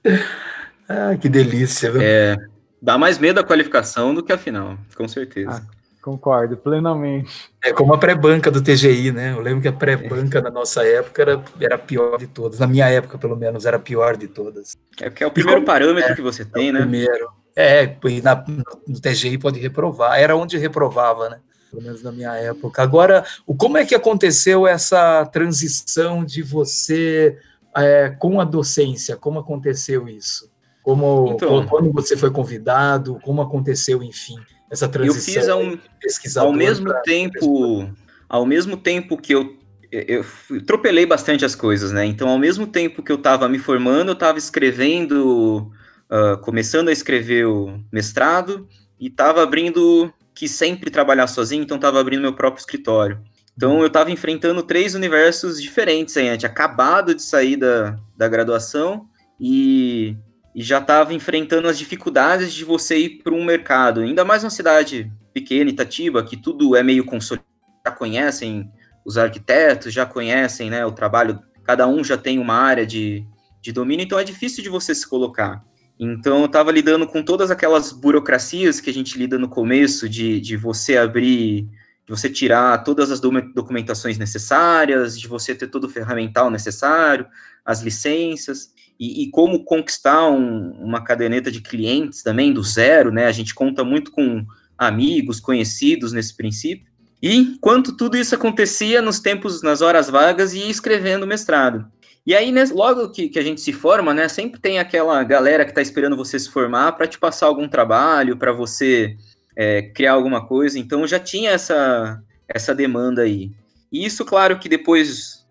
ah, 0.89 1.17
que 1.21 1.29
delícia, 1.29 1.91
viu? 1.91 2.01
É. 2.03 2.37
Dá 2.81 2.97
mais 2.99 3.19
medo 3.19 3.41
a 3.41 3.45
qualificação 3.45 4.15
do 4.15 4.23
que 4.23 4.33
a 4.33 4.39
final, 4.39 4.79
com 4.97 5.09
certeza. 5.09 5.51
Ah, 5.51 5.77
concordo, 6.03 6.57
plenamente. 6.57 7.51
É 7.65 7.73
como 7.73 7.95
a 7.95 7.99
pré-banca 7.99 8.51
do 8.51 8.63
TGI, 8.63 9.11
né? 9.13 9.33
Eu 9.33 9.41
lembro 9.41 9.63
que 9.63 9.69
a 9.69 9.73
pré-banca 9.73 10.39
é. 10.39 10.43
na 10.43 10.51
nossa 10.51 10.87
época 10.87 11.23
era, 11.23 11.45
era 11.61 11.75
a 11.75 11.79
pior 11.79 12.19
de 12.19 12.27
todas. 12.27 12.61
Na 12.61 12.67
minha 12.67 12.89
época, 12.89 13.19
pelo 13.19 13.37
menos, 13.37 13.67
era 13.67 13.77
a 13.77 13.81
pior 13.81 14.17
de 14.17 14.29
todas. 14.29 14.77
É 15.01 15.09
porque 15.11 15.25
é 15.25 15.27
o 15.27 15.31
primeiro 15.31 15.61
como, 15.61 15.67
parâmetro 15.67 16.13
é, 16.13 16.15
que 16.15 16.23
você 16.23 16.45
tem, 16.45 16.69
é 16.69 16.73
né? 16.73 16.81
Primeiro. 16.81 17.29
É, 17.57 17.97
e 18.05 18.21
na, 18.21 18.45
no 18.87 19.01
TGI 19.01 19.39
pode 19.39 19.59
reprovar. 19.59 20.21
Era 20.21 20.37
onde 20.37 20.59
reprovava, 20.59 21.31
né? 21.31 21.39
Pelo 21.71 21.83
menos 21.83 22.03
na 22.03 22.13
minha 22.13 22.35
época. 22.37 22.83
Agora, 22.83 23.25
como 23.59 23.77
é 23.79 23.85
que 23.85 23.95
aconteceu 23.95 24.67
essa 24.67 25.25
transição 25.27 26.25
de 26.25 26.43
você 26.43 27.39
é, 27.77 28.11
com 28.11 28.41
a 28.41 28.45
docência? 28.45 29.17
Como 29.17 29.39
aconteceu 29.39 30.09
isso? 30.09 30.51
Como 30.83 31.33
então, 31.33 31.67
quando 31.67 31.93
você 31.93 32.17
foi 32.17 32.31
convidado, 32.31 33.19
como 33.23 33.43
aconteceu, 33.43 34.03
enfim, 34.03 34.37
essa 34.71 34.89
transição? 34.89 35.61
Eu 35.61 35.79
fiz 36.03 36.37
ao, 36.37 36.47
ao 36.47 36.53
mesmo 36.53 36.93
tempo, 37.03 37.91
ao 38.29 38.47
mesmo 38.47 38.77
tempo 38.77 39.17
que 39.17 39.35
eu 39.35 39.57
eu 39.91 40.25
tropelei 40.67 41.07
bastante 41.07 41.45
as 41.45 41.55
coisas, 41.55 41.93
né? 41.93 42.05
Então, 42.05 42.29
ao 42.29 42.39
mesmo 42.39 42.67
tempo 42.67 43.03
que 43.03 43.11
eu 43.11 43.17
estava 43.17 43.49
me 43.49 43.59
formando, 43.59 44.09
eu 44.09 44.15
estava 44.15 44.37
escrevendo, 44.37 45.71
uh, 46.11 46.39
começando 46.43 46.89
a 46.89 46.93
escrever 46.93 47.47
o 47.47 47.81
mestrado 47.91 48.69
e 48.99 49.07
estava 49.07 49.43
abrindo, 49.43 50.13
que 50.35 50.49
sempre 50.49 50.91
trabalhar 50.91 51.27
sozinho, 51.29 51.63
então 51.63 51.77
estava 51.77 52.01
abrindo 52.01 52.21
meu 52.21 52.35
próprio 52.35 52.61
escritório. 52.61 53.21
Então, 53.57 53.81
eu 53.81 53.87
estava 53.87 54.11
enfrentando 54.11 54.63
três 54.63 54.95
universos 54.95 55.61
diferentes 55.61 56.17
aí, 56.17 56.37
tinha 56.37 56.51
acabado 56.51 57.15
de 57.15 57.23
sair 57.23 57.57
da, 57.57 57.99
da 58.17 58.29
graduação 58.29 59.09
e 59.41 60.17
e 60.57 60.63
já 60.63 60.79
estava 60.79 61.13
enfrentando 61.13 61.69
as 61.69 61.77
dificuldades 61.77 62.51
de 62.55 62.65
você 62.65 62.97
ir 62.97 63.23
para 63.23 63.35
um 63.35 63.45
mercado, 63.45 64.01
ainda 64.01 64.25
mais 64.25 64.43
uma 64.43 64.49
cidade 64.49 65.13
pequena, 65.35 65.69
Itatiba, 65.69 66.25
que 66.25 66.35
tudo 66.35 66.75
é 66.75 66.83
meio 66.83 67.05
consolidado, 67.05 67.47
já 67.87 67.93
conhecem 67.93 68.73
os 69.05 69.19
arquitetos, 69.19 69.93
já 69.93 70.07
conhecem 70.07 70.71
né, 70.71 70.87
o 70.87 70.93
trabalho, 70.93 71.39
cada 71.63 71.87
um 71.87 72.03
já 72.03 72.17
tem 72.17 72.39
uma 72.39 72.55
área 72.55 72.87
de, 72.87 73.23
de 73.61 73.71
domínio, 73.71 74.05
então 74.05 74.19
é 74.19 74.25
difícil 74.25 74.63
de 74.63 74.71
você 74.71 74.95
se 74.95 75.07
colocar. 75.07 75.63
Então, 76.01 76.41
eu 76.41 76.47
estava 76.47 76.73
lidando 76.73 77.07
com 77.07 77.23
todas 77.23 77.51
aquelas 77.51 77.93
burocracias 77.93 78.81
que 78.81 78.89
a 78.89 78.95
gente 78.95 79.19
lida 79.19 79.39
no 79.39 79.51
começo, 79.51 80.09
de, 80.09 80.41
de 80.41 80.57
você 80.57 80.97
abrir, 80.97 81.69
de 82.07 82.11
você 82.11 82.31
tirar 82.31 82.85
todas 82.85 83.11
as 83.11 83.21
documentações 83.21 84.17
necessárias, 84.17 85.19
de 85.19 85.27
você 85.27 85.55
ter 85.55 85.67
todo 85.67 85.85
o 85.85 85.89
ferramental 85.89 86.51
necessário, 86.51 87.27
as 87.65 87.83
licenças 87.83 88.71
e, 88.99 89.25
e 89.25 89.31
como 89.31 89.65
conquistar 89.65 90.31
um, 90.31 90.71
uma 90.81 91.03
caderneta 91.03 91.51
de 91.51 91.61
clientes 91.61 92.23
também 92.23 92.53
do 92.53 92.63
zero, 92.63 93.11
né? 93.11 93.27
A 93.27 93.33
gente 93.33 93.55
conta 93.55 93.83
muito 93.83 94.13
com 94.13 94.47
amigos, 94.79 95.41
conhecidos 95.41 96.13
nesse 96.13 96.37
princípio. 96.37 96.87
E 97.21 97.35
enquanto 97.35 97.97
tudo 97.97 98.17
isso 98.17 98.35
acontecia 98.35 99.03
nos 99.03 99.19
tempos, 99.19 99.63
nas 99.63 99.81
horas 99.81 100.09
vagas 100.09 100.55
e 100.55 100.71
escrevendo 100.71 101.27
mestrado. 101.27 101.91
E 102.25 102.35
aí, 102.35 102.53
né, 102.53 102.65
logo 102.73 103.09
que, 103.11 103.29
que, 103.29 103.39
a 103.39 103.43
gente 103.43 103.61
se 103.61 103.73
forma, 103.73 104.13
né, 104.13 104.29
sempre 104.29 104.61
tem 104.61 104.79
aquela 104.79 105.23
galera 105.23 105.65
que 105.65 105.71
está 105.71 105.81
esperando 105.81 106.17
você 106.17 106.39
se 106.39 106.51
formar 106.51 106.93
para 106.93 107.07
te 107.07 107.19
passar 107.19 107.47
algum 107.47 107.69
trabalho, 107.69 108.37
para 108.37 108.53
você 108.53 109.17
é, 109.57 109.83
criar 109.83 110.13
alguma 110.13 110.47
coisa. 110.47 110.79
Então 110.79 111.07
já 111.07 111.19
tinha 111.19 111.51
essa, 111.51 112.23
essa 112.47 112.75
demanda 112.75 113.23
aí. 113.23 113.53
E 113.91 114.05
isso, 114.05 114.25
claro, 114.25 114.59
que 114.59 114.69
depois 114.69 115.47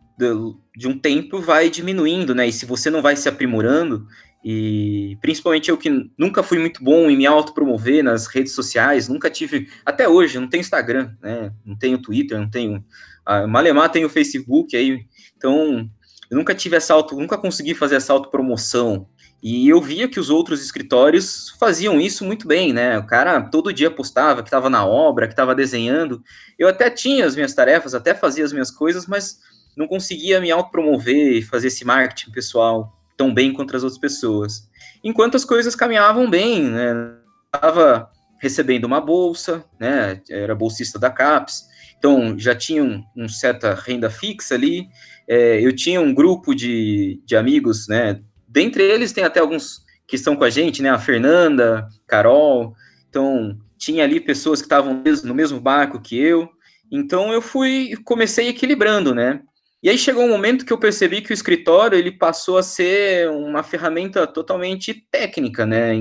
de 0.75 0.87
um 0.87 0.97
tempo 0.97 1.41
vai 1.41 1.69
diminuindo, 1.69 2.33
né? 2.33 2.47
E 2.47 2.53
se 2.53 2.65
você 2.65 2.89
não 2.89 3.01
vai 3.01 3.15
se 3.15 3.27
aprimorando, 3.27 4.07
e 4.43 5.17
principalmente 5.19 5.69
eu 5.69 5.77
que 5.77 5.89
nunca 6.17 6.43
fui 6.43 6.59
muito 6.59 6.83
bom 6.83 7.09
em 7.09 7.17
me 7.17 7.25
autopromover 7.25 8.03
nas 8.03 8.27
redes 8.27 8.53
sociais, 8.53 9.09
nunca 9.09 9.29
tive, 9.29 9.67
até 9.85 10.07
hoje, 10.07 10.39
não 10.39 10.47
tenho 10.47 10.61
Instagram, 10.61 11.11
né? 11.21 11.51
Não 11.65 11.75
tenho 11.75 11.97
Twitter, 11.97 12.39
não 12.39 12.49
tenho. 12.49 12.85
A 13.25 13.47
Malemar 13.47 13.89
tem 13.89 14.05
o 14.05 14.09
Facebook 14.09 14.77
aí, 14.77 15.05
então 15.35 15.89
eu 16.29 16.37
nunca 16.37 16.55
tive 16.55 16.75
essa 16.75 16.93
auto, 16.93 17.15
nunca 17.15 17.37
consegui 17.37 17.73
fazer 17.73 17.95
essa 17.95 18.13
autopromoção. 18.13 19.07
E 19.47 19.69
eu 19.69 19.79
via 19.79 20.07
que 20.07 20.19
os 20.19 20.31
outros 20.31 20.59
escritórios 20.59 21.51
faziam 21.59 22.01
isso 22.01 22.25
muito 22.25 22.47
bem, 22.47 22.73
né? 22.73 22.97
O 22.97 23.05
cara 23.05 23.39
todo 23.39 23.71
dia 23.71 23.91
postava 23.91 24.41
que 24.41 24.47
estava 24.47 24.71
na 24.71 24.83
obra, 24.83 25.27
que 25.27 25.33
estava 25.33 25.53
desenhando. 25.53 26.23
Eu 26.57 26.67
até 26.67 26.89
tinha 26.89 27.27
as 27.27 27.35
minhas 27.35 27.53
tarefas, 27.53 27.93
até 27.93 28.15
fazia 28.15 28.43
as 28.43 28.51
minhas 28.51 28.71
coisas, 28.71 29.05
mas 29.05 29.39
não 29.77 29.87
conseguia 29.87 30.41
me 30.41 30.49
autopromover 30.49 31.33
e 31.37 31.43
fazer 31.43 31.67
esse 31.67 31.85
marketing 31.85 32.31
pessoal 32.31 32.91
tão 33.15 33.31
bem 33.31 33.53
quanto 33.53 33.75
as 33.75 33.83
outras 33.83 34.01
pessoas. 34.01 34.67
Enquanto 35.03 35.35
as 35.35 35.45
coisas 35.45 35.75
caminhavam 35.75 36.27
bem, 36.27 36.63
né? 36.63 37.13
Estava 37.53 38.09
recebendo 38.41 38.85
uma 38.85 38.99
bolsa, 38.99 39.63
né? 39.79 40.23
Era 40.27 40.55
bolsista 40.55 40.97
da 40.97 41.11
CAPES, 41.11 41.67
então 41.99 42.33
já 42.35 42.55
tinha 42.55 42.83
um, 42.83 43.03
um 43.15 43.29
certa 43.29 43.75
renda 43.75 44.09
fixa 44.09 44.55
ali. 44.55 44.87
É, 45.27 45.63
eu 45.63 45.75
tinha 45.75 46.01
um 46.01 46.15
grupo 46.15 46.55
de, 46.55 47.21
de 47.23 47.35
amigos, 47.35 47.87
né? 47.87 48.19
Dentre 48.55 48.81
eles 48.83 49.11
tem 49.11 49.25
até 49.25 49.41
alguns 49.41 49.83
que 50.07 50.15
estão 50.15 50.33
com 50.33 50.45
a 50.45 50.49
gente, 50.49 50.81
né? 50.81 50.89
A 50.89 50.97
Fernanda, 50.97 51.89
Carol. 52.07 52.73
Então, 53.09 53.57
tinha 53.77 54.05
ali 54.05 54.17
pessoas 54.21 54.61
que 54.61 54.65
estavam 54.65 55.03
no 55.25 55.35
mesmo 55.35 55.59
barco 55.59 55.99
que 55.99 56.17
eu. 56.17 56.47
Então, 56.89 57.33
eu 57.33 57.41
fui, 57.41 57.97
comecei 58.05 58.47
equilibrando, 58.47 59.13
né? 59.13 59.41
E 59.83 59.89
aí 59.89 59.97
chegou 59.97 60.23
um 60.23 60.29
momento 60.29 60.65
que 60.65 60.71
eu 60.71 60.77
percebi 60.77 61.21
que 61.21 61.31
o 61.31 61.33
escritório 61.33 61.97
ele 61.97 62.13
passou 62.13 62.57
a 62.57 62.63
ser 62.63 63.29
uma 63.29 63.61
ferramenta 63.61 64.25
totalmente 64.25 65.05
técnica, 65.11 65.65
né? 65.65 65.91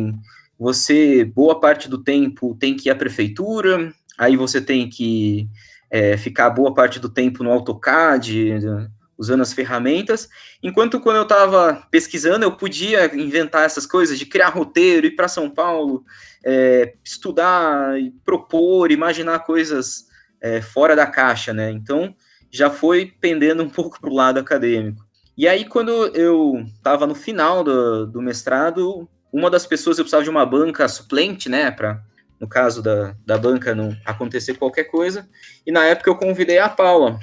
Você, 0.57 1.25
boa 1.25 1.59
parte 1.59 1.89
do 1.89 2.05
tempo, 2.05 2.55
tem 2.55 2.77
que 2.77 2.89
ir 2.89 2.93
à 2.93 2.95
prefeitura, 2.95 3.93
aí 4.17 4.37
você 4.37 4.61
tem 4.61 4.89
que 4.89 5.49
é, 5.91 6.17
ficar 6.17 6.51
boa 6.51 6.73
parte 6.73 7.01
do 7.01 7.09
tempo 7.09 7.43
no 7.43 7.51
AutoCAD, 7.51 8.61
usando 9.17 9.43
as 9.43 9.53
ferramentas, 9.53 10.29
enquanto 10.63 11.01
quando 11.01 11.17
eu 11.17 11.23
estava 11.23 11.87
pesquisando, 11.91 12.45
eu 12.45 12.53
podia 12.57 13.15
inventar 13.15 13.65
essas 13.65 13.87
coisas 13.87 14.19
de 14.19 14.27
criar 14.27 14.49
roteiro, 14.49 15.07
ir 15.07 15.17
para 15.17 15.29
São 15.29 15.49
Paulo, 15.49 16.05
é, 16.45 16.95
estudar, 17.05 17.95
propor, 18.25 18.91
imaginar 18.91 19.41
coisas 19.41 20.07
é, 20.41 20.61
fora 20.61 20.95
da 20.95 21.07
caixa, 21.07 21.53
né? 21.53 21.71
Então, 21.71 22.15
já 22.51 22.71
foi 22.71 23.13
pendendo 23.21 23.63
um 23.63 23.71
pouco 23.71 24.01
para 24.01 24.11
o 24.11 24.15
lado 24.15 24.39
acadêmico. 24.39 25.05
E 25.37 25.49
aí, 25.49 25.65
quando 25.65 25.91
eu 26.15 26.65
estava 26.77 27.07
no 27.07 27.15
final 27.15 27.65
do, 27.65 28.07
do 28.07 28.23
mestrado, 28.23 29.09
uma 29.33 29.51
das 29.51 29.67
pessoas, 29.67 29.99
eu 29.99 30.05
precisava 30.05 30.23
de 30.23 30.31
uma 30.31 30.47
banca 30.47 30.87
suplente, 30.87 31.49
né, 31.49 31.73
para, 31.73 32.01
no 32.39 32.49
caso 32.49 32.81
da, 32.81 33.17
da 33.27 33.37
banca 33.37 33.75
não 33.75 33.97
acontecer 34.05 34.55
qualquer 34.55 34.85
coisa, 34.85 35.29
e 35.67 35.73
na 35.73 35.85
época 35.85 36.09
eu 36.09 36.15
convidei 36.15 36.59
a 36.59 36.69
Paula, 36.69 37.19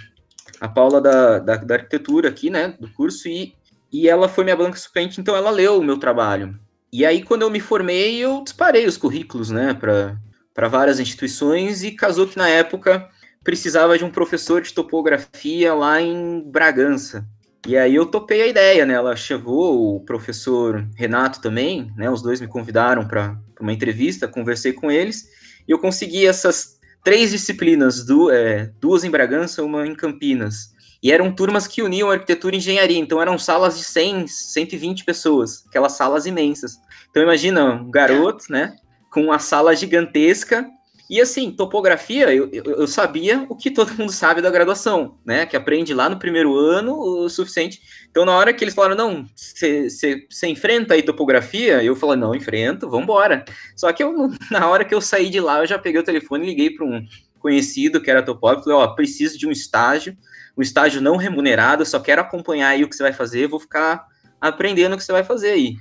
a 0.62 0.68
Paula 0.68 1.02
da, 1.02 1.40
da, 1.40 1.56
da, 1.58 1.74
arquitetura 1.74 2.30
aqui, 2.30 2.52
né, 2.52 2.76
do 2.80 2.88
curso, 2.88 3.28
e, 3.28 3.56
e 3.92 4.08
ela 4.08 4.30
foi 4.30 4.44
minha 4.44 4.56
banca 4.56 4.78
suplente, 4.78 5.20
então 5.20 5.36
ela 5.36 5.50
leu 5.50 5.80
o 5.80 5.84
meu 5.84 5.98
trabalho. 5.98 6.58
E 6.94 7.04
aí, 7.04 7.24
quando 7.24 7.42
eu 7.42 7.50
me 7.50 7.60
formei, 7.60 8.18
eu 8.18 8.44
disparei 8.44 8.86
os 8.86 8.96
currículos, 8.96 9.50
né, 9.50 9.74
para 9.74 10.68
várias 10.68 11.00
instituições, 11.00 11.84
e 11.84 11.92
casou 11.92 12.28
que 12.28 12.38
na 12.38 12.48
época 12.48 13.10
precisava 13.44 13.98
de 13.98 14.06
um 14.06 14.12
professor 14.12 14.62
de 14.62 14.72
topografia 14.72 15.74
lá 15.74 16.00
em 16.00 16.44
Bragança. 16.46 17.26
E 17.68 17.76
aí 17.76 17.96
eu 17.96 18.06
topei 18.06 18.44
a 18.44 18.48
ideia, 18.48 18.86
né? 18.86 18.94
Ela 18.94 19.16
chegou, 19.16 19.96
o 19.96 20.00
professor 20.02 20.88
Renato 20.96 21.42
também, 21.42 21.92
né? 21.96 22.10
Os 22.10 22.22
dois 22.22 22.42
me 22.42 22.48
convidaram 22.48 23.08
para 23.08 23.36
uma 23.60 23.74
entrevista, 23.74 24.28
conversei 24.28 24.74
com 24.74 24.92
eles, 24.92 25.28
e 25.68 25.72
eu 25.72 25.80
consegui 25.80 26.26
essas 26.26 26.80
três 27.04 27.32
disciplinas, 27.32 28.06
do, 28.06 28.32
é, 28.32 28.72
duas 28.80 29.04
em 29.04 29.10
Bragança, 29.10 29.64
uma 29.64 29.86
em 29.86 29.96
Campinas. 29.96 30.72
E 31.04 31.12
eram 31.12 31.32
turmas 31.32 31.66
que 31.66 31.82
uniam 31.82 32.12
arquitetura 32.12 32.56
e 32.56 32.60
engenharia, 32.60 33.00
então 33.00 33.22
eram 33.22 33.38
salas 33.38 33.78
de 33.78 33.84
100, 33.84 34.28
120 34.28 35.04
pessoas, 35.04 35.66
aquelas 35.68 35.94
salas 35.94 36.26
imensas. 36.28 36.78
Então 37.10 37.24
imagina 37.24 37.74
um 37.74 37.90
garoto, 37.90 38.46
né, 38.50 38.76
com 39.12 39.24
uma 39.24 39.40
sala 39.40 39.76
gigantesca, 39.76 40.68
e 41.12 41.20
assim, 41.20 41.52
topografia, 41.52 42.34
eu, 42.34 42.50
eu, 42.54 42.88
sabia 42.88 43.46
o 43.50 43.56
que 43.56 43.70
todo 43.70 43.94
mundo 44.00 44.14
sabe 44.14 44.42
da 44.42 44.50
graduação, 44.50 45.18
né, 45.26 45.46
que 45.46 45.58
aprende 45.58 45.94
lá 45.94 46.08
no 46.08 46.18
primeiro 46.18 46.58
ano 46.58 46.98
o 46.98 47.28
suficiente. 47.28 47.82
Então 48.10 48.24
na 48.24 48.32
hora 48.32 48.54
que 48.54 48.64
eles 48.64 48.74
falaram, 48.74 48.96
não, 48.96 49.26
você 49.36 50.48
enfrenta 50.48 50.94
aí 50.94 51.04
topografia, 51.04 51.84
eu 51.84 51.98
falei, 51.98 52.16
não, 52.16 52.34
enfrento, 52.34 52.90
vamos 52.90 53.04
embora. 53.04 53.44
Só 53.76 53.92
que 53.92 54.02
eu, 54.02 54.32
na 54.50 54.70
hora 54.70 54.86
que 54.86 54.96
eu 54.96 55.02
saí 55.02 55.30
de 55.30 55.42
lá, 55.42 55.60
eu 55.60 55.68
já 55.68 55.78
peguei 55.78 56.00
o 56.00 56.06
telefone 56.06 56.46
e 56.46 56.50
liguei 56.50 56.70
para 56.70 56.86
um 56.86 57.06
conhecido 57.40 58.00
que 58.00 58.10
era 58.10 58.24
topógrafo, 58.24 58.64
falei, 58.64 58.80
ó, 58.80 58.88
preciso 58.96 59.38
de 59.38 59.46
um 59.46 59.52
estágio, 59.52 60.16
um 60.58 60.62
estágio 60.62 61.02
não 61.02 61.18
remunerado, 61.18 61.86
só 61.86 62.00
quero 62.00 62.22
acompanhar 62.22 62.70
aí 62.70 62.86
o 62.86 62.88
que 62.88 62.96
você 62.96 63.04
vai 63.04 63.12
fazer, 63.12 63.50
vou 63.50 63.60
ficar 63.60 64.08
aprendendo 64.40 64.94
o 64.94 64.98
que 64.98 65.04
você 65.04 65.12
vai 65.12 65.26
fazer 65.26 65.52
aí. 65.52 65.76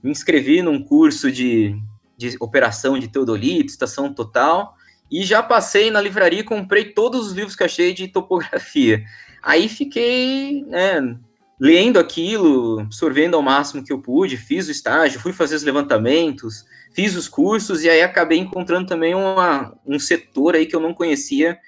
Me 0.00 0.12
inscrevi 0.12 0.62
num 0.62 0.80
curso 0.80 1.32
de, 1.32 1.74
de 2.16 2.36
operação 2.38 2.96
de 2.96 3.08
teodolito, 3.08 3.72
estação 3.72 4.14
total, 4.14 4.75
e 5.10 5.24
já 5.24 5.42
passei 5.42 5.90
na 5.90 6.00
livraria 6.00 6.40
e 6.40 6.44
comprei 6.44 6.86
todos 6.86 7.26
os 7.28 7.32
livros 7.32 7.54
que 7.54 7.64
achei 7.64 7.92
de 7.92 8.08
topografia. 8.08 9.04
Aí 9.42 9.68
fiquei, 9.68 10.64
né, 10.66 11.16
lendo 11.60 11.98
aquilo, 11.98 12.80
absorvendo 12.80 13.36
ao 13.36 13.42
máximo 13.42 13.84
que 13.84 13.92
eu 13.92 14.00
pude, 14.00 14.36
fiz 14.36 14.68
o 14.68 14.70
estágio, 14.70 15.20
fui 15.20 15.32
fazer 15.32 15.54
os 15.54 15.62
levantamentos, 15.62 16.64
fiz 16.92 17.16
os 17.16 17.28
cursos 17.28 17.84
e 17.84 17.88
aí 17.88 18.02
acabei 18.02 18.38
encontrando 18.38 18.86
também 18.86 19.14
uma, 19.14 19.76
um 19.86 19.98
setor 19.98 20.54
aí 20.54 20.66
que 20.66 20.74
eu 20.74 20.80
não 20.80 20.92
conhecia, 20.92 21.58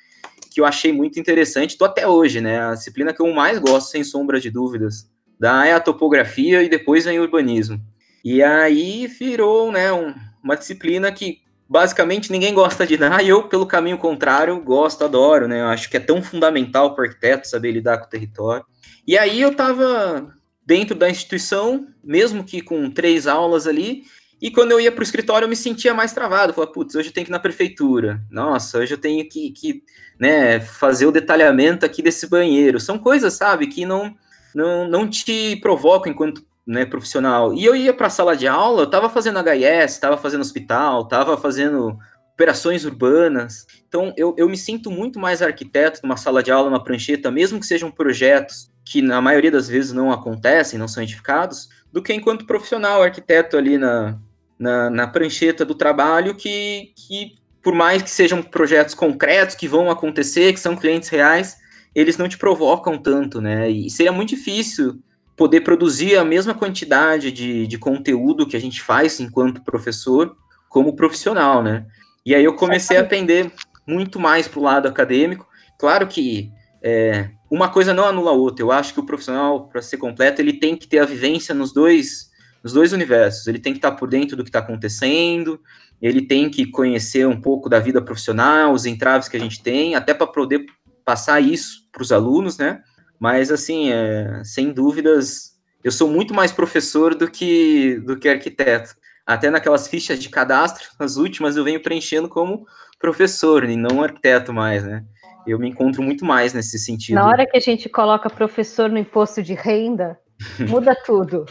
que 0.51 0.61
eu 0.61 0.65
achei 0.65 0.93
muito 0.93 1.21
interessante, 1.21 1.79
tô 1.79 1.85
até 1.85 2.07
hoje, 2.07 2.41
né? 2.41 2.61
A 2.61 2.75
disciplina 2.75 3.13
que 3.13 3.23
eu 3.23 3.33
mais 3.33 3.59
gosto, 3.59 3.91
sem 3.91 4.03
sombra 4.03 4.41
de 4.41 4.51
dúvidas, 4.51 5.09
da 5.39 5.67
é 5.67 5.73
a 5.73 5.81
topografia 5.81 6.63
e 6.63 6.69
depois 6.69 7.05
vem 7.05 7.19
o 7.19 7.23
urbanismo. 7.23 7.81
E 8.25 8.43
aí 8.43 9.07
virou, 9.07 9.71
né, 9.71 9.93
um, 9.93 10.13
uma 10.43 10.57
disciplina 10.57 11.13
que 11.13 11.41
basicamente 11.69 12.33
ninguém 12.33 12.55
gosta 12.55 12.87
de 12.87 12.97
nada, 12.97 13.23
e 13.23 13.29
eu, 13.29 13.43
pelo 13.45 13.67
caminho 13.67 13.99
contrário, 13.99 14.61
gosto, 14.61 15.05
adoro, 15.05 15.47
né? 15.47 15.61
Eu 15.61 15.67
acho 15.67 15.91
que 15.91 15.97
é 15.97 16.01
tão 16.01 16.23
fundamental 16.23 16.95
para 16.95 17.03
o 17.03 17.07
arquiteto 17.07 17.47
saber 17.47 17.73
lidar 17.73 17.99
com 17.99 18.07
o 18.07 18.09
território. 18.09 18.65
E 19.07 19.19
aí 19.19 19.41
eu 19.41 19.51
estava 19.51 20.35
dentro 20.65 20.95
da 20.95 21.11
instituição, 21.11 21.87
mesmo 22.03 22.45
que 22.45 22.61
com 22.61 22.91
três 22.91 23.27
aulas 23.27 23.67
ali, 23.67 24.05
e 24.41 24.51
quando 24.51 24.71
eu 24.71 24.81
ia 24.81 24.93
para 24.93 25.01
o 25.01 25.05
escritório, 25.05 25.45
eu 25.45 25.49
me 25.49 25.57
sentia 25.57 25.93
mais 25.93 26.13
travado. 26.13 26.51
Eu 26.51 26.55
falava, 26.55 26.73
putz, 26.73 26.95
hoje 26.95 27.09
eu 27.09 27.13
tenho 27.13 27.27
que 27.27 27.31
ir 27.31 27.33
na 27.33 27.41
prefeitura. 27.41 28.23
Nossa, 28.31 28.79
hoje 28.79 28.95
eu 28.95 28.99
tenho 28.99 29.29
que, 29.29 29.51
que 29.51 29.83
né, 30.19 30.61
fazer 30.61 31.07
o 31.07 31.13
detalhamento 31.13 31.85
aqui 31.85 32.01
desse 32.01 32.29
banheiro. 32.29 32.79
São 32.79 32.99
coisas, 32.99 33.35
sabe, 33.35 33.67
que 33.67 33.85
não, 33.85 34.15
não, 34.55 34.89
não 34.89 35.09
te 35.09 35.57
provocam 35.57 36.13
enquanto 36.13 36.47
né, 36.69 36.85
profissional. 36.85 37.55
E 37.55 37.65
eu 37.65 37.75
ia 37.75 37.95
para 37.95 38.09
a 38.09 38.11
sala 38.11 38.37
de 38.37 38.47
aula, 38.47 38.83
eu 38.83 38.85
estava 38.85 39.09
fazendo 39.09 39.39
HS, 39.39 39.93
estava 39.93 40.19
fazendo 40.19 40.43
hospital, 40.43 41.05
estava 41.05 41.39
fazendo 41.39 41.99
operações 42.35 42.85
urbanas. 42.85 43.67
Então, 43.89 44.13
eu, 44.19 44.35
eu 44.37 44.47
me 44.47 44.57
sinto 44.57 44.91
muito 44.91 45.19
mais 45.19 45.41
arquiteto 45.41 46.01
numa 46.03 46.19
sala 46.19 46.43
de 46.43 46.53
aula, 46.53 46.69
numa 46.69 46.85
prancheta, 46.85 47.31
mesmo 47.31 47.59
que 47.59 47.65
sejam 47.65 47.91
projetos 47.91 48.71
que 48.85 49.01
na 49.01 49.19
maioria 49.19 49.51
das 49.51 49.67
vezes 49.67 49.93
não 49.93 50.13
acontecem, 50.13 50.79
não 50.79 50.87
são 50.87 51.03
edificados, 51.03 51.71
do 51.91 52.03
que 52.03 52.13
enquanto 52.13 52.47
profissional, 52.47 53.03
arquiteto 53.03 53.57
ali 53.57 53.79
na, 53.79 54.19
na, 54.59 54.91
na 54.91 55.07
prancheta 55.07 55.65
do 55.65 55.75
trabalho, 55.75 56.35
que, 56.35 56.93
que 56.95 57.39
por 57.63 57.75
mais 57.75 58.03
que 58.03 58.11
sejam 58.11 58.43
projetos 58.43 58.95
concretos, 58.95 59.55
que 59.55 59.67
vão 59.67 59.91
acontecer, 59.91 60.53
que 60.53 60.61
são 60.61 60.77
clientes 60.77 61.09
reais, 61.09 61.57
eles 61.95 62.19
não 62.19 62.29
te 62.29 62.37
provocam 62.37 62.99
tanto, 62.99 63.41
né? 63.41 63.71
E 63.71 63.89
seria 63.89 64.13
muito 64.13 64.31
difícil 64.31 65.03
poder 65.39 65.61
produzir 65.61 66.17
a 66.17 66.25
mesma 66.25 66.53
quantidade 66.53 67.31
de, 67.31 67.67
de 67.67 67.79
conteúdo 67.79 68.47
que 68.47 68.57
a 68.57 68.61
gente 68.61 68.83
faz 68.83 69.21
enquanto 69.21 69.63
professor, 69.63 70.37
como 70.69 70.97
profissional, 70.97 71.63
né? 71.63 71.87
E 72.27 72.35
aí 72.35 72.45
eu 72.45 72.55
comecei 72.55 72.97
a 72.97 73.01
aprender 73.01 73.51
muito 73.87 74.19
mais 74.19 74.49
para 74.49 74.59
o 74.59 74.63
lado 74.63 74.89
acadêmico. 74.89 75.47
Claro 75.79 76.09
que 76.09 76.51
é, 76.83 77.31
uma 77.49 77.71
coisa 77.71 77.95
não 77.95 78.05
anula 78.05 78.33
a 78.33 78.35
outra. 78.35 78.65
Eu 78.65 78.73
acho 78.73 78.93
que 78.93 79.01
o 79.01 79.07
profissional, 79.07 79.69
para 79.69 79.81
ser 79.81 79.97
completo, 79.97 80.43
ele 80.43 80.55
tem 80.55 80.77
que 80.77 80.89
ter 80.89 80.99
a 80.99 81.07
vivência 81.07 81.55
nos 81.55 81.73
dois, 81.73 82.31
nos 82.63 82.73
dois 82.73 82.93
universos. 82.93 83.47
Ele 83.47 83.61
tem 83.61 83.73
que 83.73 83.79
estar 83.79 83.93
por 83.93 84.09
dentro 84.09 84.37
do 84.37 84.43
que 84.43 84.51
está 84.51 84.59
acontecendo, 84.59 85.61
ele 86.03 86.23
tem 86.23 86.51
que 86.51 86.67
conhecer 86.67 87.27
um 87.29 87.41
pouco 87.41 87.69
da 87.69 87.79
vida 87.79 88.03
profissional, 88.03 88.73
os 88.73 88.85
entraves 88.87 89.29
que 89.29 89.37
a 89.37 89.41
gente 89.41 89.63
tem, 89.63 89.95
até 89.95 90.13
para 90.13 90.27
poder 90.27 90.67
passar 91.05 91.41
isso 91.41 91.89
para 91.93 92.03
os 92.03 92.11
alunos, 92.11 92.59
né? 92.59 92.83
Mas, 93.19 93.51
assim, 93.51 93.91
é, 93.93 94.43
sem 94.45 94.73
dúvidas, 94.73 95.59
eu 95.83 95.91
sou 95.91 96.09
muito 96.09 96.35
mais 96.35 96.53
professor 96.53 97.15
do 97.15 97.31
que, 97.31 97.99
do 98.01 98.17
que 98.17 98.29
arquiteto 98.29 98.95
até 99.29 99.51
naquelas 99.51 99.87
fichas 99.87 100.19
de 100.19 100.31
cadastro, 100.31 100.89
as 100.99 101.17
últimas 101.17 101.55
eu 101.55 101.63
venho 101.63 101.83
preenchendo 101.83 102.31
como 102.31 102.67
professor 102.99 103.69
e 103.69 103.77
não 103.77 104.03
arquiteto 104.03 104.55
mais, 104.55 104.83
né? 104.83 105.05
Eu 105.47 105.59
me 105.59 105.69
encontro 105.69 106.03
muito 106.03 106.25
mais 106.25 106.53
nesse 106.55 106.79
sentido. 106.79 107.15
Na 107.15 107.27
hora 107.27 107.47
que 107.47 107.57
a 107.57 107.61
gente 107.61 107.89
coloca 107.89 108.29
professor 108.29 108.91
no 108.91 108.99
imposto 108.99 109.43
de 109.43 109.55
renda, 109.55 110.19
muda 110.69 110.95
tudo. 110.95 111.47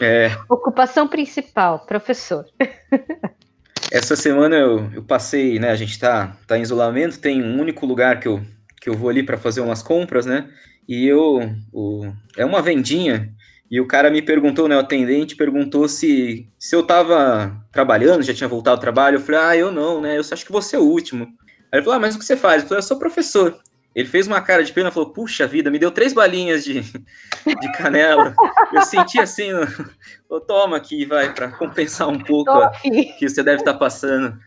É. 0.00 0.30
Ocupação 0.48 1.06
principal, 1.06 1.80
professor. 1.80 2.44
Essa 3.90 4.16
semana 4.16 4.56
eu, 4.56 4.90
eu 4.92 5.02
passei, 5.02 5.58
né? 5.58 5.70
A 5.70 5.76
gente 5.76 5.98
tá, 5.98 6.36
tá 6.46 6.58
em 6.58 6.62
isolamento, 6.62 7.20
tem 7.20 7.42
um 7.42 7.60
único 7.60 7.86
lugar 7.86 8.20
que 8.20 8.28
eu, 8.28 8.40
que 8.80 8.88
eu 8.88 8.94
vou 8.94 9.10
ali 9.10 9.22
para 9.22 9.36
fazer 9.36 9.60
umas 9.60 9.82
compras, 9.82 10.26
né? 10.26 10.48
E 10.88 11.06
eu. 11.06 11.40
O, 11.72 12.10
é 12.36 12.44
uma 12.44 12.62
vendinha 12.62 13.32
E 13.70 13.80
o 13.80 13.86
cara 13.86 14.10
me 14.10 14.22
perguntou, 14.22 14.66
né, 14.66 14.76
o 14.76 14.80
atendente 14.80 15.36
perguntou 15.36 15.86
se, 15.88 16.48
se 16.58 16.74
eu 16.74 16.82
tava 16.82 17.54
trabalhando, 17.70 18.22
já 18.22 18.32
tinha 18.32 18.48
voltado 18.48 18.76
ao 18.76 18.80
trabalho. 18.80 19.16
Eu 19.16 19.20
falei, 19.20 19.40
ah, 19.40 19.56
eu 19.56 19.70
não, 19.70 20.00
né, 20.00 20.16
eu 20.16 20.20
acho 20.20 20.46
que 20.46 20.52
você 20.52 20.76
é 20.76 20.78
o 20.78 20.84
último. 20.84 21.24
Aí 21.70 21.78
ele 21.78 21.82
falou, 21.82 21.98
ah, 21.98 22.00
mas 22.00 22.14
o 22.14 22.18
que 22.18 22.24
você 22.24 22.36
faz? 22.36 22.62
Eu 22.62 22.68
falei, 22.68 22.78
eu 22.78 22.86
sou 22.86 22.98
professor. 22.98 23.60
Ele 23.94 24.08
fez 24.08 24.26
uma 24.26 24.40
cara 24.40 24.62
de 24.62 24.72
pena 24.72 24.90
e 24.90 24.92
falou, 24.92 25.12
puxa 25.12 25.46
vida, 25.46 25.70
me 25.70 25.78
deu 25.78 25.90
três 25.90 26.12
balinhas 26.12 26.62
de, 26.64 26.80
de 26.82 27.72
canela. 27.76 28.34
eu 28.72 28.82
senti 28.82 29.18
assim, 29.18 29.50
oh, 30.28 30.40
toma 30.40 30.76
aqui, 30.76 31.04
vai, 31.04 31.34
para 31.34 31.50
compensar 31.50 32.08
um 32.08 32.18
pouco 32.18 32.50
ó, 32.50 32.70
que 32.80 33.28
você 33.28 33.42
deve 33.42 33.58
estar 33.58 33.72
tá 33.72 33.78
passando. 33.78 34.38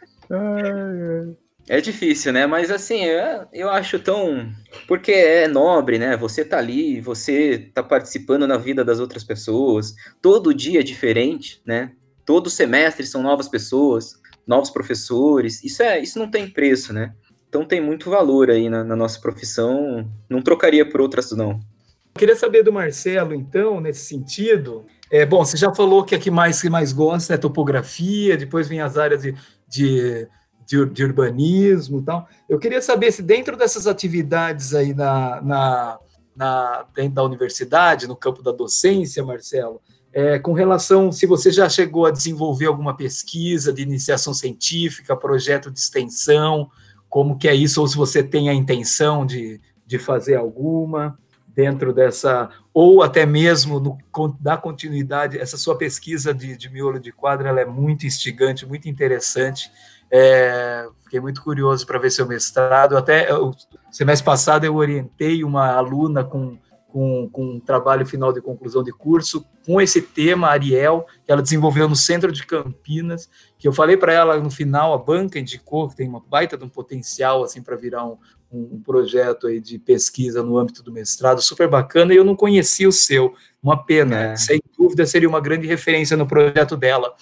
É 1.67 1.79
difícil, 1.79 2.33
né? 2.33 2.45
Mas 2.45 2.71
assim, 2.71 3.03
eu, 3.03 3.47
eu 3.53 3.69
acho 3.69 3.99
tão. 3.99 4.51
Porque 4.87 5.11
é 5.11 5.47
nobre, 5.47 5.97
né? 5.97 6.17
Você 6.17 6.43
tá 6.43 6.57
ali, 6.57 6.99
você 6.99 7.69
tá 7.73 7.83
participando 7.83 8.47
na 8.47 8.57
vida 8.57 8.83
das 8.83 8.99
outras 8.99 9.23
pessoas. 9.23 9.93
Todo 10.21 10.53
dia 10.53 10.79
é 10.79 10.83
diferente, 10.83 11.61
né? 11.65 11.91
Todo 12.25 12.49
semestre 12.49 13.05
são 13.05 13.21
novas 13.21 13.47
pessoas, 13.47 14.19
novos 14.45 14.69
professores. 14.69 15.63
Isso 15.63 15.83
é, 15.83 15.99
isso 15.99 16.19
não 16.19 16.29
tem 16.29 16.49
preço, 16.49 16.93
né? 16.93 17.13
Então 17.47 17.65
tem 17.65 17.81
muito 17.81 18.09
valor 18.09 18.49
aí 18.49 18.69
na, 18.69 18.83
na 18.83 18.95
nossa 18.95 19.19
profissão. 19.19 20.09
Não 20.29 20.41
trocaria 20.41 20.89
por 20.89 21.01
outras, 21.01 21.31
não. 21.31 21.51
Eu 21.51 22.19
queria 22.19 22.35
saber 22.35 22.63
do 22.63 22.73
Marcelo, 22.73 23.33
então, 23.33 23.79
nesse 23.79 24.05
sentido. 24.05 24.85
É, 25.09 25.25
bom, 25.25 25.43
você 25.43 25.57
já 25.57 25.73
falou 25.73 26.03
que 26.03 26.15
a 26.15 26.19
que 26.19 26.31
mais, 26.31 26.61
que 26.61 26.69
mais 26.69 26.93
gosta 26.93 27.33
é 27.33 27.37
topografia, 27.37 28.37
depois 28.37 28.67
vem 28.67 28.81
as 28.81 28.97
áreas 28.97 29.21
de, 29.21 29.35
de 29.67 30.27
de, 30.71 30.85
de 30.85 31.03
urbanismo 31.03 31.99
e 31.99 32.03
tal. 32.03 32.27
Eu 32.47 32.57
queria 32.57 32.81
saber 32.81 33.11
se 33.11 33.21
dentro 33.21 33.57
dessas 33.57 33.87
atividades 33.87 34.73
aí 34.73 34.93
na, 34.93 35.41
na, 35.41 35.99
na, 36.33 36.85
dentro 36.95 37.15
da 37.15 37.23
universidade, 37.23 38.07
no 38.07 38.15
campo 38.15 38.41
da 38.41 38.53
docência, 38.53 39.23
Marcelo, 39.23 39.81
é, 40.13 40.39
com 40.39 40.53
relação 40.53 41.11
se 41.11 41.25
você 41.25 41.51
já 41.51 41.67
chegou 41.67 42.05
a 42.05 42.11
desenvolver 42.11 42.67
alguma 42.67 42.95
pesquisa 42.95 43.73
de 43.73 43.81
iniciação 43.81 44.33
científica, 44.33 45.15
projeto 45.15 45.69
de 45.69 45.79
extensão, 45.79 46.69
como 47.09 47.37
que 47.37 47.49
é 47.49 47.55
isso, 47.55 47.81
ou 47.81 47.87
se 47.87 47.97
você 47.97 48.23
tem 48.23 48.49
a 48.49 48.53
intenção 48.53 49.25
de, 49.25 49.59
de 49.85 49.99
fazer 49.99 50.35
alguma 50.35 51.17
dentro 51.53 51.91
dessa, 51.93 52.49
ou 52.73 53.03
até 53.03 53.25
mesmo 53.25 53.77
no, 53.77 53.97
da 54.39 54.55
continuidade, 54.55 55.37
essa 55.37 55.57
sua 55.57 55.77
pesquisa 55.77 56.33
de, 56.33 56.55
de 56.55 56.69
miolo 56.69 56.97
de 56.97 57.11
quadro, 57.11 57.45
ela 57.45 57.59
é 57.59 57.65
muito 57.65 58.05
instigante, 58.05 58.65
muito 58.65 58.87
interessante, 58.87 59.69
é, 60.11 60.87
fiquei 61.03 61.19
muito 61.19 61.41
curioso 61.41 61.87
para 61.87 61.97
ver 61.97 62.11
seu 62.11 62.27
mestrado. 62.27 62.97
Até 62.97 63.33
o 63.33 63.53
semestre 63.89 64.25
passado 64.25 64.65
eu 64.65 64.75
orientei 64.75 65.43
uma 65.43 65.71
aluna 65.71 66.23
com, 66.23 66.57
com, 66.87 67.29
com 67.31 67.43
um 67.55 67.59
trabalho 67.59 68.05
final 68.05 68.33
de 68.33 68.41
conclusão 68.41 68.83
de 68.83 68.91
curso 68.91 69.45
com 69.65 69.79
esse 69.79 70.01
tema, 70.01 70.49
Ariel, 70.49 71.05
que 71.25 71.31
ela 71.31 71.41
desenvolveu 71.41 71.87
no 71.87 71.95
centro 71.95 72.31
de 72.31 72.45
Campinas, 72.45 73.29
que 73.57 73.67
eu 73.67 73.71
falei 73.71 73.95
para 73.95 74.11
ela 74.11 74.37
no 74.39 74.51
final, 74.51 74.93
a 74.93 74.97
banca 74.97 75.39
indicou 75.39 75.87
que 75.87 75.95
tem 75.95 76.09
uma 76.09 76.19
baita 76.19 76.57
de 76.57 76.65
um 76.65 76.69
potencial 76.69 77.43
assim 77.43 77.61
para 77.61 77.75
virar 77.75 78.05
um, 78.05 78.17
um 78.51 78.81
projeto 78.81 79.47
aí 79.47 79.61
de 79.61 79.79
pesquisa 79.79 80.43
no 80.43 80.57
âmbito 80.57 80.83
do 80.83 80.91
mestrado, 80.91 81.41
super 81.41 81.69
bacana, 81.69 82.13
e 82.13 82.17
eu 82.17 82.25
não 82.25 82.35
conhecia 82.35 82.89
o 82.89 82.91
seu, 82.91 83.33
uma 83.63 83.85
pena, 83.85 84.31
é. 84.31 84.35
sem 84.35 84.59
dúvida 84.77 85.05
seria 85.05 85.29
uma 85.29 85.39
grande 85.39 85.67
referência 85.67 86.17
no 86.17 86.27
projeto 86.27 86.75
dela. 86.75 87.13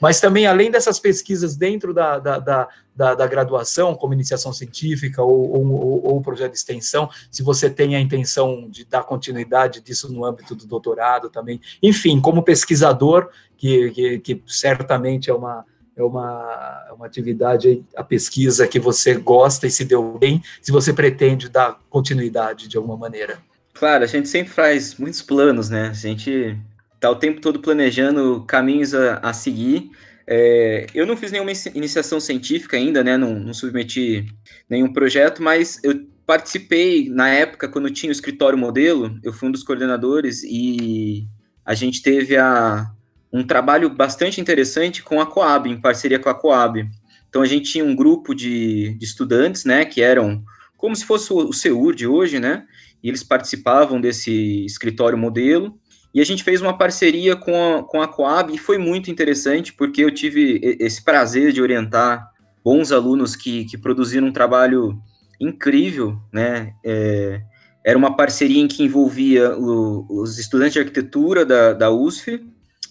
Mas 0.00 0.20
também, 0.20 0.46
além 0.46 0.70
dessas 0.70 0.98
pesquisas 0.98 1.56
dentro 1.56 1.92
da, 1.92 2.18
da, 2.18 2.38
da, 2.38 2.68
da, 2.94 3.14
da 3.14 3.26
graduação, 3.26 3.94
como 3.94 4.14
iniciação 4.14 4.52
científica 4.52 5.22
ou, 5.22 5.50
ou, 5.50 6.06
ou, 6.14 6.20
projeto 6.20 6.52
de 6.52 6.58
extensão, 6.58 7.08
se 7.30 7.42
você 7.42 7.68
tem 7.68 7.96
a 7.96 8.00
intenção 8.00 8.68
de 8.68 8.84
dar 8.84 9.04
continuidade 9.04 9.80
disso 9.80 10.12
no 10.12 10.24
âmbito 10.24 10.54
do 10.54 10.66
doutorado 10.66 11.28
também. 11.28 11.60
Enfim, 11.82 12.20
como 12.20 12.42
pesquisador, 12.42 13.28
que, 13.56 13.90
que, 13.90 14.18
que 14.20 14.42
certamente 14.46 15.30
é 15.30 15.34
uma, 15.34 15.64
é 15.96 16.02
uma, 16.02 16.84
é 16.88 16.92
uma 16.92 17.06
atividade, 17.06 17.84
a 17.96 18.04
pesquisa 18.04 18.68
que 18.68 18.78
você 18.78 19.14
gosta 19.14 19.66
e 19.66 19.70
se 19.70 19.84
deu 19.84 20.16
bem, 20.16 20.42
se 20.62 20.70
você 20.70 20.92
pretende 20.92 21.48
dar 21.48 21.78
continuidade 21.90 22.68
de 22.68 22.76
alguma 22.76 22.96
maneira. 22.96 23.38
Claro, 23.74 24.04
a 24.04 24.06
gente 24.06 24.28
sempre 24.28 24.52
faz 24.52 24.96
muitos 24.96 25.22
planos, 25.22 25.68
né? 25.68 25.88
A 25.88 25.92
gente 25.92 26.56
tá 27.00 27.10
o 27.10 27.16
tempo 27.16 27.40
todo 27.40 27.60
planejando 27.60 28.44
caminhos 28.46 28.94
a, 28.94 29.18
a 29.18 29.32
seguir. 29.32 29.90
É, 30.26 30.86
eu 30.94 31.06
não 31.06 31.16
fiz 31.16 31.32
nenhuma 31.32 31.52
iniciação 31.74 32.20
científica 32.20 32.76
ainda, 32.76 33.02
né? 33.02 33.16
Não, 33.16 33.34
não, 33.38 33.54
submeti 33.54 34.26
nenhum 34.68 34.92
projeto, 34.92 35.42
mas 35.42 35.82
eu 35.82 36.06
participei 36.26 37.08
na 37.08 37.30
época 37.30 37.68
quando 37.68 37.90
tinha 37.90 38.10
o 38.10 38.12
escritório 38.12 38.58
modelo. 38.58 39.18
Eu 39.22 39.32
fui 39.32 39.48
um 39.48 39.52
dos 39.52 39.62
coordenadores 39.62 40.42
e 40.44 41.26
a 41.64 41.74
gente 41.74 42.02
teve 42.02 42.36
a, 42.36 42.90
um 43.32 43.42
trabalho 43.42 43.88
bastante 43.88 44.40
interessante 44.40 45.02
com 45.02 45.20
a 45.20 45.26
Coab, 45.26 45.70
em 45.70 45.80
parceria 45.80 46.18
com 46.18 46.28
a 46.28 46.34
Coab. 46.34 46.86
Então 47.28 47.40
a 47.40 47.46
gente 47.46 47.72
tinha 47.72 47.84
um 47.84 47.96
grupo 47.96 48.34
de, 48.34 48.94
de 48.98 49.04
estudantes, 49.04 49.64
né? 49.64 49.84
Que 49.86 50.02
eram 50.02 50.44
como 50.76 50.94
se 50.94 51.06
fosse 51.06 51.32
o, 51.32 51.50
o 51.50 51.92
de 51.92 52.06
hoje, 52.06 52.38
né? 52.38 52.66
E 53.02 53.08
eles 53.08 53.22
participavam 53.22 54.00
desse 54.00 54.64
escritório 54.66 55.16
modelo. 55.16 55.78
E 56.18 56.20
a 56.20 56.24
gente 56.24 56.42
fez 56.42 56.60
uma 56.60 56.76
parceria 56.76 57.36
com 57.36 57.76
a, 57.76 57.84
com 57.84 58.02
a 58.02 58.08
Coab 58.08 58.52
e 58.52 58.58
foi 58.58 58.76
muito 58.76 59.08
interessante, 59.08 59.72
porque 59.72 60.02
eu 60.02 60.12
tive 60.12 60.76
esse 60.80 61.04
prazer 61.04 61.52
de 61.52 61.62
orientar 61.62 62.28
bons 62.64 62.90
alunos 62.90 63.36
que, 63.36 63.64
que 63.66 63.78
produziram 63.78 64.26
um 64.26 64.32
trabalho 64.32 65.00
incrível, 65.40 66.18
né? 66.32 66.72
É, 66.84 67.40
era 67.86 67.96
uma 67.96 68.16
parceria 68.16 68.60
em 68.60 68.66
que 68.66 68.82
envolvia 68.82 69.56
o, 69.56 70.06
os 70.10 70.40
estudantes 70.40 70.72
de 70.72 70.80
arquitetura 70.80 71.46
da, 71.46 71.72
da 71.72 71.88
USF, 71.88 72.44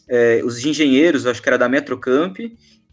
é, 0.08 0.42
os 0.46 0.66
engenheiros, 0.66 1.26
acho 1.26 1.42
que 1.42 1.50
era 1.50 1.58
da 1.58 1.68
Metrocamp, 1.68 2.38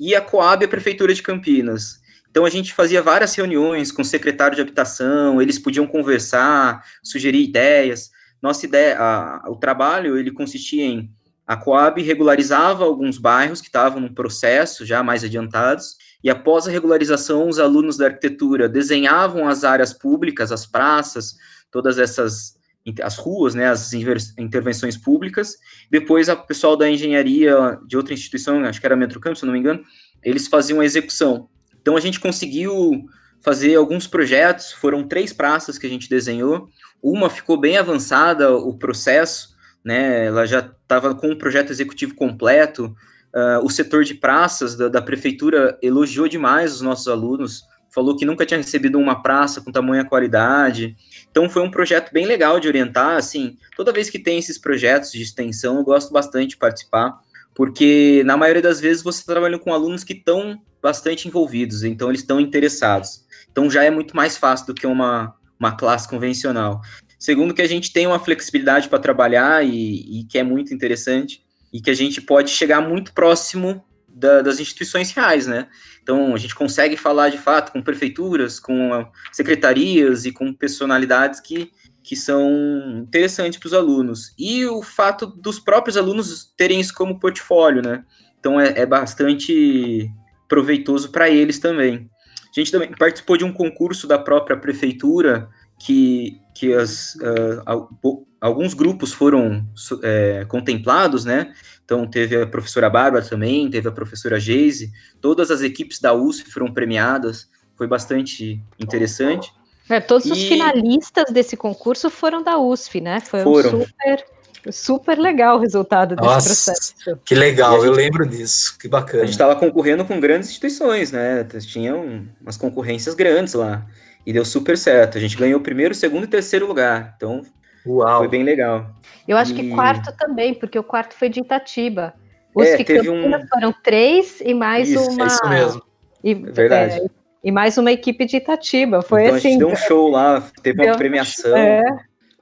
e 0.01 0.17
a 0.17 0.21
Coab, 0.21 0.65
a 0.65 0.69
Prefeitura 0.69 1.15
de 1.15 1.23
Campinas. 1.23 2.01
Então 2.29 2.45
a 2.45 2.51
gente 2.51 2.75
fazia 2.75 3.01
várias 3.01 3.33
reuniões 3.37 3.93
com 3.93 4.03
o 4.03 4.05
secretário 4.05 4.57
de 4.57 4.63
habitação, 4.63 5.41
eles 5.41 5.61
podiam 5.61 5.87
conversar, 5.87 6.85
sugerir 7.05 7.41
ideias. 7.41 8.11
Nossa 8.45 8.67
ideia, 8.67 8.99
a, 9.01 9.51
o 9.51 9.57
trabalho, 9.57 10.19
ele 10.19 10.31
consistia 10.31 10.85
em 10.85 11.11
a 11.47 11.57
Coab 11.57 12.03
regularizava 12.03 12.85
alguns 12.85 13.17
bairros 13.17 13.63
que 13.63 13.69
estavam 13.69 14.01
no 14.01 14.13
processo 14.13 14.85
já 14.85 15.03
mais 15.03 15.25
adiantados, 15.25 15.97
e 16.23 16.29
após 16.29 16.69
a 16.69 16.71
regularização, 16.71 17.49
os 17.49 17.59
alunos 17.59 17.97
da 17.97 18.05
arquitetura 18.05 18.69
desenhavam 18.69 19.49
as 19.49 19.65
áreas 19.65 19.95
públicas, 19.95 20.53
as 20.53 20.67
praças, 20.67 21.37
todas 21.71 21.99
essas 21.99 22.55
as 23.03 23.17
ruas, 23.17 23.55
né, 23.55 23.67
as 23.67 23.95
intervenções 23.95 24.95
públicas. 24.95 25.57
Depois, 25.91 26.29
o 26.29 26.37
pessoal 26.37 26.77
da 26.77 26.87
engenharia 26.87 27.79
de 27.87 27.97
outra 27.97 28.13
instituição, 28.13 28.63
acho 28.63 28.79
que 28.79 28.85
era 28.85 28.95
Metrocamp, 28.95 29.35
se 29.35 29.47
não 29.47 29.55
me 29.55 29.59
engano, 29.59 29.83
eles 30.23 30.49
faziam 30.49 30.81
a 30.81 30.85
execução. 30.85 31.49
Então, 31.81 31.97
a 31.97 32.01
gente 32.01 32.21
conseguiu 32.21 33.07
fazer 33.45 33.75
alguns 33.75 34.07
projetos, 34.07 34.73
foram 34.73 35.07
três 35.07 35.33
praças 35.33 35.79
que 35.79 35.87
a 35.87 35.91
gente 35.91 36.11
desenhou, 36.11 36.69
uma 37.05 37.29
ficou 37.29 37.59
bem 37.59 37.77
avançada, 37.77 38.57
o 38.57 38.73
processo, 38.73 39.55
né? 39.85 40.25
Ela 40.25 40.47
já 40.47 40.61
estava 40.61 41.15
com 41.15 41.31
o 41.31 41.37
projeto 41.37 41.71
executivo 41.71 42.15
completo. 42.15 42.97
Uh, 43.35 43.63
o 43.63 43.69
setor 43.69 44.05
de 44.05 44.15
praças 44.15 44.75
da, 44.75 44.89
da, 44.89 45.03
prefeitura 45.03 45.79
elogiou 45.83 46.27
demais 46.27 46.77
os 46.77 46.81
nossos 46.81 47.09
alunos, 47.09 47.63
falou 47.93 48.17
que 48.17 48.25
nunca 48.25 48.47
tinha 48.47 48.59
recebido 48.59 48.97
uma 48.97 49.23
praça 49.23 49.61
com 49.61 49.71
tamanha 49.71 50.05
qualidade. 50.05 50.97
Então 51.31 51.51
foi 51.51 51.61
um 51.63 51.71
projeto 51.71 52.11
bem 52.11 52.25
legal 52.25 52.59
de 52.59 52.69
orientar. 52.69 53.17
Assim, 53.17 53.59
toda 53.77 53.93
vez 53.93 54.09
que 54.09 54.19
tem 54.19 54.39
esses 54.39 54.57
projetos 54.57 55.13
de 55.13 55.21
extensão, 55.21 55.77
eu 55.77 55.85
gosto 55.85 56.11
bastante 56.13 56.51
de 56.51 56.57
participar, 56.57 57.21
porque 57.55 58.23
na 58.25 58.37
maioria 58.37 58.63
das 58.63 58.81
vezes 58.81 59.03
você 59.03 59.21
está 59.21 59.35
trabalhando 59.35 59.61
com 59.61 59.75
alunos 59.75 60.05
que 60.05 60.15
estão 60.15 60.59
bastante 60.81 61.29
envolvidos, 61.29 61.83
então 61.83 62.09
eles 62.09 62.21
estão 62.21 62.41
interessados. 62.41 63.25
Então 63.51 63.71
já 63.71 63.85
é 63.85 63.91
muito 63.91 64.17
mais 64.17 64.37
fácil 64.37 64.69
do 64.69 64.75
que 64.75 64.87
uma 64.87 65.35
uma 65.59 65.77
classe 65.77 66.09
convencional. 66.09 66.81
Segundo, 67.19 67.55
que 67.55 67.63
a 67.63 67.69
gente 67.69 67.93
tem 67.93 68.07
uma 68.07 68.19
flexibilidade 68.19 68.89
para 68.89 68.99
trabalhar 68.99 69.65
e, 69.65 70.21
e, 70.21 70.25
que 70.25 70.39
é 70.39 70.43
muito 70.43 70.75
interessante, 70.75 71.43
e 71.73 71.81
que 71.81 71.91
a 71.91 71.95
gente 71.95 72.21
pode 72.21 72.51
chegar 72.51 72.81
muito 72.81 73.13
próximo 73.13 73.83
da, 74.09 74.43
das 74.43 74.61
instituições 74.61 75.11
reais, 75.11 75.47
né? 75.47 75.67
Então, 76.03 76.35
a 76.35 76.39
gente 76.39 76.55
consegue 76.55 76.97
falar 76.97 77.31
de 77.31 77.39
fato 77.39 77.73
com 77.73 77.83
prefeituras, 77.83 78.61
com 78.61 79.07
secretarias 79.33 80.25
e 80.25 80.33
com 80.33 80.53
personalidades 80.53 81.41
que, 81.41 81.73
que 82.03 82.15
são 82.15 82.99
interessantes 82.99 83.59
para 83.59 83.67
os 83.69 83.75
alunos. 83.75 84.35
E 84.39 84.67
o 84.67 84.83
fato 84.83 85.27
dos 85.27 85.59
próprios 85.59 85.97
alunos 85.97 86.53
terem 86.57 86.79
isso 86.79 86.95
como 86.95 87.19
portfólio, 87.19 87.83
né? 87.83 88.05
Então, 88.39 88.61
é, 88.61 88.81
é 88.81 88.87
bastante 88.87 90.11
proveitoso 90.47 91.11
para 91.11 91.31
eles 91.31 91.59
também. 91.59 92.09
A 92.57 92.61
gente 92.61 92.71
também 92.71 92.91
participou 92.93 93.37
de 93.37 93.45
um 93.45 93.53
concurso 93.53 94.07
da 94.07 94.19
própria 94.19 94.57
prefeitura 94.57 95.49
que, 95.79 96.41
que 96.55 96.73
as, 96.73 97.17
uh, 97.17 98.27
alguns 98.41 98.75
grupos 98.75 99.13
foram 99.13 99.67
é, 100.03 100.45
contemplados, 100.47 101.25
né? 101.25 101.53
Então, 101.85 102.07
teve 102.07 102.41
a 102.41 102.47
professora 102.47 102.89
Bárbara 102.89 103.25
também, 103.25 103.69
teve 103.69 103.89
a 103.89 103.93
professora 103.93 104.39
Geise, 104.39 104.93
todas 105.21 105.51
as 105.51 105.63
equipes 105.63 105.99
da 105.99 106.15
USP 106.15 106.51
foram 106.51 106.73
premiadas, 106.73 107.51
foi 107.77 107.87
bastante 107.87 108.63
interessante. 108.79 109.53
É, 109.89 110.01
todos 110.01 110.27
e... 110.27 110.33
os 110.33 110.43
finalistas 110.45 111.25
desse 111.33 111.57
concurso 111.57 112.09
foram 112.09 112.43
da 112.43 112.59
USP, 112.59 113.01
né? 113.01 113.21
Foi 113.21 113.43
foram. 113.43 113.81
um 113.81 113.85
super 113.85 114.25
super 114.73 115.19
legal 115.19 115.57
o 115.57 115.61
resultado 115.61 116.17
desse 116.17 116.29
Nossa, 116.29 116.49
processo. 116.49 117.19
Que 117.25 117.35
legal, 117.35 117.77
gente, 117.77 117.87
eu 117.87 117.93
lembro 117.93 118.27
disso, 118.27 118.79
que 118.79 118.89
bacana. 118.89 119.23
A 119.23 119.27
gente 119.27 119.35
estava 119.35 119.57
concorrendo 119.57 120.05
com 120.05 120.19
grandes 120.21 120.49
instituições, 120.49 121.13
né? 121.13 121.45
Tinham 121.61 122.27
umas 122.41 122.57
concorrências 122.57 123.15
grandes 123.15 123.55
lá. 123.55 123.85
E 124.27 124.33
deu 124.33 124.45
super 124.45 124.77
certo. 124.79 125.19
A 125.19 125.21
gente 125.21 125.37
ganhou 125.37 125.61
o 125.61 125.63
primeiro, 125.63 125.95
segundo 125.95 126.25
e 126.25 126.29
terceiro 126.29 126.67
lugar. 126.67 127.15
Então, 127.17 127.43
Uau. 127.87 128.19
foi 128.19 128.29
bem 128.29 128.43
legal. 128.43 128.91
Eu 129.29 129.37
acho 129.37 129.53
e... 129.53 129.55
que 129.55 129.71
quarto 129.71 130.13
também, 130.17 130.55
porque 130.55 130.79
o 130.79 130.85
quarto 130.85 131.15
foi 131.15 131.29
de 131.29 131.41
Itatiba. 131.41 132.15
Os 132.55 132.67
é, 132.67 132.77
que 132.77 132.85
teve 132.85 133.11
um... 133.11 133.47
foram 133.49 133.75
três 133.83 134.41
e 134.41 134.55
mais 134.55 134.89
isso, 134.89 135.11
uma. 135.11 135.25
É 135.25 135.27
isso 135.27 135.49
mesmo. 135.49 135.83
E, 136.23 136.31
é 136.33 136.35
verdade. 136.35 137.01
É, 137.01 137.07
e 137.43 137.53
mais 137.53 137.77
uma 137.77 137.93
equipe 137.93 138.25
de 138.25 138.39
Itatiba. 138.39 139.03
Foi 139.03 139.25
então, 139.25 139.37
assim. 139.37 139.49
A 139.49 139.51
gente 139.51 139.59
deu 139.59 139.69
um 139.69 139.77
show 139.77 140.09
lá, 140.09 140.43
teve 140.63 140.87
uma 140.87 140.97
premiação. 140.97 141.57
É. 141.57 141.83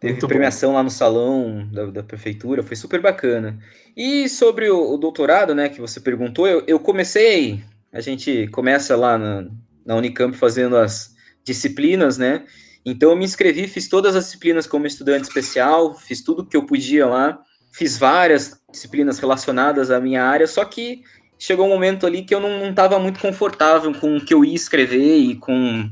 Teve 0.02 0.14
Muito 0.14 0.26
premiação 0.26 0.70
bom. 0.70 0.76
lá 0.78 0.82
no 0.82 0.90
salão 0.90 1.68
da, 1.70 1.86
da, 1.86 2.02
prefeitura, 2.02 2.60
foi 2.60 2.74
super 2.74 3.00
bacana. 3.00 3.56
E 3.96 4.28
sobre 4.28 4.68
o, 4.68 4.94
o 4.94 4.96
doutorado, 4.96 5.54
né, 5.54 5.68
que 5.68 5.80
você 5.80 6.00
perguntou, 6.00 6.48
eu, 6.48 6.64
eu, 6.66 6.80
comecei, 6.80 7.62
a 7.92 8.00
gente 8.00 8.48
começa 8.48 8.96
lá 8.96 9.16
na, 9.16 9.46
na 9.86 9.94
Unicamp 9.94 10.36
fazendo 10.36 10.76
as 10.76 11.14
disciplinas, 11.44 12.18
né? 12.18 12.44
Então 12.84 13.10
eu 13.10 13.16
me 13.16 13.24
inscrevi, 13.24 13.68
fiz 13.68 13.88
todas 13.88 14.16
as 14.16 14.24
disciplinas 14.24 14.66
como 14.66 14.88
estudante 14.88 15.28
especial, 15.28 15.94
fiz 15.94 16.20
tudo 16.20 16.44
que 16.44 16.56
eu 16.56 16.66
podia 16.66 17.06
lá, 17.06 17.38
fiz 17.72 17.96
várias 17.96 18.60
disciplinas 18.72 19.20
relacionadas 19.20 19.88
à 19.92 20.00
minha 20.00 20.24
área, 20.24 20.48
só 20.48 20.64
que 20.64 21.02
chegou 21.38 21.66
um 21.66 21.70
momento 21.70 22.08
ali 22.08 22.24
que 22.24 22.34
eu 22.34 22.40
não 22.40 22.70
estava 22.70 22.98
muito 22.98 23.20
confortável 23.20 23.94
com 23.94 24.16
o 24.16 24.24
que 24.24 24.34
eu 24.34 24.44
ia 24.44 24.56
escrever 24.56 25.16
e 25.16 25.36
com 25.36 25.88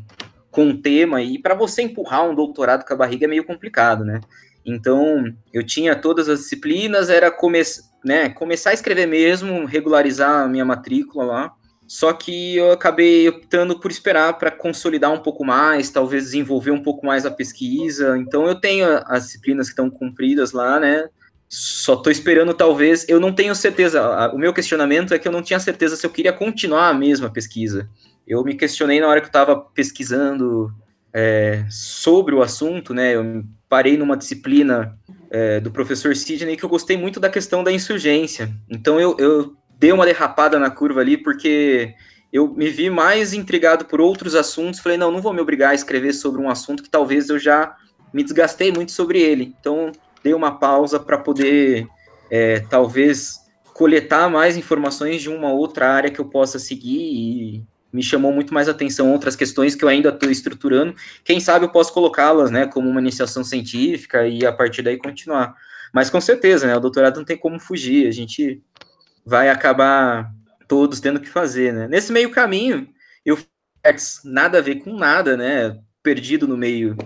com 0.51 0.64
um 0.64 0.80
tema, 0.80 1.22
e 1.22 1.38
para 1.38 1.55
você 1.55 1.82
empurrar 1.82 2.28
um 2.28 2.34
doutorado 2.34 2.84
com 2.84 2.92
a 2.92 2.96
barriga 2.96 3.26
é 3.26 3.28
meio 3.28 3.44
complicado, 3.44 4.05
né? 4.05 4.20
Então, 4.64 5.24
eu 5.53 5.64
tinha 5.64 5.96
todas 5.96 6.28
as 6.28 6.40
disciplinas, 6.40 7.09
era 7.09 7.30
come 7.30 7.62
né, 8.05 8.28
começar 8.30 8.70
a 8.70 8.74
escrever 8.74 9.07
mesmo, 9.07 9.64
regularizar 9.64 10.44
a 10.44 10.48
minha 10.48 10.64
matrícula 10.64 11.24
lá. 11.24 11.53
Só 11.86 12.12
que 12.12 12.57
eu 12.57 12.70
acabei 12.70 13.28
optando 13.28 13.78
por 13.80 13.90
esperar 13.90 14.38
para 14.38 14.51
consolidar 14.51 15.12
um 15.12 15.18
pouco 15.18 15.44
mais, 15.44 15.90
talvez 15.90 16.24
desenvolver 16.24 16.70
um 16.70 16.82
pouco 16.82 17.05
mais 17.05 17.26
a 17.26 17.30
pesquisa. 17.30 18.16
Então, 18.16 18.46
eu 18.46 18.55
tenho 18.55 18.86
as 19.07 19.24
disciplinas 19.24 19.66
que 19.66 19.72
estão 19.72 19.90
cumpridas 19.90 20.53
lá, 20.53 20.78
né? 20.78 21.09
Só 21.48 21.94
estou 21.94 22.12
esperando, 22.12 22.55
talvez. 22.55 23.09
Eu 23.09 23.18
não 23.18 23.32
tenho 23.32 23.55
certeza. 23.57 24.30
O 24.32 24.38
meu 24.38 24.53
questionamento 24.53 25.12
é 25.12 25.18
que 25.18 25.26
eu 25.26 25.32
não 25.32 25.42
tinha 25.42 25.59
certeza 25.59 25.96
se 25.96 26.07
eu 26.07 26.11
queria 26.11 26.32
continuar 26.32 26.90
a 26.90 26.94
mesma 26.94 27.28
pesquisa 27.28 27.88
eu 28.26 28.42
me 28.44 28.54
questionei 28.54 29.00
na 29.00 29.08
hora 29.08 29.20
que 29.20 29.26
eu 29.26 29.30
estava 29.30 29.56
pesquisando 29.56 30.72
é, 31.12 31.64
sobre 31.68 32.34
o 32.34 32.42
assunto, 32.42 32.94
né? 32.94 33.14
Eu 33.14 33.44
parei 33.68 33.96
numa 33.96 34.16
disciplina 34.16 34.98
é, 35.30 35.60
do 35.60 35.70
professor 35.70 36.14
Sidney 36.14 36.56
que 36.56 36.64
eu 36.64 36.68
gostei 36.68 36.96
muito 36.96 37.20
da 37.20 37.28
questão 37.28 37.62
da 37.62 37.72
insurgência. 37.72 38.50
Então 38.68 39.00
eu, 39.00 39.16
eu 39.18 39.54
dei 39.78 39.92
uma 39.92 40.04
derrapada 40.04 40.58
na 40.58 40.70
curva 40.70 41.00
ali 41.00 41.16
porque 41.16 41.94
eu 42.32 42.48
me 42.54 42.68
vi 42.68 42.90
mais 42.90 43.32
intrigado 43.32 43.84
por 43.84 44.00
outros 44.00 44.34
assuntos. 44.34 44.80
Falei, 44.80 44.98
não, 44.98 45.10
não 45.10 45.20
vou 45.20 45.32
me 45.32 45.40
obrigar 45.40 45.70
a 45.70 45.74
escrever 45.74 46.12
sobre 46.12 46.40
um 46.40 46.48
assunto 46.48 46.82
que 46.82 46.90
talvez 46.90 47.28
eu 47.28 47.38
já 47.38 47.74
me 48.12 48.22
desgastei 48.22 48.72
muito 48.72 48.92
sobre 48.92 49.20
ele. 49.20 49.54
Então 49.60 49.92
dei 50.22 50.34
uma 50.34 50.58
pausa 50.58 51.00
para 51.00 51.18
poder 51.18 51.86
é, 52.30 52.60
talvez 52.60 53.40
coletar 53.72 54.28
mais 54.28 54.56
informações 54.56 55.22
de 55.22 55.28
uma 55.28 55.52
outra 55.52 55.90
área 55.90 56.10
que 56.10 56.20
eu 56.20 56.26
possa 56.26 56.58
seguir 56.58 57.00
e 57.00 57.64
me 57.93 58.03
chamou 58.03 58.32
muito 58.32 58.55
mais 58.55 58.68
atenção 58.68 59.12
outras 59.12 59.34
questões 59.34 59.74
que 59.74 59.84
eu 59.84 59.88
ainda 59.88 60.11
estou 60.11 60.30
estruturando. 60.30 60.95
Quem 61.24 61.41
sabe 61.41 61.64
eu 61.64 61.70
posso 61.70 61.93
colocá-las, 61.93 62.51
né, 62.51 62.66
como 62.66 62.88
uma 62.88 63.01
iniciação 63.01 63.43
científica 63.43 64.26
e 64.26 64.47
a 64.47 64.53
partir 64.53 64.82
daí 64.82 64.97
continuar. 64.97 65.55
Mas 65.93 66.09
com 66.09 66.20
certeza, 66.20 66.66
né, 66.66 66.76
o 66.76 66.80
doutorado 66.80 67.16
não 67.16 67.24
tem 67.24 67.36
como 67.36 67.59
fugir, 67.59 68.07
a 68.07 68.12
gente 68.12 68.62
vai 69.26 69.49
acabar 69.49 70.32
todos 70.68 71.01
tendo 71.01 71.20
que 71.20 71.28
fazer, 71.28 71.72
né. 71.72 71.88
Nesse 71.88 72.12
meio 72.12 72.30
caminho, 72.30 72.88
eu 73.24 73.38
nada 74.24 74.59
a 74.59 74.61
ver 74.61 74.76
com 74.76 74.97
nada, 74.97 75.36
né, 75.36 75.76
perdido 76.03 76.47
no 76.47 76.57
meio 76.57 76.97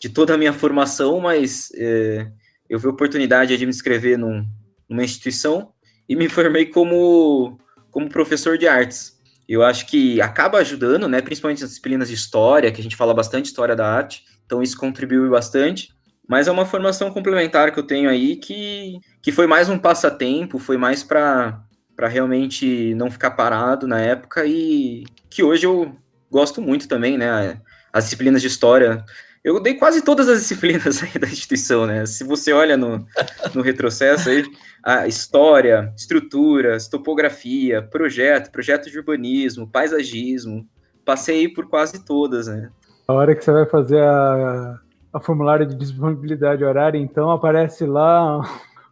de 0.00 0.08
toda 0.08 0.34
a 0.34 0.38
minha 0.38 0.52
formação, 0.52 1.20
mas 1.20 1.70
é, 1.76 2.26
eu 2.68 2.78
vi 2.78 2.86
a 2.86 2.90
oportunidade 2.90 3.56
de 3.56 3.64
me 3.64 3.70
inscrever 3.70 4.18
num, 4.18 4.46
numa 4.88 5.04
instituição 5.04 5.72
e 6.08 6.14
me 6.14 6.28
formei 6.28 6.66
como, 6.66 7.58
como 7.90 8.10
professor 8.10 8.58
de 8.58 8.68
artes 8.68 9.13
eu 9.48 9.62
acho 9.62 9.86
que 9.86 10.20
acaba 10.20 10.58
ajudando, 10.58 11.08
né, 11.08 11.20
principalmente 11.20 11.60
nas 11.60 11.70
disciplinas 11.70 12.08
de 12.08 12.14
história, 12.14 12.72
que 12.72 12.80
a 12.80 12.82
gente 12.82 12.96
fala 12.96 13.14
bastante 13.14 13.46
história 13.46 13.76
da 13.76 13.86
arte, 13.86 14.24
então 14.44 14.62
isso 14.62 14.76
contribui 14.76 15.28
bastante. 15.28 15.92
Mas 16.26 16.48
é 16.48 16.50
uma 16.50 16.64
formação 16.64 17.10
complementar 17.10 17.70
que 17.70 17.78
eu 17.78 17.82
tenho 17.82 18.08
aí 18.08 18.36
que, 18.36 18.98
que 19.22 19.30
foi 19.30 19.46
mais 19.46 19.68
um 19.68 19.78
passatempo, 19.78 20.58
foi 20.58 20.78
mais 20.78 21.02
para 21.02 21.62
realmente 22.08 22.94
não 22.94 23.10
ficar 23.10 23.32
parado 23.32 23.86
na 23.86 24.00
época 24.00 24.46
e 24.46 25.04
que 25.28 25.42
hoje 25.42 25.66
eu 25.66 25.94
gosto 26.30 26.62
muito 26.62 26.88
também, 26.88 27.18
né? 27.18 27.60
As 27.92 28.04
disciplinas 28.04 28.40
de 28.40 28.48
história 28.48 29.04
eu 29.44 29.60
dei 29.60 29.74
quase 29.74 30.02
todas 30.02 30.28
as 30.28 30.40
disciplinas 30.40 31.02
aí 31.04 31.20
da 31.20 31.28
instituição, 31.28 31.86
né? 31.86 32.06
Se 32.06 32.24
você 32.24 32.52
olha 32.52 32.76
no, 32.76 33.06
no 33.54 33.60
retrocesso 33.60 34.30
aí, 34.30 34.42
a 34.82 35.06
história, 35.06 35.92
estruturas, 35.94 36.88
topografia, 36.88 37.82
projeto, 37.82 38.50
projeto 38.50 38.90
de 38.90 38.98
urbanismo, 38.98 39.68
paisagismo, 39.68 40.66
passei 41.04 41.46
por 41.46 41.68
quase 41.68 42.02
todas, 42.04 42.46
né? 42.46 42.70
A 43.06 43.12
hora 43.12 43.34
que 43.34 43.44
você 43.44 43.52
vai 43.52 43.66
fazer 43.66 44.02
a, 44.02 44.80
a 45.12 45.20
formulário 45.20 45.66
de 45.66 45.74
disponibilidade 45.74 46.64
horária, 46.64 46.98
então 46.98 47.30
aparece 47.30 47.84
lá 47.84 48.40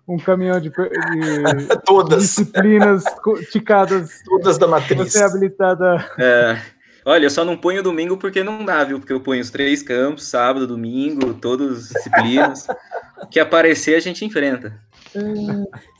um 0.06 0.18
caminhão 0.18 0.60
de, 0.60 0.68
de 0.68 1.76
todas. 1.86 2.22
disciplinas 2.22 3.04
ticadas. 3.50 4.22
Todas 4.24 4.58
da 4.58 4.68
matriz. 4.68 5.12
Você 5.12 5.22
é 5.22 5.24
habilitada. 5.24 6.04
É. 6.18 6.60
Olha, 7.04 7.26
eu 7.26 7.30
só 7.30 7.44
não 7.44 7.56
ponho 7.56 7.82
domingo 7.82 8.16
porque 8.16 8.44
não 8.44 8.64
dá, 8.64 8.84
viu? 8.84 8.98
Porque 8.98 9.12
eu 9.12 9.20
ponho 9.20 9.40
os 9.40 9.50
três 9.50 9.82
campos, 9.82 10.24
sábado, 10.24 10.66
domingo, 10.66 11.34
todas 11.34 11.78
as 11.78 11.88
disciplinas. 11.88 12.66
que 13.30 13.40
aparecer 13.40 13.96
a 13.96 14.00
gente 14.00 14.24
enfrenta. 14.24 14.80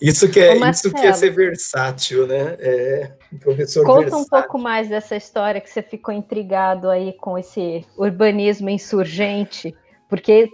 Isso 0.00 0.28
que 0.30 0.40
é, 0.40 0.56
isso 0.70 0.92
que 0.92 1.06
é 1.06 1.12
ser 1.12 1.30
versátil, 1.30 2.26
né? 2.26 2.56
É, 2.58 3.10
professor 3.40 3.84
Conta 3.84 4.00
versátil. 4.00 4.24
um 4.24 4.28
pouco 4.28 4.58
mais 4.58 4.88
dessa 4.88 5.16
história 5.16 5.60
que 5.60 5.68
você 5.68 5.82
ficou 5.82 6.14
intrigado 6.14 6.88
aí 6.88 7.12
com 7.12 7.36
esse 7.36 7.84
urbanismo 7.96 8.70
insurgente, 8.70 9.74
porque 10.08 10.50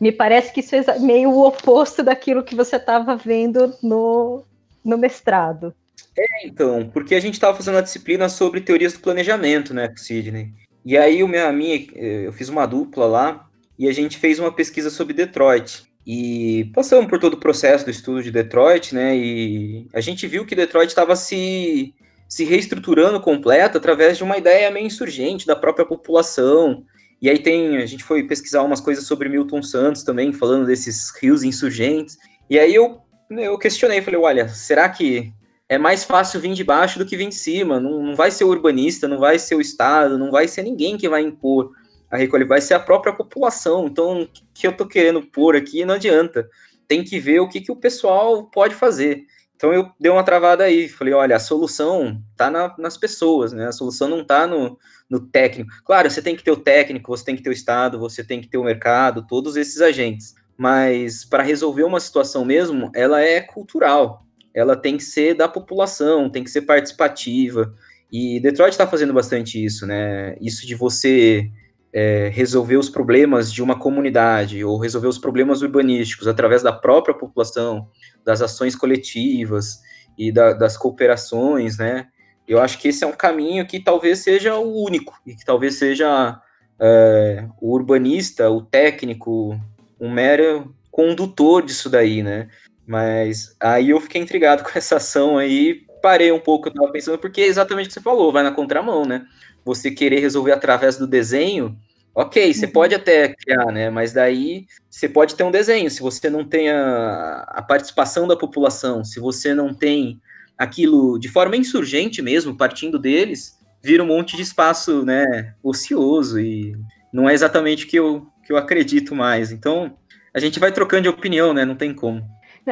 me 0.00 0.10
parece 0.10 0.52
que 0.52 0.60
isso 0.60 0.74
é 0.74 0.98
meio 0.98 1.30
o 1.30 1.46
oposto 1.46 2.02
daquilo 2.02 2.42
que 2.42 2.54
você 2.54 2.76
estava 2.76 3.14
vendo 3.14 3.74
no, 3.82 4.42
no 4.82 4.96
mestrado. 4.96 5.74
É, 6.16 6.46
então, 6.46 6.90
porque 6.92 7.14
a 7.14 7.20
gente 7.20 7.34
estava 7.34 7.56
fazendo 7.56 7.76
uma 7.76 7.82
disciplina 7.82 8.28
sobre 8.28 8.60
teorias 8.60 8.92
do 8.92 9.00
planejamento, 9.00 9.72
né, 9.72 9.92
Sidney. 9.96 10.52
E 10.84 10.96
aí 10.96 11.22
o 11.22 11.28
meu, 11.28 11.46
a 11.46 11.52
minha, 11.52 11.76
eh, 11.94 12.26
eu 12.26 12.32
fiz 12.32 12.48
uma 12.48 12.66
dupla 12.66 13.06
lá 13.06 13.48
e 13.78 13.88
a 13.88 13.92
gente 13.92 14.18
fez 14.18 14.38
uma 14.38 14.52
pesquisa 14.52 14.90
sobre 14.90 15.14
Detroit. 15.14 15.84
E 16.06 16.70
passamos 16.74 17.08
por 17.08 17.18
todo 17.18 17.34
o 17.34 17.40
processo 17.40 17.84
do 17.84 17.90
estudo 17.90 18.22
de 18.22 18.30
Detroit, 18.30 18.94
né? 18.94 19.16
E 19.16 19.86
a 19.94 20.00
gente 20.00 20.26
viu 20.26 20.44
que 20.44 20.54
Detroit 20.54 20.88
estava 20.88 21.14
se, 21.14 21.94
se 22.28 22.44
reestruturando 22.44 23.20
completo 23.20 23.78
através 23.78 24.18
de 24.18 24.24
uma 24.24 24.36
ideia 24.36 24.70
meio 24.70 24.86
insurgente 24.86 25.46
da 25.46 25.54
própria 25.54 25.86
população. 25.86 26.84
E 27.20 27.30
aí 27.30 27.38
tem, 27.38 27.76
a 27.76 27.86
gente 27.86 28.02
foi 28.02 28.24
pesquisar 28.24 28.62
umas 28.62 28.80
coisas 28.80 29.06
sobre 29.06 29.28
Milton 29.28 29.62
Santos 29.62 30.02
também, 30.02 30.32
falando 30.32 30.66
desses 30.66 31.12
rios 31.20 31.44
insurgentes. 31.44 32.18
E 32.50 32.58
aí 32.58 32.74
eu, 32.74 33.00
eu 33.30 33.56
questionei, 33.56 34.02
falei, 34.02 34.18
olha, 34.18 34.48
será 34.48 34.88
que 34.88 35.32
é 35.72 35.78
mais 35.78 36.04
fácil 36.04 36.38
vir 36.38 36.52
de 36.52 36.62
baixo 36.62 36.98
do 36.98 37.06
que 37.06 37.16
vir 37.16 37.30
de 37.30 37.34
cima. 37.34 37.80
Não, 37.80 38.02
não 38.02 38.14
vai 38.14 38.30
ser 38.30 38.44
o 38.44 38.48
urbanista, 38.48 39.08
não 39.08 39.18
vai 39.18 39.38
ser 39.38 39.54
o 39.54 39.60
Estado, 39.60 40.18
não 40.18 40.30
vai 40.30 40.46
ser 40.46 40.62
ninguém 40.62 40.98
que 40.98 41.08
vai 41.08 41.22
impor 41.22 41.72
a 42.10 42.16
recolha, 42.18 42.44
vai 42.44 42.60
ser 42.60 42.74
a 42.74 42.78
própria 42.78 43.10
população. 43.10 43.86
Então, 43.86 44.24
o 44.24 44.28
que 44.52 44.66
eu 44.66 44.70
estou 44.70 44.86
querendo 44.86 45.22
pôr 45.22 45.56
aqui 45.56 45.82
não 45.86 45.94
adianta. 45.94 46.46
Tem 46.86 47.02
que 47.02 47.18
ver 47.18 47.40
o 47.40 47.48
que, 47.48 47.58
que 47.58 47.72
o 47.72 47.76
pessoal 47.76 48.50
pode 48.50 48.74
fazer. 48.74 49.24
Então 49.56 49.72
eu 49.72 49.90
dei 49.98 50.12
uma 50.12 50.22
travada 50.22 50.64
aí, 50.64 50.90
falei, 50.90 51.14
olha, 51.14 51.36
a 51.36 51.40
solução 51.40 52.22
está 52.32 52.50
na, 52.50 52.74
nas 52.76 52.98
pessoas, 52.98 53.54
né? 53.54 53.68
A 53.68 53.72
solução 53.72 54.08
não 54.08 54.20
está 54.20 54.46
no, 54.46 54.78
no 55.08 55.20
técnico. 55.20 55.72
Claro, 55.86 56.10
você 56.10 56.20
tem 56.20 56.36
que 56.36 56.44
ter 56.44 56.50
o 56.50 56.56
técnico, 56.56 57.16
você 57.16 57.24
tem 57.24 57.36
que 57.36 57.42
ter 57.42 57.48
o 57.48 57.52
Estado, 57.52 57.98
você 57.98 58.22
tem 58.22 58.42
que 58.42 58.48
ter 58.48 58.58
o 58.58 58.64
mercado, 58.64 59.26
todos 59.26 59.56
esses 59.56 59.80
agentes. 59.80 60.34
Mas 60.54 61.24
para 61.24 61.42
resolver 61.42 61.84
uma 61.84 62.00
situação 62.00 62.44
mesmo, 62.44 62.90
ela 62.94 63.22
é 63.22 63.40
cultural 63.40 64.26
ela 64.54 64.76
tem 64.76 64.96
que 64.96 65.04
ser 65.04 65.34
da 65.34 65.48
população, 65.48 66.30
tem 66.30 66.44
que 66.44 66.50
ser 66.50 66.62
participativa. 66.62 67.74
E 68.10 68.40
Detroit 68.40 68.72
está 68.72 68.86
fazendo 68.86 69.12
bastante 69.12 69.62
isso, 69.62 69.86
né? 69.86 70.36
Isso 70.40 70.66
de 70.66 70.74
você 70.74 71.50
é, 71.92 72.30
resolver 72.32 72.76
os 72.76 72.88
problemas 72.88 73.52
de 73.52 73.62
uma 73.62 73.78
comunidade 73.78 74.64
ou 74.64 74.78
resolver 74.78 75.08
os 75.08 75.18
problemas 75.18 75.62
urbanísticos 75.62 76.26
através 76.26 76.62
da 76.62 76.72
própria 76.72 77.14
população, 77.14 77.88
das 78.24 78.40
ações 78.40 78.74
coletivas 78.74 79.80
e 80.18 80.32
da, 80.32 80.52
das 80.52 80.76
cooperações, 80.76 81.78
né? 81.78 82.08
Eu 82.46 82.60
acho 82.60 82.78
que 82.78 82.88
esse 82.88 83.04
é 83.04 83.06
um 83.06 83.12
caminho 83.12 83.66
que 83.66 83.80
talvez 83.80 84.18
seja 84.18 84.56
o 84.56 84.84
único 84.84 85.14
e 85.26 85.34
que 85.34 85.44
talvez 85.44 85.76
seja 85.76 86.40
é, 86.80 87.46
o 87.60 87.72
urbanista, 87.72 88.50
o 88.50 88.62
técnico, 88.62 89.58
um 90.00 90.10
mero 90.10 90.74
condutor 90.90 91.64
disso 91.64 91.88
daí, 91.88 92.22
né? 92.22 92.48
Mas 92.86 93.54
aí 93.60 93.90
eu 93.90 94.00
fiquei 94.00 94.20
intrigado 94.20 94.62
com 94.64 94.70
essa 94.74 94.96
ação 94.96 95.38
aí, 95.38 95.84
parei 96.02 96.32
um 96.32 96.40
pouco, 96.40 96.68
eu 96.68 96.74
tava 96.74 96.90
pensando, 96.90 97.18
porque 97.18 97.40
é 97.40 97.46
exatamente 97.46 97.86
o 97.86 97.88
que 97.88 97.94
você 97.94 98.00
falou, 98.00 98.32
vai 98.32 98.42
na 98.42 98.50
contramão, 98.50 99.04
né? 99.04 99.24
Você 99.64 99.90
querer 99.90 100.20
resolver 100.20 100.52
através 100.52 100.96
do 100.96 101.06
desenho, 101.06 101.78
ok, 102.14 102.52
você 102.52 102.66
uhum. 102.66 102.72
pode 102.72 102.94
até 102.94 103.28
criar, 103.28 103.66
né? 103.66 103.88
Mas 103.90 104.12
daí 104.12 104.66
você 104.90 105.08
pode 105.08 105.36
ter 105.36 105.44
um 105.44 105.50
desenho, 105.50 105.90
se 105.90 106.00
você 106.00 106.28
não 106.28 106.44
tem 106.44 106.70
a, 106.70 107.44
a 107.48 107.62
participação 107.62 108.26
da 108.26 108.36
população, 108.36 109.04
se 109.04 109.20
você 109.20 109.54
não 109.54 109.72
tem 109.72 110.20
aquilo 110.58 111.18
de 111.18 111.28
forma 111.28 111.56
insurgente 111.56 112.20
mesmo, 112.20 112.56
partindo 112.56 112.98
deles, 112.98 113.58
vira 113.82 114.02
um 114.02 114.06
monte 114.06 114.36
de 114.36 114.42
espaço, 114.42 115.04
né, 115.04 115.54
ocioso 115.62 116.38
e 116.38 116.76
não 117.12 117.28
é 117.28 117.34
exatamente 117.34 117.84
o 117.84 117.88
que 117.88 117.96
eu, 117.96 118.26
que 118.44 118.52
eu 118.52 118.56
acredito 118.56 119.14
mais. 119.14 119.52
Então, 119.52 119.96
a 120.34 120.38
gente 120.38 120.58
vai 120.58 120.72
trocando 120.72 121.02
de 121.02 121.08
opinião, 121.08 121.52
né? 121.52 121.64
Não 121.64 121.74
tem 121.74 121.92
como. 121.92 122.24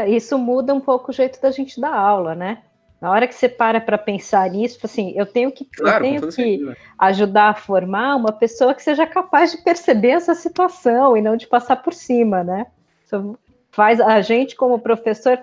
Isso 0.07 0.38
muda 0.38 0.74
um 0.74 0.80
pouco 0.80 1.11
o 1.11 1.14
jeito 1.14 1.41
da 1.41 1.51
gente 1.51 1.80
dar 1.80 1.95
aula, 1.95 2.34
né? 2.34 2.62
Na 3.01 3.11
hora 3.11 3.26
que 3.26 3.34
você 3.34 3.49
para 3.49 3.80
para 3.80 3.97
pensar 3.97 4.51
nisso, 4.51 4.78
assim, 4.84 5.12
eu 5.16 5.24
tenho 5.24 5.51
que, 5.51 5.64
claro, 5.64 6.05
eu 6.05 6.20
tenho 6.20 6.32
que 6.32 6.76
ajudar 6.99 7.49
a 7.49 7.55
formar 7.55 8.14
uma 8.14 8.30
pessoa 8.30 8.74
que 8.74 8.82
seja 8.82 9.07
capaz 9.07 9.53
de 9.53 9.62
perceber 9.62 10.11
essa 10.11 10.34
situação 10.34 11.16
e 11.16 11.22
não 11.22 11.34
de 11.34 11.47
passar 11.47 11.76
por 11.76 11.95
cima, 11.95 12.45
né? 12.45 12.66
Isso 13.05 13.38
faz 13.70 14.01
a 14.01 14.20
gente, 14.20 14.55
como 14.55 14.78
professor, 14.78 15.38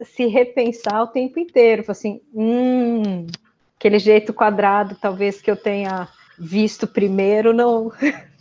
se 0.00 0.26
repensar 0.26 1.02
o 1.02 1.08
tempo 1.08 1.38
inteiro. 1.38 1.84
Assim, 1.86 2.22
hum, 2.34 3.26
aquele 3.76 3.98
jeito 3.98 4.32
quadrado, 4.32 4.96
talvez 4.98 5.40
que 5.42 5.50
eu 5.50 5.56
tenha 5.56 6.08
visto 6.38 6.86
primeiro, 6.86 7.52
não. 7.52 7.92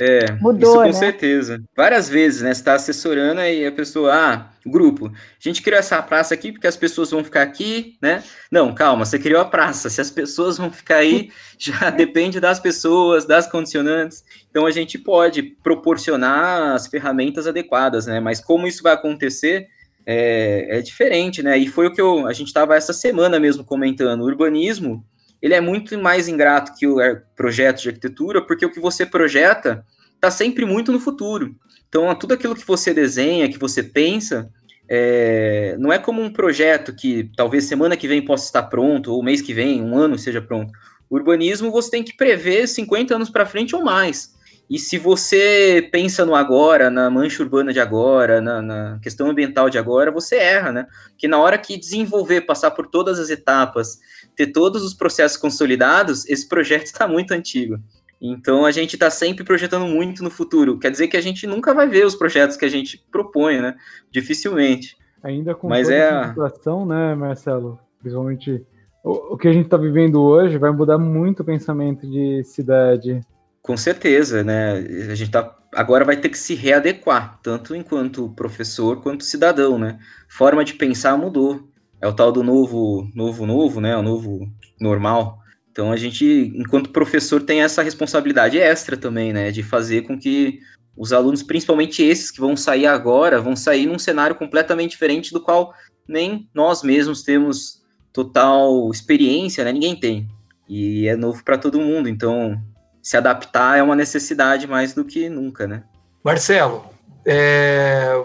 É, 0.00 0.30
Mudou, 0.40 0.70
isso 0.70 0.78
com 0.78 0.86
né? 0.86 0.92
certeza. 0.92 1.62
Várias 1.76 2.08
vezes, 2.08 2.42
né? 2.42 2.54
Você 2.54 2.60
está 2.60 2.74
assessorando 2.74 3.40
e 3.40 3.66
a 3.66 3.72
pessoa, 3.72 4.14
ah, 4.14 4.46
grupo, 4.64 5.08
a 5.08 5.12
gente 5.40 5.60
criou 5.60 5.80
essa 5.80 6.00
praça 6.00 6.34
aqui 6.34 6.52
porque 6.52 6.68
as 6.68 6.76
pessoas 6.76 7.10
vão 7.10 7.24
ficar 7.24 7.42
aqui, 7.42 7.96
né? 8.00 8.22
Não, 8.50 8.72
calma, 8.72 9.04
você 9.04 9.18
criou 9.18 9.40
a 9.40 9.44
praça. 9.44 9.90
Se 9.90 10.00
as 10.00 10.10
pessoas 10.10 10.56
vão 10.56 10.70
ficar 10.70 10.98
aí, 10.98 11.30
já 11.58 11.90
depende 11.90 12.38
das 12.38 12.60
pessoas, 12.60 13.24
das 13.24 13.50
condicionantes. 13.50 14.22
Então 14.48 14.66
a 14.66 14.70
gente 14.70 14.96
pode 14.98 15.42
proporcionar 15.42 16.74
as 16.74 16.86
ferramentas 16.86 17.48
adequadas, 17.48 18.06
né? 18.06 18.20
Mas 18.20 18.40
como 18.40 18.68
isso 18.68 18.84
vai 18.84 18.94
acontecer 18.94 19.66
é, 20.06 20.78
é 20.78 20.80
diferente, 20.80 21.42
né? 21.42 21.58
E 21.58 21.66
foi 21.66 21.88
o 21.88 21.92
que 21.92 22.00
eu, 22.00 22.26
a 22.26 22.32
gente 22.32 22.46
estava 22.46 22.76
essa 22.76 22.92
semana 22.92 23.40
mesmo 23.40 23.64
comentando. 23.64 24.20
O 24.20 24.26
urbanismo 24.26 25.04
ele 25.40 25.54
é 25.54 25.60
muito 25.60 25.98
mais 25.98 26.28
ingrato 26.28 26.74
que 26.76 26.86
o 26.86 26.98
projeto 27.36 27.82
de 27.82 27.88
arquitetura, 27.88 28.44
porque 28.44 28.66
o 28.66 28.72
que 28.72 28.80
você 28.80 29.06
projeta 29.06 29.84
está 30.14 30.30
sempre 30.30 30.64
muito 30.64 30.92
no 30.92 31.00
futuro. 31.00 31.54
Então, 31.88 32.12
tudo 32.14 32.34
aquilo 32.34 32.54
que 32.54 32.66
você 32.66 32.92
desenha, 32.92 33.48
que 33.48 33.58
você 33.58 33.82
pensa, 33.82 34.50
é, 34.88 35.76
não 35.78 35.92
é 35.92 35.98
como 35.98 36.20
um 36.20 36.32
projeto 36.32 36.94
que 36.94 37.30
talvez 37.36 37.64
semana 37.64 37.96
que 37.96 38.08
vem 38.08 38.24
possa 38.24 38.46
estar 38.46 38.64
pronto, 38.64 39.12
ou 39.12 39.22
mês 39.22 39.40
que 39.40 39.54
vem, 39.54 39.82
um 39.82 39.96
ano 39.96 40.18
seja 40.18 40.42
pronto. 40.42 40.72
O 41.08 41.16
urbanismo 41.16 41.70
você 41.70 41.90
tem 41.90 42.02
que 42.02 42.16
prever 42.16 42.66
50 42.66 43.14
anos 43.14 43.30
para 43.30 43.46
frente 43.46 43.74
ou 43.74 43.82
mais. 43.82 44.36
E 44.68 44.78
se 44.78 44.98
você 44.98 45.88
pensa 45.90 46.26
no 46.26 46.34
agora, 46.34 46.90
na 46.90 47.08
mancha 47.08 47.42
urbana 47.42 47.72
de 47.72 47.80
agora, 47.80 48.38
na, 48.40 48.60
na, 48.60 48.98
questão 49.02 49.30
ambiental 49.30 49.70
de 49.70 49.78
agora, 49.78 50.10
você 50.10 50.36
erra, 50.36 50.70
né? 50.70 50.86
Porque 51.08 51.26
na 51.26 51.38
hora 51.38 51.56
que 51.56 51.78
desenvolver, 51.78 52.42
passar 52.42 52.72
por 52.72 52.86
todas 52.86 53.18
as 53.18 53.30
etapas, 53.30 53.98
ter 54.38 54.52
todos 54.52 54.84
os 54.84 54.94
processos 54.94 55.36
consolidados, 55.36 56.24
esse 56.28 56.48
projeto 56.48 56.86
está 56.86 57.08
muito 57.08 57.32
antigo. 57.32 57.76
Então 58.20 58.64
a 58.64 58.70
gente 58.70 58.94
está 58.94 59.10
sempre 59.10 59.42
projetando 59.44 59.84
muito 59.84 60.22
no 60.22 60.30
futuro. 60.30 60.78
Quer 60.78 60.92
dizer 60.92 61.08
que 61.08 61.16
a 61.16 61.20
gente 61.20 61.44
nunca 61.44 61.74
vai 61.74 61.88
ver 61.88 62.06
os 62.06 62.14
projetos 62.14 62.56
que 62.56 62.64
a 62.64 62.68
gente 62.68 63.04
propõe, 63.10 63.60
né? 63.60 63.74
Dificilmente. 64.12 64.96
Ainda 65.24 65.56
com 65.56 65.68
Mas 65.68 65.90
é 65.90 66.08
a 66.08 66.28
situação, 66.28 66.86
né, 66.86 67.16
Marcelo? 67.16 67.80
Principalmente 68.00 68.64
o, 69.02 69.34
o 69.34 69.36
que 69.36 69.48
a 69.48 69.52
gente 69.52 69.64
está 69.64 69.76
vivendo 69.76 70.22
hoje 70.22 70.56
vai 70.56 70.70
mudar 70.70 70.98
muito 70.98 71.40
o 71.40 71.44
pensamento 71.44 72.08
de 72.08 72.44
cidade 72.44 73.20
com 73.60 73.76
certeza, 73.76 74.42
né? 74.42 74.78
A 75.10 75.14
gente 75.14 75.30
tá, 75.30 75.54
agora 75.74 76.04
vai 76.04 76.16
ter 76.16 76.30
que 76.30 76.38
se 76.38 76.54
readequar, 76.54 77.38
tanto 77.42 77.74
enquanto 77.74 78.30
professor 78.30 79.02
quanto 79.02 79.24
cidadão, 79.24 79.78
né? 79.78 79.98
Forma 80.26 80.64
de 80.64 80.72
pensar 80.72 81.18
mudou. 81.18 81.67
É 82.00 82.06
o 82.06 82.12
tal 82.12 82.30
do 82.30 82.42
novo, 82.42 83.10
novo, 83.14 83.46
novo, 83.46 83.80
né? 83.80 83.96
O 83.96 84.02
novo 84.02 84.48
normal. 84.80 85.38
Então 85.70 85.92
a 85.92 85.96
gente, 85.96 86.52
enquanto 86.54 86.90
professor, 86.90 87.42
tem 87.42 87.62
essa 87.62 87.82
responsabilidade 87.82 88.58
extra 88.58 88.96
também, 88.96 89.32
né? 89.32 89.50
De 89.50 89.62
fazer 89.62 90.02
com 90.02 90.18
que 90.18 90.60
os 90.96 91.12
alunos, 91.12 91.42
principalmente 91.42 92.02
esses 92.02 92.30
que 92.30 92.40
vão 92.40 92.56
sair 92.56 92.86
agora, 92.86 93.40
vão 93.40 93.54
sair 93.54 93.86
num 93.86 93.98
cenário 93.98 94.34
completamente 94.34 94.90
diferente 94.90 95.32
do 95.32 95.40
qual 95.40 95.72
nem 96.08 96.48
nós 96.52 96.82
mesmos 96.82 97.22
temos 97.22 97.82
total 98.12 98.90
experiência, 98.90 99.64
né? 99.64 99.72
Ninguém 99.72 99.94
tem. 99.94 100.28
E 100.68 101.06
é 101.06 101.16
novo 101.16 101.44
para 101.44 101.56
todo 101.56 101.80
mundo. 101.80 102.08
Então, 102.08 102.60
se 103.00 103.16
adaptar 103.16 103.78
é 103.78 103.82
uma 103.82 103.94
necessidade 103.94 104.66
mais 104.66 104.92
do 104.92 105.04
que 105.04 105.28
nunca, 105.28 105.66
né? 105.66 105.84
Marcelo, 106.24 106.84
é, 107.24 108.22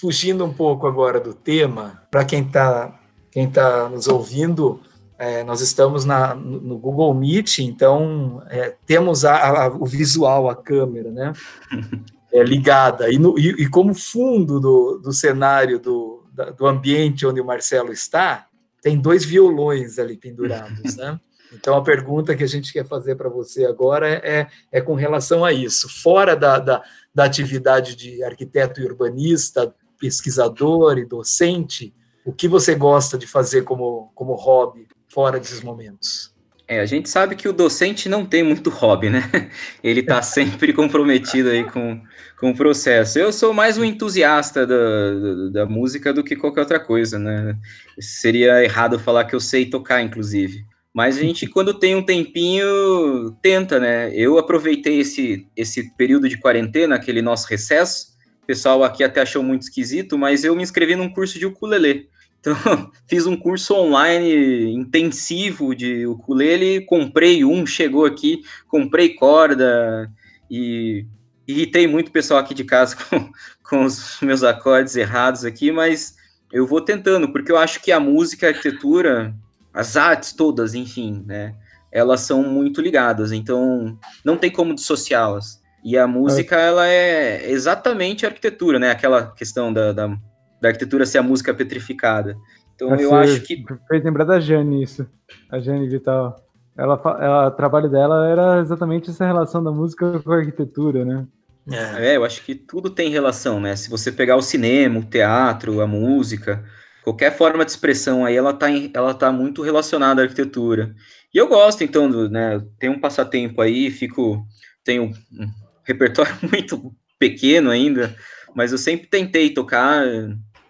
fugindo 0.00 0.44
um 0.44 0.52
pouco 0.52 0.86
agora 0.86 1.18
do 1.18 1.32
tema, 1.32 2.02
para 2.14 2.24
quem 2.24 2.42
está 2.42 3.00
quem 3.28 3.50
tá 3.50 3.88
nos 3.88 4.06
ouvindo, 4.06 4.80
é, 5.18 5.42
nós 5.42 5.60
estamos 5.60 6.04
na, 6.04 6.32
no 6.32 6.78
Google 6.78 7.12
Meet, 7.12 7.58
então 7.58 8.40
é, 8.48 8.76
temos 8.86 9.24
a, 9.24 9.64
a, 9.64 9.66
o 9.66 9.84
visual, 9.84 10.48
a 10.48 10.54
câmera, 10.54 11.10
né? 11.10 11.32
É, 12.32 12.42
ligada. 12.42 13.12
E, 13.12 13.16
no, 13.16 13.38
e, 13.38 13.62
e, 13.62 13.68
como 13.68 13.94
fundo 13.94 14.58
do, 14.58 14.98
do 14.98 15.12
cenário 15.12 15.78
do, 15.78 16.24
do 16.58 16.66
ambiente 16.66 17.24
onde 17.24 17.40
o 17.40 17.44
Marcelo 17.44 17.92
está, 17.92 18.48
tem 18.82 18.98
dois 18.98 19.24
violões 19.24 20.00
ali 20.00 20.16
pendurados, 20.16 20.96
né? 20.96 21.18
Então, 21.52 21.76
a 21.76 21.82
pergunta 21.84 22.34
que 22.34 22.42
a 22.42 22.48
gente 22.48 22.72
quer 22.72 22.84
fazer 22.84 23.14
para 23.14 23.28
você 23.28 23.64
agora 23.64 24.08
é, 24.08 24.48
é 24.72 24.80
com 24.80 24.94
relação 24.94 25.44
a 25.44 25.52
isso. 25.52 25.88
Fora 25.88 26.34
da, 26.34 26.58
da, 26.58 26.82
da 27.14 27.24
atividade 27.24 27.94
de 27.94 28.24
arquiteto 28.24 28.80
e 28.80 28.84
urbanista, 28.84 29.72
pesquisador 29.96 30.98
e 30.98 31.06
docente, 31.06 31.94
o 32.24 32.32
que 32.32 32.48
você 32.48 32.74
gosta 32.74 33.18
de 33.18 33.26
fazer 33.26 33.62
como, 33.62 34.10
como 34.14 34.34
hobby 34.34 34.86
fora 35.08 35.38
desses 35.38 35.60
momentos? 35.60 36.34
É, 36.66 36.80
a 36.80 36.86
gente 36.86 37.10
sabe 37.10 37.36
que 37.36 37.46
o 37.46 37.52
docente 37.52 38.08
não 38.08 38.24
tem 38.24 38.42
muito 38.42 38.70
hobby, 38.70 39.10
né? 39.10 39.50
Ele 39.84 40.00
está 40.00 40.22
sempre 40.22 40.72
comprometido 40.72 41.50
aí 41.50 41.62
com, 41.64 42.00
com 42.40 42.50
o 42.50 42.56
processo. 42.56 43.18
Eu 43.18 43.30
sou 43.30 43.52
mais 43.52 43.76
um 43.76 43.84
entusiasta 43.84 44.66
da, 44.66 45.50
da, 45.52 45.66
música 45.66 46.10
do 46.10 46.24
que 46.24 46.34
qualquer 46.34 46.60
outra 46.60 46.80
coisa, 46.80 47.18
né? 47.18 47.54
Seria 48.00 48.64
errado 48.64 48.98
falar 48.98 49.26
que 49.26 49.34
eu 49.34 49.40
sei 49.40 49.66
tocar, 49.66 50.00
inclusive. 50.00 50.64
Mas 50.94 51.18
a 51.18 51.20
gente, 51.20 51.46
quando 51.46 51.74
tem 51.74 51.94
um 51.94 52.02
tempinho, 52.02 53.36
tenta, 53.42 53.78
né? 53.78 54.10
Eu 54.14 54.38
aproveitei 54.38 55.00
esse, 55.00 55.46
esse 55.54 55.94
período 55.96 56.30
de 56.30 56.38
quarentena, 56.38 56.94
aquele 56.94 57.20
nosso 57.20 57.46
recesso. 57.46 58.14
O 58.42 58.46
pessoal 58.46 58.82
aqui 58.82 59.04
até 59.04 59.20
achou 59.20 59.42
muito 59.42 59.62
esquisito, 59.62 60.16
mas 60.16 60.44
eu 60.44 60.56
me 60.56 60.62
inscrevi 60.62 60.96
num 60.96 61.12
curso 61.12 61.38
de 61.38 61.44
ukulele. 61.44 62.08
Então, 62.44 62.90
fiz 63.08 63.26
um 63.26 63.36
curso 63.36 63.74
online 63.74 64.74
intensivo 64.74 65.74
de 65.74 66.06
ukulele, 66.06 66.82
comprei 66.82 67.42
um, 67.42 67.64
chegou 67.64 68.04
aqui, 68.04 68.42
comprei 68.68 69.14
corda 69.14 70.12
e 70.50 71.06
irritei 71.48 71.86
muito 71.86 72.08
o 72.08 72.12
pessoal 72.12 72.40
aqui 72.40 72.52
de 72.52 72.64
casa 72.64 72.96
com, 73.08 73.32
com 73.62 73.84
os 73.84 74.18
meus 74.20 74.42
acordes 74.44 74.94
errados 74.94 75.44
aqui, 75.44 75.72
mas 75.72 76.16
eu 76.52 76.66
vou 76.66 76.82
tentando, 76.82 77.32
porque 77.32 77.50
eu 77.50 77.56
acho 77.56 77.80
que 77.80 77.90
a 77.90 77.98
música, 77.98 78.46
a 78.46 78.50
arquitetura, 78.50 79.34
as 79.72 79.96
artes 79.96 80.32
todas, 80.32 80.74
enfim, 80.74 81.24
né? 81.26 81.54
Elas 81.90 82.20
são 82.20 82.42
muito 82.42 82.80
ligadas, 82.80 83.32
então 83.32 83.98
não 84.24 84.36
tem 84.36 84.50
como 84.50 84.74
dissociá-las. 84.74 85.62
E 85.84 85.98
a 85.98 86.06
música, 86.06 86.56
é. 86.56 86.66
ela 86.66 86.88
é 86.88 87.50
exatamente 87.50 88.24
a 88.24 88.28
arquitetura, 88.28 88.78
né? 88.78 88.90
Aquela 88.90 89.32
questão 89.32 89.72
da, 89.72 89.92
da, 89.92 90.16
da 90.64 90.70
arquitetura 90.70 91.06
ser 91.06 91.18
a 91.18 91.22
música 91.22 91.54
petrificada. 91.54 92.36
Então 92.74 92.94
eu 92.96 93.14
acho 93.14 93.40
que. 93.42 93.64
Fez 93.88 94.02
lembrar 94.02 94.24
da 94.24 94.40
Jane 94.40 94.82
isso. 94.82 95.06
A 95.50 95.58
Jane 95.58 95.88
Vital. 95.88 96.36
Ela, 96.76 97.00
ela, 97.20 97.46
o 97.48 97.50
trabalho 97.52 97.88
dela 97.88 98.26
era 98.28 98.60
exatamente 98.60 99.10
essa 99.10 99.24
relação 99.24 99.62
da 99.62 99.70
música 99.70 100.18
com 100.20 100.32
a 100.32 100.38
arquitetura, 100.38 101.04
né? 101.04 101.24
É. 101.70 102.08
é, 102.08 102.16
eu 102.16 102.24
acho 102.24 102.42
que 102.42 102.54
tudo 102.54 102.90
tem 102.90 103.10
relação, 103.10 103.60
né? 103.60 103.76
Se 103.76 103.88
você 103.88 104.10
pegar 104.10 104.36
o 104.36 104.42
cinema, 104.42 104.98
o 104.98 105.04
teatro, 105.04 105.80
a 105.80 105.86
música, 105.86 106.64
qualquer 107.02 107.36
forma 107.36 107.64
de 107.64 107.70
expressão 107.70 108.24
aí, 108.24 108.36
ela 108.36 108.50
está 108.50 108.66
ela 108.92 109.14
tá 109.14 109.30
muito 109.30 109.62
relacionada 109.62 110.20
à 110.20 110.24
arquitetura. 110.24 110.94
E 111.32 111.38
eu 111.38 111.46
gosto, 111.46 111.84
então, 111.84 112.10
do, 112.10 112.28
né, 112.28 112.62
tenho 112.78 112.94
um 112.94 113.00
passatempo 113.00 113.60
aí, 113.60 113.90
fico, 113.90 114.44
tenho 114.82 115.04
um 115.04 115.48
repertório 115.84 116.34
muito 116.50 116.92
pequeno 117.18 117.70
ainda, 117.70 118.14
mas 118.54 118.72
eu 118.72 118.78
sempre 118.78 119.06
tentei 119.06 119.50
tocar, 119.50 120.04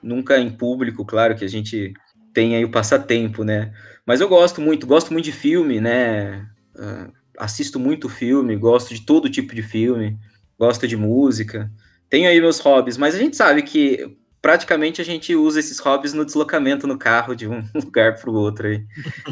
nunca 0.04 0.38
em 0.38 0.50
público, 0.50 1.04
claro 1.04 1.34
que 1.34 1.44
a 1.44 1.48
gente 1.48 1.92
tem 2.32 2.56
aí 2.56 2.64
o 2.64 2.70
passatempo, 2.70 3.44
né, 3.44 3.72
mas 4.06 4.20
eu 4.20 4.28
gosto 4.28 4.60
muito, 4.60 4.86
gosto 4.86 5.12
muito 5.12 5.24
de 5.24 5.32
filme, 5.32 5.80
né, 5.80 6.46
uh, 6.76 7.12
assisto 7.38 7.80
muito 7.80 8.08
filme, 8.08 8.56
gosto 8.56 8.94
de 8.94 9.00
todo 9.00 9.30
tipo 9.30 9.54
de 9.54 9.62
filme, 9.62 10.18
gosto 10.58 10.86
de 10.86 10.96
música, 10.96 11.70
tenho 12.08 12.28
aí 12.28 12.40
meus 12.40 12.60
hobbies, 12.60 12.96
mas 12.96 13.14
a 13.14 13.18
gente 13.18 13.36
sabe 13.36 13.62
que 13.62 14.16
praticamente 14.40 15.00
a 15.00 15.04
gente 15.04 15.34
usa 15.34 15.58
esses 15.58 15.78
hobbies 15.78 16.12
no 16.12 16.24
deslocamento 16.24 16.86
no 16.86 16.98
carro 16.98 17.34
de 17.34 17.48
um 17.48 17.64
lugar 17.74 18.20
para 18.20 18.30
o 18.30 18.34
outro 18.34 18.68
aí, 18.68 18.84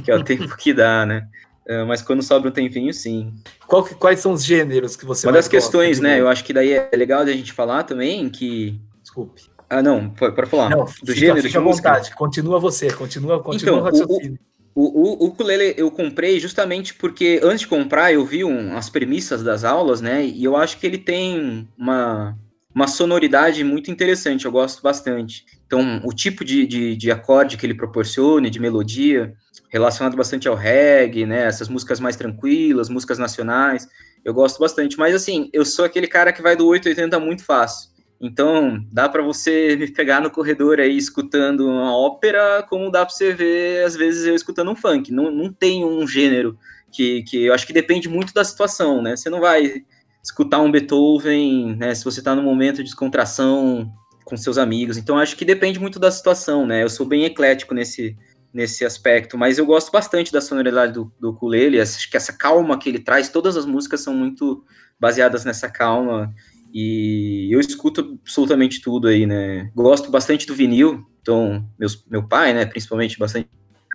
que 0.03 0.11
é 0.11 0.17
o 0.17 0.25
tempo 0.25 0.57
que 0.57 0.73
dá, 0.73 1.05
né? 1.05 1.29
Uh, 1.69 1.87
mas 1.87 2.03
quando 2.03 2.23
sobra 2.23 2.49
um 2.49 2.53
tempinho, 2.53 2.93
sim. 2.93 3.33
Qual, 3.67 3.85
quais 3.85 4.21
são 4.21 4.33
os 4.33 4.45
gêneros 4.45 4.97
que 4.97 5.05
você 5.05 5.27
Uma 5.27 5.35
das 5.35 5.47
questões, 5.47 6.01
né? 6.01 6.19
Eu 6.19 6.29
acho 6.29 6.43
que 6.43 6.53
daí 6.53 6.73
é 6.73 6.91
legal 6.97 7.21
a 7.21 7.27
gente 7.27 7.53
falar 7.53 7.85
também 7.85 8.29
que. 8.29 8.81
Desculpe. 9.01 9.43
Ah, 9.73 9.83
não, 9.83 10.11
para 10.11 10.47
falar. 10.47 10.69
Não, 10.69 10.85
do 10.85 10.91
fica, 10.91 11.15
gênero 11.15 11.43
fica 11.43 11.59
à 11.59 11.63
vontade, 11.63 12.15
continua 12.15 12.61
você, 12.61 12.93
continua, 12.93 13.43
continua 13.43 13.79
então, 13.79 13.81
o 13.81 13.85
raciocínio. 13.85 14.39
O, 14.75 14.83
o, 14.83 15.25
o 15.25 15.27
ukulele 15.29 15.75
eu 15.79 15.91
comprei 15.91 16.39
justamente 16.39 16.95
porque 16.95 17.41
antes 17.43 17.61
de 17.61 17.69
comprar 17.69 18.13
eu 18.13 18.25
vi 18.25 18.45
um, 18.45 18.77
as 18.77 18.91
premissas 18.91 19.43
das 19.43 19.65
aulas, 19.65 20.03
né? 20.03 20.27
E 20.27 20.45
eu 20.45 20.57
acho 20.57 20.79
que 20.79 20.87
ele 20.87 20.99
tem 20.99 21.67
uma, 21.77 22.37
uma 22.75 22.87
sonoridade 22.87 23.65
muito 23.65 23.91
interessante, 23.91 24.45
eu 24.45 24.53
gosto 24.53 24.83
bastante. 24.83 25.47
Então, 25.67 26.03
o 26.05 26.13
tipo 26.13 26.45
de, 26.45 26.67
de, 26.67 26.95
de 26.95 27.11
acorde 27.11 27.57
que 27.57 27.65
ele 27.65 27.75
proporciona, 27.75 28.51
de 28.51 28.61
melodia, 28.61 29.33
relacionado 29.71 30.17
bastante 30.17 30.49
ao 30.49 30.55
reggae, 30.55 31.25
né? 31.25 31.47
Essas 31.47 31.69
músicas 31.69 31.99
mais 31.99 32.15
tranquilas, 32.15 32.91
músicas 32.91 33.19
nacionais, 33.19 33.89
eu 34.23 34.35
gosto 34.35 34.59
bastante. 34.59 34.99
Mas, 34.99 35.15
assim, 35.15 35.49
eu 35.51 35.65
sou 35.65 35.85
aquele 35.85 36.07
cara 36.07 36.31
que 36.31 36.43
vai 36.43 36.55
do 36.55 36.67
880 36.67 37.19
muito 37.19 37.43
fácil. 37.43 37.92
Então, 38.23 38.87
dá 38.93 39.09
para 39.09 39.21
você 39.21 39.75
me 39.75 39.91
pegar 39.91 40.21
no 40.21 40.31
corredor 40.31 40.79
aí 40.79 40.97
escutando 40.97 41.67
uma 41.67 41.93
ópera, 41.97 42.65
como 42.71 42.89
dá 42.89 43.05
para 43.05 43.13
você 43.13 43.35
ver, 43.35 43.85
às 43.85 43.97
vezes, 43.97 44.25
eu 44.25 44.37
escutando 44.37 44.71
um 44.71 44.77
funk. 44.77 45.13
Não, 45.13 45.29
não 45.29 45.53
tem 45.53 45.85
um 45.85 46.07
gênero 46.07 46.57
que, 46.93 47.25
que 47.25 47.43
eu 47.43 47.53
acho 47.53 47.67
que 47.67 47.73
depende 47.73 48.09
muito 48.09 48.33
da 48.33 48.45
situação, 48.45 49.03
né? 49.03 49.17
Você 49.17 49.29
não 49.29 49.41
vai 49.41 49.83
escutar 50.23 50.61
um 50.61 50.71
Beethoven, 50.71 51.75
né, 51.75 51.93
se 51.97 52.05
você 52.05 52.21
está 52.21 52.33
num 52.33 52.45
momento 52.45 52.77
de 52.77 52.85
descontração 52.85 53.93
com 54.25 54.37
seus 54.37 54.57
amigos. 54.57 54.97
Então, 54.97 55.19
acho 55.19 55.37
que 55.37 55.45
depende 55.45 55.81
muito 55.81 55.99
da 55.99 56.13
situação, 56.13 56.65
né? 56.65 56.85
Eu 56.85 56.89
sou 56.89 57.05
bem 57.05 57.25
eclético 57.25 57.75
nesse, 57.75 58.17
nesse 58.55 58.85
aspecto, 58.85 59.37
mas 59.37 59.59
eu 59.59 59.67
gosto 59.67 59.91
bastante 59.91 60.33
da 60.33 60.41
sonoridade 60.41 60.93
do, 60.93 61.13
do 61.19 61.31
ukulele, 61.31 61.81
acho 61.81 62.09
que 62.09 62.17
essa 62.17 62.33
calma 62.33 62.79
que 62.79 62.89
ele 62.89 63.01
traz, 63.01 63.31
todas 63.31 63.57
as 63.57 63.67
músicas 63.67 64.01
são 64.01 64.15
muito 64.15 64.65
baseadas 65.01 65.45
nessa 65.45 65.69
calma, 65.69 66.33
e 66.73 67.49
eu 67.53 67.61
escuto 67.61 68.19
absolutamente 68.23 68.81
tudo 68.81 69.09
aí, 69.09 69.27
né? 69.27 69.71
Gosto 69.75 70.11
bastante 70.11 70.47
do 70.47 70.55
vinil, 70.55 71.05
então, 71.21 71.65
meus, 71.79 72.05
meu 72.11 72.27
pai, 72.27 72.53
né, 72.53 72.67
principalmente, 72.67 73.19
bastante, 73.19 73.49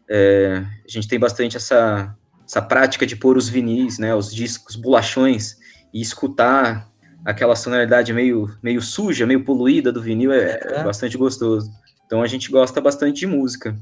é, 0.09 0.63
a 0.85 0.89
gente 0.89 1.07
tem 1.07 1.19
bastante 1.19 1.57
essa, 1.57 2.15
essa 2.47 2.61
prática 2.61 3.05
de 3.05 3.15
pôr 3.15 3.35
os 3.35 3.49
vinis, 3.49 3.99
né, 3.99 4.15
os 4.15 4.33
discos, 4.33 4.75
bolachões, 4.75 5.57
e 5.93 6.01
escutar 6.01 6.89
aquela 7.25 7.55
sonoridade 7.55 8.13
meio, 8.13 8.49
meio 8.63 8.81
suja, 8.81 9.25
meio 9.25 9.43
poluída 9.43 9.91
do 9.91 10.01
vinil 10.01 10.31
é, 10.31 10.59
é, 10.61 10.83
bastante 10.83 11.17
gostoso. 11.17 11.69
Então 12.05 12.21
a 12.21 12.27
gente 12.27 12.49
gosta 12.49 12.79
bastante 12.79 13.19
de 13.19 13.27
música. 13.27 13.77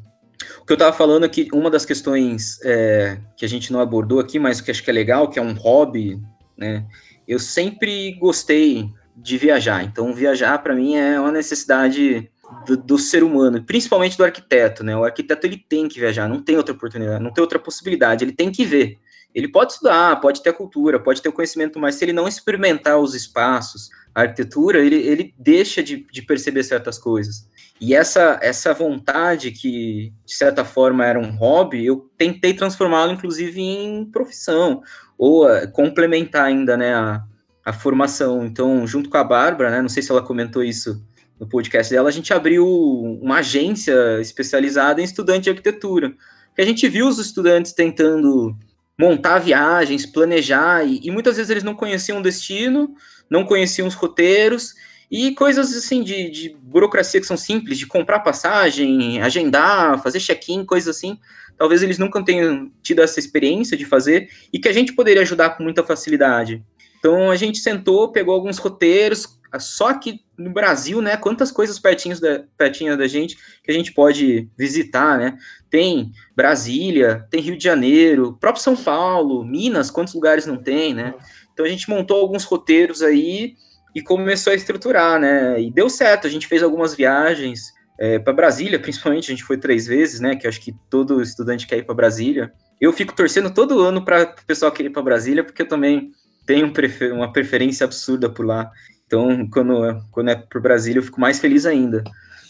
O 0.59 0.65
que 0.65 0.73
eu 0.73 0.75
estava 0.75 0.95
falando 0.95 1.23
aqui, 1.23 1.47
uma 1.53 1.69
das 1.69 1.85
questões 1.85 2.59
é, 2.63 3.19
que 3.37 3.45
a 3.45 3.49
gente 3.49 3.71
não 3.71 3.79
abordou 3.79 4.19
aqui, 4.19 4.39
mas 4.39 4.59
que 4.59 4.71
acho 4.71 4.83
que 4.83 4.89
é 4.89 4.93
legal, 4.93 5.29
que 5.29 5.37
é 5.37 5.41
um 5.41 5.53
hobby, 5.53 6.19
né? 6.57 6.85
Eu 7.27 7.39
sempre 7.39 8.13
gostei 8.13 8.89
de 9.15 9.37
viajar. 9.37 9.83
Então 9.83 10.13
viajar 10.13 10.57
para 10.59 10.75
mim 10.75 10.95
é 10.95 11.19
uma 11.19 11.31
necessidade 11.31 12.29
do, 12.65 12.77
do, 12.77 12.97
ser 12.97 13.23
humano, 13.23 13.63
principalmente 13.63 14.17
do 14.17 14.23
arquiteto, 14.23 14.83
né? 14.83 14.95
O 14.95 15.03
arquiteto 15.03 15.47
ele 15.47 15.57
tem 15.57 15.87
que 15.87 15.99
viajar, 15.99 16.27
não 16.27 16.41
tem 16.41 16.57
outra 16.57 16.75
oportunidade, 16.75 17.23
não 17.23 17.31
tem 17.31 17.41
outra 17.41 17.59
possibilidade, 17.59 18.23
ele 18.23 18.33
tem 18.33 18.51
que 18.51 18.65
ver. 18.65 18.97
Ele 19.35 19.49
pode 19.49 19.73
estudar, 19.73 20.21
pode 20.21 20.41
ter 20.41 20.51
a 20.51 20.53
cultura, 20.53 20.97
pode 20.97 21.21
ter 21.21 21.27
o 21.27 21.33
conhecimento, 21.33 21.77
mas 21.77 21.95
se 21.95 22.05
ele 22.05 22.13
não 22.13 22.25
experimentar 22.25 22.97
os 22.97 23.13
espaços, 23.13 23.89
a 24.15 24.21
arquitetura, 24.21 24.79
ele, 24.79 24.95
ele 24.95 25.35
deixa 25.37 25.83
de, 25.83 26.07
de 26.09 26.21
perceber 26.21 26.63
certas 26.63 26.97
coisas. 26.97 27.45
E 27.79 27.93
essa, 27.93 28.39
essa 28.41 28.73
vontade, 28.73 29.51
que 29.51 30.13
de 30.25 30.33
certa 30.33 30.63
forma 30.63 31.05
era 31.05 31.19
um 31.19 31.35
hobby, 31.35 31.85
eu 31.85 32.09
tentei 32.17 32.53
transformá-lo, 32.53 33.11
inclusive, 33.11 33.61
em 33.61 34.05
profissão, 34.05 34.81
ou 35.17 35.45
uh, 35.45 35.69
complementar 35.73 36.45
ainda 36.45 36.77
né, 36.77 36.93
a, 36.93 37.21
a 37.65 37.73
formação. 37.73 38.45
Então, 38.45 38.87
junto 38.87 39.09
com 39.09 39.17
a 39.17 39.23
Bárbara, 39.23 39.69
né, 39.69 39.81
não 39.81 39.89
sei 39.89 40.01
se 40.01 40.11
ela 40.11 40.23
comentou 40.23 40.63
isso 40.63 41.05
no 41.37 41.45
podcast 41.45 41.93
dela, 41.93 42.07
a 42.07 42.13
gente 42.13 42.33
abriu 42.33 42.65
uma 42.65 43.39
agência 43.39 44.21
especializada 44.21 45.01
em 45.01 45.03
estudante 45.03 45.43
de 45.43 45.49
arquitetura. 45.49 46.13
Que 46.55 46.61
a 46.61 46.65
gente 46.65 46.87
viu 46.87 47.05
os 47.05 47.19
estudantes 47.19 47.73
tentando 47.73 48.55
montar 48.99 49.39
viagens, 49.39 50.05
planejar, 50.05 50.85
e, 50.85 50.99
e, 51.03 51.11
muitas 51.11 51.37
vezes 51.37 51.49
eles 51.49 51.63
não 51.63 51.75
conheciam 51.75 52.19
o 52.19 52.23
destino, 52.23 52.95
não 53.29 53.45
conheciam 53.45 53.87
os 53.87 53.93
roteiros, 53.93 54.73
e 55.11 55.33
coisas 55.35 55.75
assim 55.75 56.01
de, 56.01 56.29
de 56.29 56.57
burocracia 56.61 57.19
que 57.19 57.27
são 57.27 57.37
simples, 57.37 57.77
de 57.77 57.85
comprar 57.85 58.19
passagem, 58.19 59.21
agendar, 59.21 60.01
fazer 60.01 60.19
check-in, 60.19 60.65
coisas 60.65 60.95
assim, 60.95 61.19
talvez 61.57 61.83
eles 61.83 61.97
nunca 61.97 62.23
tenham 62.23 62.71
tido 62.81 63.01
essa 63.01 63.19
experiência 63.19 63.77
de 63.77 63.85
fazer, 63.85 64.29
e 64.51 64.59
que 64.59 64.67
a 64.67 64.73
gente 64.73 64.93
poderia 64.93 65.21
ajudar 65.21 65.51
com 65.51 65.63
muita 65.63 65.83
facilidade. 65.83 66.63
Então 66.99 67.29
a 67.29 67.35
gente 67.35 67.59
sentou, 67.59 68.11
pegou 68.11 68.33
alguns 68.33 68.57
roteiros, 68.57 69.37
só 69.59 69.93
que 69.93 70.21
no 70.37 70.51
Brasil, 70.51 71.01
né, 71.01 71.17
quantas 71.17 71.51
coisas 71.51 71.79
pertinho 71.79 72.19
da, 72.19 72.43
pertinho 72.57 72.97
da 72.97 73.07
gente 73.07 73.37
que 73.63 73.71
a 73.71 73.73
gente 73.73 73.93
pode 73.93 74.49
visitar, 74.57 75.17
né? 75.17 75.37
Tem 75.69 76.11
Brasília, 76.35 77.25
tem 77.29 77.41
Rio 77.41 77.57
de 77.57 77.63
Janeiro, 77.63 78.37
próprio 78.39 78.63
São 78.63 78.75
Paulo, 78.75 79.45
Minas, 79.45 79.89
quantos 79.89 80.13
lugares 80.13 80.45
não 80.45 80.57
tem, 80.57 80.93
né? 80.93 81.13
Então 81.53 81.65
a 81.65 81.69
gente 81.69 81.89
montou 81.89 82.19
alguns 82.19 82.43
roteiros 82.43 83.01
aí 83.01 83.55
e 83.95 84.01
começou 84.01 84.51
a 84.51 84.55
estruturar, 84.55 85.19
né? 85.19 85.61
E 85.61 85.71
deu 85.71 85.89
certo, 85.89 86.27
a 86.27 86.29
gente 86.29 86.47
fez 86.47 86.61
algumas 86.61 86.93
viagens 86.93 87.73
é, 87.97 88.19
para 88.19 88.33
Brasília, 88.33 88.79
principalmente, 88.79 89.31
a 89.31 89.35
gente 89.35 89.43
foi 89.43 89.57
três 89.57 89.87
vezes, 89.87 90.19
né? 90.19 90.35
Que 90.35 90.47
acho 90.47 90.59
que 90.59 90.75
todo 90.89 91.21
estudante 91.21 91.65
quer 91.65 91.77
ir 91.77 91.83
para 91.83 91.95
Brasília. 91.95 92.51
Eu 92.79 92.91
fico 92.91 93.15
torcendo 93.15 93.53
todo 93.53 93.79
ano 93.81 94.03
para 94.03 94.23
o 94.23 94.45
pessoal 94.45 94.71
querer 94.71 94.89
ir 94.89 94.91
para 94.91 95.01
Brasília, 95.01 95.43
porque 95.43 95.61
eu 95.61 95.67
também 95.67 96.11
tenho 96.45 96.71
uma 97.13 97.31
preferência 97.31 97.85
absurda 97.85 98.29
por 98.29 98.45
lá. 98.45 98.69
Então, 99.15 99.47
quando, 99.49 100.03
quando 100.11 100.29
é 100.29 100.35
para 100.35 100.59
Brasília, 100.59 100.99
eu 100.99 101.03
fico 101.03 101.21
mais 101.21 101.39
feliz 101.39 101.65
ainda. 101.65 102.03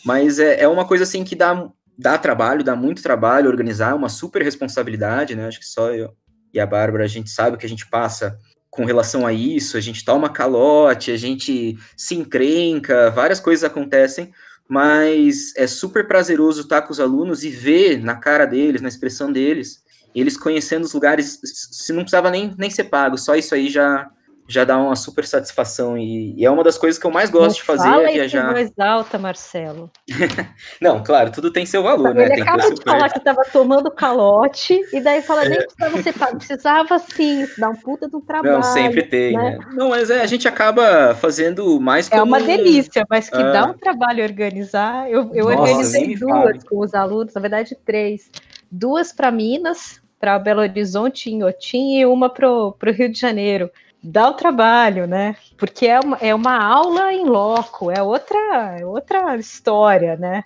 Mas 0.04 0.40
é, 0.40 0.62
é 0.62 0.68
uma 0.68 0.86
coisa 0.86 1.04
assim 1.04 1.24
que 1.24 1.36
dá, 1.36 1.70
dá 1.98 2.18
trabalho, 2.18 2.64
dá 2.64 2.76
muito 2.76 3.04
trabalho 3.04 3.50
organizar, 3.50 3.92
é 3.92 3.94
uma 3.94 4.10
super 4.10 4.42
responsabilidade, 4.42 5.36
né? 5.36 5.48
Acho 5.48 5.60
que 5.60 5.66
só 5.66 5.92
eu 5.92 6.14
e 6.54 6.60
a 6.60 6.66
Bárbara, 6.66 7.04
a 7.04 7.08
gente 7.08 7.30
sabe 7.30 7.58
que 7.58 7.66
a 7.66 7.70
gente 7.70 7.86
passa 7.90 8.40
com 8.70 8.86
relação 8.86 9.28
a 9.28 9.34
isso, 9.34 9.78
a 9.78 9.82
gente 9.82 10.06
toma 10.06 10.30
calote, 10.30 11.12
a 11.12 11.18
gente 11.18 11.78
se 11.98 12.16
encrenca, 12.16 13.12
várias 13.12 13.42
coisas 13.42 13.64
acontecem, 13.64 14.32
mas 14.68 15.54
é 15.58 15.68
super 15.68 16.08
prazeroso 16.08 16.62
estar 16.62 16.82
com 16.84 16.94
os 16.94 17.00
alunos 17.00 17.44
e 17.44 17.50
ver 17.50 18.02
na 18.02 18.16
cara 18.16 18.46
deles, 18.46 18.82
na 18.82 18.88
expressão 18.88 19.32
deles, 19.32 19.84
eles 20.16 20.38
conhecendo 20.38 20.86
os 20.86 20.94
lugares, 20.94 21.40
se 21.44 21.92
não 21.92 22.04
precisava 22.04 22.32
nem, 22.32 22.56
nem 22.58 22.70
ser 22.70 22.86
pago, 22.86 23.18
só 23.18 23.36
isso 23.36 23.54
aí 23.54 23.70
já, 23.70 24.10
já 24.48 24.64
dá 24.64 24.78
uma 24.78 24.96
super 24.96 25.26
satisfação 25.26 25.98
e, 25.98 26.36
e, 26.38 26.46
é 26.46 26.52
uma 26.52 26.64
das 26.64 26.78
coisas 26.78 27.00
que 27.00 27.06
eu 27.06 27.12
mais 27.12 27.30
gosto 27.30 27.48
Não 27.48 27.56
de 27.56 27.64
fazer 27.64 27.90
fala 27.90 28.10
é 28.10 28.14
viajar. 28.14 28.52
mais 28.52 28.72
alta, 28.78 29.18
Marcelo. 29.18 29.90
Não, 30.80 31.04
claro, 31.04 31.32
tudo 31.32 31.52
tem 31.52 31.66
seu 31.66 31.82
valor, 31.82 32.12
Ele 32.12 32.20
né? 32.20 32.34
Ele 32.34 32.42
acaba 32.42 32.70
de 32.70 32.82
falar 32.84 33.10
que 33.10 33.18
estava 33.18 33.42
tomando 33.52 33.90
calote 33.90 34.80
e 34.94 35.02
daí 35.02 35.22
fala 35.24 35.46
nem 35.46 35.58
precisava 35.58 36.04
ser 36.04 36.14
pago, 36.14 36.38
precisava 36.38 37.00
sim, 37.00 37.48
dar 37.58 37.70
um 37.70 37.76
puta 37.76 38.08
do 38.08 38.22
trabalho. 38.22 38.56
Não, 38.56 38.64
sempre 38.64 39.04
tem, 39.04 39.36
né? 39.36 39.58
né? 39.58 39.66
Não, 39.74 39.90
mas 39.90 40.10
é, 40.12 40.22
a 40.22 40.28
gente 40.28 40.48
acaba 40.48 41.16
fazendo 41.16 41.80
mais 41.80 42.12
É 42.12 42.22
uma 42.22 42.40
delícia, 42.40 43.06
mas 43.10 43.30
que 43.30 43.38
ah. 43.38 43.52
dá 43.52 43.66
um 43.66 43.74
trabalho 43.74 44.24
organizar. 44.24 45.10
Eu, 45.10 45.32
eu 45.34 45.46
Nossa, 45.46 45.62
organizei 45.62 46.16
duas 46.16 46.64
com 46.64 46.80
os 46.80 46.94
alunos, 46.94 47.34
na 47.34 47.42
verdade 47.42 47.76
três, 47.84 48.30
duas 48.72 49.12
para 49.12 49.32
Minas, 49.32 50.00
para 50.20 50.38
Belo 50.38 50.62
Horizonte, 50.62 51.32
em 51.32 51.44
Otim, 51.44 51.98
e 51.98 52.06
uma 52.06 52.30
para 52.30 52.48
o 52.48 52.76
Rio 52.92 53.12
de 53.12 53.20
Janeiro 53.20 53.72
dá 54.06 54.30
o 54.30 54.34
trabalho, 54.34 55.08
né? 55.08 55.36
Porque 55.58 55.88
é 55.88 56.00
uma, 56.00 56.18
é 56.18 56.34
uma 56.34 56.58
aula 56.58 57.12
em 57.12 57.26
loco, 57.26 57.90
é 57.90 58.02
outra, 58.02 58.78
é 58.80 58.86
outra 58.86 59.36
história, 59.36 60.16
né? 60.16 60.44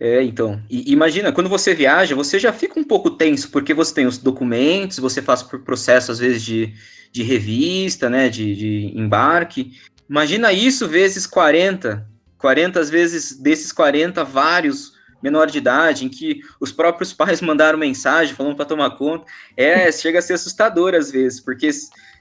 É, 0.00 0.22
então, 0.22 0.60
e, 0.68 0.92
imagina, 0.92 1.32
quando 1.32 1.48
você 1.48 1.74
viaja, 1.74 2.14
você 2.14 2.38
já 2.38 2.52
fica 2.52 2.78
um 2.78 2.84
pouco 2.84 3.10
tenso, 3.10 3.50
porque 3.50 3.72
você 3.72 3.94
tem 3.94 4.06
os 4.06 4.18
documentos, 4.18 4.98
você 4.98 5.22
faz 5.22 5.42
por 5.42 5.60
processo, 5.60 6.10
às 6.10 6.18
vezes, 6.18 6.42
de, 6.42 6.74
de 7.12 7.22
revista, 7.22 8.10
né, 8.10 8.28
de, 8.28 8.54
de 8.56 8.92
embarque. 8.98 9.72
Imagina 10.10 10.52
isso 10.52 10.88
vezes 10.88 11.26
40, 11.26 12.04
40 12.36 12.82
vezes 12.84 13.38
desses 13.38 13.70
40, 13.72 14.24
vários 14.24 14.97
menor 15.22 15.46
de 15.46 15.58
idade, 15.58 16.04
em 16.04 16.08
que 16.08 16.40
os 16.60 16.72
próprios 16.72 17.12
pais 17.12 17.40
mandaram 17.40 17.78
mensagem 17.78 18.34
falando 18.34 18.56
para 18.56 18.64
tomar 18.64 18.90
conta. 18.90 19.24
É, 19.56 19.90
chega 19.92 20.18
a 20.18 20.22
ser 20.22 20.34
assustador 20.34 20.94
às 20.94 21.10
vezes, 21.10 21.40
porque 21.40 21.70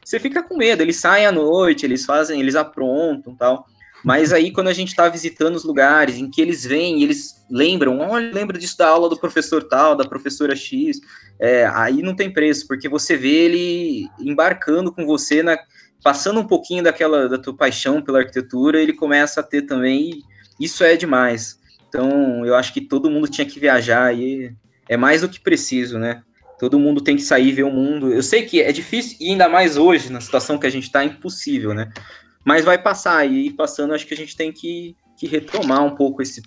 você 0.04 0.20
fica 0.20 0.42
com 0.42 0.58
medo, 0.58 0.82
eles 0.82 0.98
saem 0.98 1.26
à 1.26 1.32
noite, 1.32 1.86
eles 1.86 2.06
fazem, 2.06 2.40
eles 2.40 2.56
aprontam 2.56 3.36
tal. 3.36 3.68
Mas 4.04 4.32
aí, 4.32 4.52
quando 4.52 4.68
a 4.68 4.74
gente 4.74 4.90
está 4.90 5.10
visitando 5.10 5.56
os 5.56 5.64
lugares 5.64 6.18
em 6.18 6.30
que 6.30 6.42
eles 6.42 6.64
vêm, 6.64 7.02
eles 7.04 7.44
lembram, 7.50 8.00
olha, 8.00 8.32
lembra 8.32 8.58
disso 8.58 8.78
da 8.78 8.88
aula 8.88 9.10
do 9.10 9.20
professor 9.20 9.64
tal, 9.64 9.96
da 9.96 10.06
professora 10.06 10.56
X, 10.56 11.00
é, 11.40 11.66
aí 11.74 12.02
não 12.02 12.16
tem 12.16 12.32
preço, 12.32 12.68
porque 12.68 12.88
você 12.88 13.18
vê 13.18 13.46
ele 13.46 14.08
embarcando 14.20 14.92
com 14.92 15.06
você 15.06 15.42
na, 15.42 15.58
passando 16.04 16.40
um 16.40 16.48
pouquinho 16.48 16.84
daquela 16.84 17.28
da 17.28 17.38
tua 17.38 17.56
paixão 17.56 18.02
pela 18.02 18.20
arquitetura, 18.20 18.82
ele 18.82 18.94
começa 18.94 19.40
a 19.40 19.44
ter 19.44 19.64
também, 19.64 20.24
isso 20.60 20.84
é 20.84 20.96
demais. 20.96 21.60
Então, 21.88 22.46
eu 22.46 22.56
acho 22.56 22.74
que 22.74 22.82
todo 22.82 23.10
mundo 23.10 23.28
tinha 23.28 23.48
que 23.48 23.60
viajar 23.60 24.14
e 24.16 24.54
é 24.90 24.98
mais 24.98 25.22
do 25.22 25.30
que 25.30 25.40
preciso, 25.40 25.98
né? 25.98 26.22
Todo 26.60 26.80
mundo 26.80 27.02
tem 27.02 27.16
que 27.16 27.22
sair 27.22 27.52
ver 27.52 27.64
o 27.64 27.72
mundo. 27.72 28.12
Eu 28.12 28.24
sei 28.24 28.44
que 28.44 28.62
é 28.62 28.72
difícil, 28.72 29.18
e 29.20 29.30
ainda 29.30 29.48
mais 29.48 29.78
hoje, 29.78 30.12
na 30.12 30.20
situação 30.20 30.58
que 30.58 30.66
a 30.66 30.70
gente 30.70 30.86
está, 30.86 31.04
é 31.04 31.06
impossível, 31.06 31.74
né? 31.74 31.92
Mas 32.44 32.66
vai 32.66 32.82
passar, 32.82 33.30
e 33.30 33.52
passando, 33.52 33.94
acho 33.94 34.08
que 34.08 34.14
a 34.14 34.18
gente 34.18 34.36
tem 34.36 34.52
que, 34.52 34.96
que 35.18 35.28
retomar 35.28 35.84
um 35.84 35.96
pouco 35.96 36.22
esse, 36.22 36.42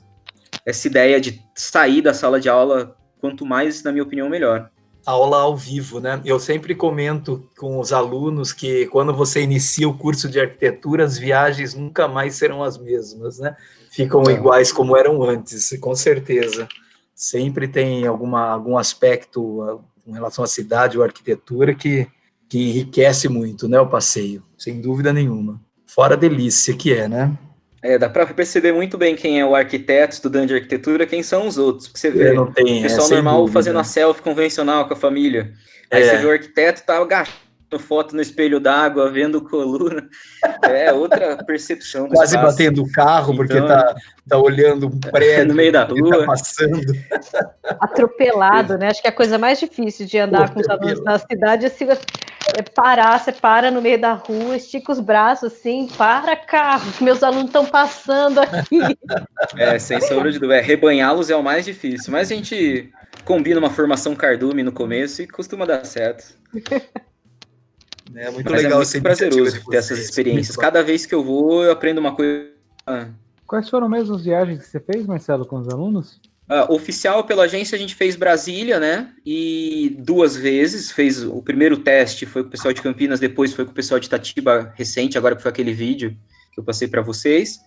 essa 0.67 0.87
ideia 0.89 1.21
de 1.21 1.41
sair 1.55 2.03
da 2.03 2.13
sala 2.13 2.41
de 2.41 2.49
aula, 2.49 2.97
quanto 3.21 3.47
mais, 3.47 3.83
na 3.83 3.93
minha 3.93 4.03
opinião, 4.03 4.29
melhor. 4.29 4.71
Aula 5.07 5.39
ao 5.43 5.57
vivo, 5.57 6.01
né? 6.01 6.21
Eu 6.25 6.41
sempre 6.41 6.75
comento 6.75 7.49
com 7.57 7.79
os 7.79 7.93
alunos 7.93 8.53
que 8.53 8.87
quando 8.87 9.15
você 9.15 9.43
inicia 9.43 9.89
o 9.89 9.97
curso 9.97 10.29
de 10.29 10.41
arquitetura, 10.41 11.05
as 11.05 11.17
viagens 11.17 11.75
nunca 11.75 12.09
mais 12.09 12.35
serão 12.35 12.63
as 12.63 12.77
mesmas, 12.77 13.39
né? 13.39 13.57
Ficam 13.91 14.23
é. 14.29 14.33
iguais 14.33 14.71
como 14.71 14.97
eram 14.97 15.23
antes, 15.23 15.77
com 15.81 15.95
certeza. 15.97 16.69
Sempre 17.15 17.67
tem 17.67 18.07
alguma, 18.07 18.49
algum 18.51 18.79
aspecto 18.79 19.83
com 20.05 20.13
relação 20.13 20.45
à 20.45 20.47
cidade 20.47 20.97
ou 20.97 21.03
arquitetura 21.03 21.75
que, 21.75 22.07
que 22.49 22.71
enriquece 22.71 23.29
muito, 23.29 23.69
né, 23.69 23.81
o 23.81 23.89
passeio, 23.89 24.45
sem 24.57 24.81
dúvida 24.81 25.13
nenhuma. 25.13 25.61
Fora 25.87 26.15
a 26.15 26.17
delícia 26.17 26.73
que 26.73 26.95
é, 26.95 27.09
né? 27.09 27.37
É, 27.83 27.99
dá 27.99 28.09
para 28.09 28.27
perceber 28.27 28.73
muito 28.73 28.97
bem 28.97 29.17
quem 29.17 29.41
é 29.41 29.45
o 29.45 29.57
arquiteto, 29.57 30.15
estudante 30.15 30.49
de 30.49 30.55
arquitetura, 30.55 31.07
quem 31.07 31.23
são 31.23 31.49
os 31.49 31.59
outros. 31.59 31.89
Porque 31.89 31.99
você 31.99 32.11
vê 32.11 32.39
o 32.39 32.47
pessoal 32.53 33.09
é, 33.09 33.15
normal 33.15 33.39
dúvida. 33.39 33.53
fazendo 33.53 33.79
a 33.79 33.85
selfie 33.85 34.23
convencional 34.23 34.87
com 34.87 34.95
a 34.95 34.97
família. 34.97 35.53
Aí 35.91 36.03
é. 36.03 36.11
você 36.11 36.17
vê 36.19 36.27
o 36.27 36.31
arquiteto 36.31 36.83
tá 36.85 36.99
agachado 36.99 37.50
foto 37.79 38.15
no 38.15 38.23
espelho 38.23 38.59
d'água, 38.59 39.11
vendo 39.11 39.41
coluna. 39.43 40.09
É 40.63 40.93
outra 40.93 41.37
percepção. 41.45 42.09
Quase 42.09 42.35
espaço. 42.35 42.57
batendo 42.57 42.83
o 42.83 42.93
carro, 42.93 43.35
porque 43.35 43.55
então, 43.55 43.69
tá, 43.69 43.95
tá 44.29 44.39
olhando 44.39 44.87
um 44.89 45.01
prédio 45.11 45.49
no 45.49 45.55
meio 45.55 45.73
da 45.73 45.87
tá 45.87 45.93
rua. 45.93 46.21
Tá 46.21 46.27
passando. 46.27 46.81
Atropelado, 47.81 48.77
né? 48.77 48.89
Acho 48.89 49.03
que 49.03 49.09
a 49.09 49.13
coisa 49.13 49.39
mais 49.39 49.59
difícil 49.61 50.07
de 50.07 50.19
andar 50.19 50.49
Pô, 50.49 50.55
com 50.55 50.61
os 50.61 50.69
alunos 50.69 51.05
na 51.05 51.19
cidade 51.19 51.67
é, 51.67 51.69
se, 51.69 51.85
é 51.85 52.63
parar, 52.75 53.19
você 53.19 53.33
para 53.33 53.71
no 53.71 53.81
meio 53.81 54.01
da 54.01 54.13
rua, 54.13 54.57
estica 54.57 54.93
os 54.93 55.01
braços 55.01 55.53
assim, 55.53 55.89
para 55.97 56.35
carro, 56.37 56.91
meus 57.01 57.23
alunos 57.23 57.47
estão 57.47 57.67
passando 57.67 58.41
aqui. 58.41 58.81
É, 59.57 59.79
sem 59.79 60.01
sombra 60.01 60.31
de 60.33 60.39
dúvida. 60.39 60.59
É, 60.59 60.61
Rebanhá-los 60.61 61.31
é 61.31 61.37
o 61.37 61.43
mais 61.43 61.65
difícil, 61.65 62.13
mas 62.13 62.31
a 62.31 62.35
gente 62.35 62.91
combina 63.25 63.59
uma 63.59 63.71
formação 63.71 64.15
cardume 64.15 64.63
no 64.63 64.73
começo 64.73 65.23
e 65.23 65.27
costuma 65.27 65.65
dar 65.65 65.85
certo. 65.85 66.35
É 68.15 68.31
muito 68.31 68.51
Mas 68.51 68.61
é 68.61 68.65
legal, 68.65 68.83
é 68.83 68.85
muito 68.85 69.03
prazeroso 69.03 69.65
ter 69.71 69.77
essas 69.77 69.99
experiências. 69.99 70.57
Cada 70.57 70.83
vez 70.83 71.07
que 71.07 71.15
eu 71.15 71.23
vou, 71.23 71.65
eu 71.65 71.73
aprendo 71.73 71.99
uma 71.99 72.15
coisa. 72.15 72.51
Quais 73.47 73.69
foram 73.69 73.89
mesmo 73.89 74.15
as 74.15 74.25
viagens 74.25 74.61
que 74.61 74.67
você 74.67 74.81
fez, 74.81 75.07
Marcelo, 75.07 75.45
com 75.45 75.59
os 75.59 75.69
alunos? 75.69 76.21
Uh, 76.51 76.75
oficial 76.75 77.23
pela 77.23 77.45
agência 77.45 77.77
a 77.77 77.79
gente 77.79 77.95
fez 77.95 78.17
Brasília, 78.17 78.81
né? 78.81 79.13
E 79.25 79.97
duas 80.01 80.37
vezes 80.37 80.91
fez 80.91 81.23
o 81.23 81.41
primeiro 81.41 81.77
teste 81.77 82.27
foi 82.27 82.43
com 82.43 82.49
o 82.49 82.51
pessoal 82.51 82.75
de 82.75 82.83
Campinas, 82.83 83.21
depois 83.21 83.53
foi 83.53 83.65
com 83.65 83.71
o 83.71 83.75
pessoal 83.75 84.01
de 84.01 84.07
Itatiba 84.07 84.73
recente, 84.75 85.17
agora 85.17 85.37
que 85.37 85.43
foi 85.43 85.51
aquele 85.51 85.73
vídeo 85.73 86.17
que 86.53 86.59
eu 86.59 86.65
passei 86.65 86.89
para 86.89 87.03
vocês. 87.03 87.61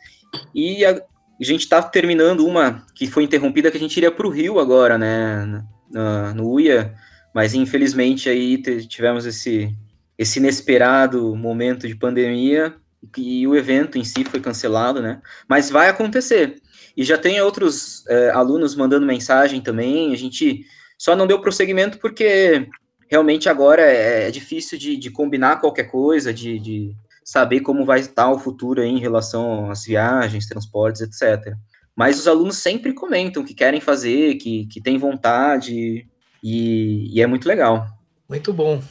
E 0.54 0.84
a, 0.84 0.92
a 0.92 1.44
gente 1.44 1.62
está 1.62 1.82
terminando 1.82 2.46
uma 2.46 2.86
que 2.94 3.08
foi 3.08 3.24
interrompida 3.24 3.72
que 3.72 3.78
a 3.78 3.80
gente 3.80 3.96
iria 3.96 4.12
para 4.12 4.28
o 4.28 4.30
Rio 4.30 4.60
agora, 4.60 4.98
né? 4.98 5.64
No, 5.90 6.34
no 6.34 6.50
UIA, 6.52 6.94
mas 7.34 7.54
infelizmente 7.54 8.28
aí 8.28 8.62
tivemos 8.86 9.26
esse 9.26 9.74
esse 10.18 10.40
inesperado 10.40 11.36
momento 11.36 11.88
de 11.88 11.96
pandemia 11.96 12.76
e 13.18 13.46
o 13.48 13.56
evento 13.56 13.98
em 13.98 14.04
si 14.04 14.24
foi 14.24 14.40
cancelado, 14.40 15.02
né? 15.02 15.22
Mas 15.48 15.70
vai 15.70 15.90
acontecer. 15.90 16.56
E 16.96 17.04
já 17.04 17.18
tem 17.18 17.42
outros 17.42 18.06
é, 18.08 18.30
alunos 18.30 18.76
mandando 18.76 19.06
mensagem 19.06 19.62
também. 19.62 20.14
A 20.14 20.18
gente 20.18 20.66
só 20.98 21.16
não 21.16 21.28
deu 21.28 21.42
prosseguimento 21.42 21.98
porque 21.98 22.68
realmente 23.10 23.50
agora 23.50 23.82
é, 23.82 24.28
é 24.28 24.32
difícil 24.32 24.78
de, 24.78 24.96
de, 24.96 25.10
combinar 25.12 25.60
qualquer 25.60 25.84
coisa, 25.84 26.34
de, 26.34 26.60
de, 26.60 26.96
saber 27.24 27.62
como 27.62 27.86
vai 27.86 28.00
estar 28.00 28.30
o 28.32 28.40
futuro 28.40 28.84
em 28.84 29.00
relação 29.00 29.70
às 29.70 29.86
viagens, 29.86 30.48
transportes, 30.48 31.02
etc. 31.02 31.54
Mas 31.96 32.20
os 32.20 32.28
alunos 32.28 32.58
sempre 32.58 32.94
comentam 32.94 33.44
que 33.44 33.54
querem 33.54 33.80
fazer, 33.80 34.36
que, 34.36 34.66
que 34.68 34.82
têm 34.82 34.98
vontade, 34.98 36.08
e, 36.44 37.16
e 37.16 37.22
é 37.22 37.28
muito 37.28 37.48
legal. 37.48 37.88
Muito 38.28 38.52
bom. 38.52 38.82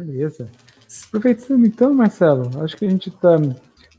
Beleza. 0.00 0.50
Aproveitando 1.06 1.64
então, 1.64 1.94
Marcelo, 1.94 2.50
acho 2.62 2.76
que 2.76 2.84
a 2.84 2.90
gente 2.90 3.10
está 3.10 3.36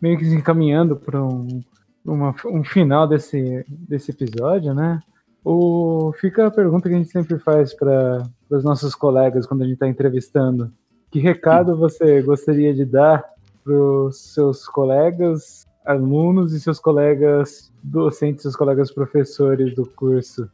meio 0.01 0.17
que 0.17 0.25
se 0.25 0.35
encaminhando 0.35 0.97
para 0.97 1.23
um, 1.23 1.61
uma, 2.03 2.35
um 2.47 2.63
final 2.65 3.07
desse, 3.07 3.65
desse 3.69 4.11
episódio, 4.11 4.73
né? 4.73 4.99
O, 5.43 6.11
fica 6.19 6.47
a 6.47 6.51
pergunta 6.51 6.89
que 6.89 6.95
a 6.95 6.97
gente 6.97 7.09
sempre 7.09 7.39
faz 7.39 7.73
para 7.73 8.23
os 8.49 8.63
nossos 8.63 8.93
colegas 8.93 9.45
quando 9.45 9.61
a 9.61 9.63
gente 9.63 9.75
está 9.75 9.87
entrevistando. 9.87 10.69
Que 11.09 11.19
recado 11.19 11.77
você 11.77 12.21
gostaria 12.21 12.73
de 12.73 12.83
dar 12.83 13.23
para 13.63 13.73
os 13.73 14.33
seus 14.33 14.67
colegas, 14.67 15.65
alunos 15.85 16.51
e 16.51 16.59
seus 16.59 16.77
colegas 16.77 17.71
docentes, 17.81 18.41
seus 18.41 18.55
colegas 18.55 18.91
professores 18.91 19.73
do 19.73 19.85
curso? 19.85 20.49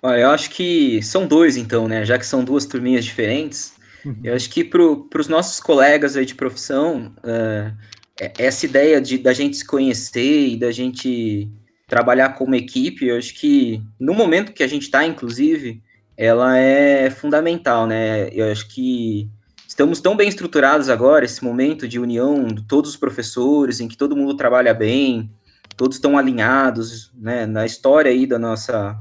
Olha, 0.00 0.20
eu 0.20 0.30
acho 0.30 0.50
que 0.50 1.02
são 1.02 1.26
dois, 1.26 1.56
então, 1.56 1.88
né? 1.88 2.04
Já 2.04 2.16
que 2.18 2.26
são 2.26 2.44
duas 2.44 2.66
turminhas 2.66 3.04
diferentes, 3.04 3.79
Uhum. 4.04 4.16
Eu 4.22 4.34
acho 4.34 4.50
que 4.50 4.64
para 4.64 5.20
os 5.20 5.28
nossos 5.28 5.60
colegas 5.60 6.16
aí 6.16 6.24
de 6.24 6.34
profissão, 6.34 7.12
uh, 7.18 7.74
essa 8.38 8.66
ideia 8.66 9.00
de 9.00 9.18
da 9.18 9.32
gente 9.32 9.56
se 9.56 9.66
conhecer 9.66 10.48
e 10.48 10.56
da 10.56 10.70
gente 10.70 11.48
trabalhar 11.86 12.34
como 12.34 12.54
equipe, 12.54 13.06
eu 13.06 13.16
acho 13.16 13.34
que 13.34 13.82
no 13.98 14.14
momento 14.14 14.52
que 14.52 14.62
a 14.62 14.66
gente 14.66 14.82
está, 14.82 15.04
inclusive, 15.04 15.82
ela 16.16 16.56
é 16.56 17.10
fundamental, 17.10 17.86
né? 17.86 18.28
Eu 18.32 18.50
acho 18.52 18.68
que 18.68 19.28
estamos 19.66 20.00
tão 20.00 20.16
bem 20.16 20.28
estruturados 20.28 20.88
agora, 20.88 21.24
esse 21.24 21.42
momento 21.42 21.88
de 21.88 21.98
união 21.98 22.46
de 22.46 22.62
todos 22.62 22.90
os 22.90 22.96
professores, 22.96 23.80
em 23.80 23.88
que 23.88 23.96
todo 23.96 24.16
mundo 24.16 24.36
trabalha 24.36 24.74
bem, 24.74 25.30
todos 25.76 25.96
estão 25.96 26.18
alinhados, 26.18 27.10
né? 27.16 27.46
Na 27.46 27.64
história 27.64 28.10
aí 28.10 28.26
da 28.26 28.38
nossa 28.38 28.98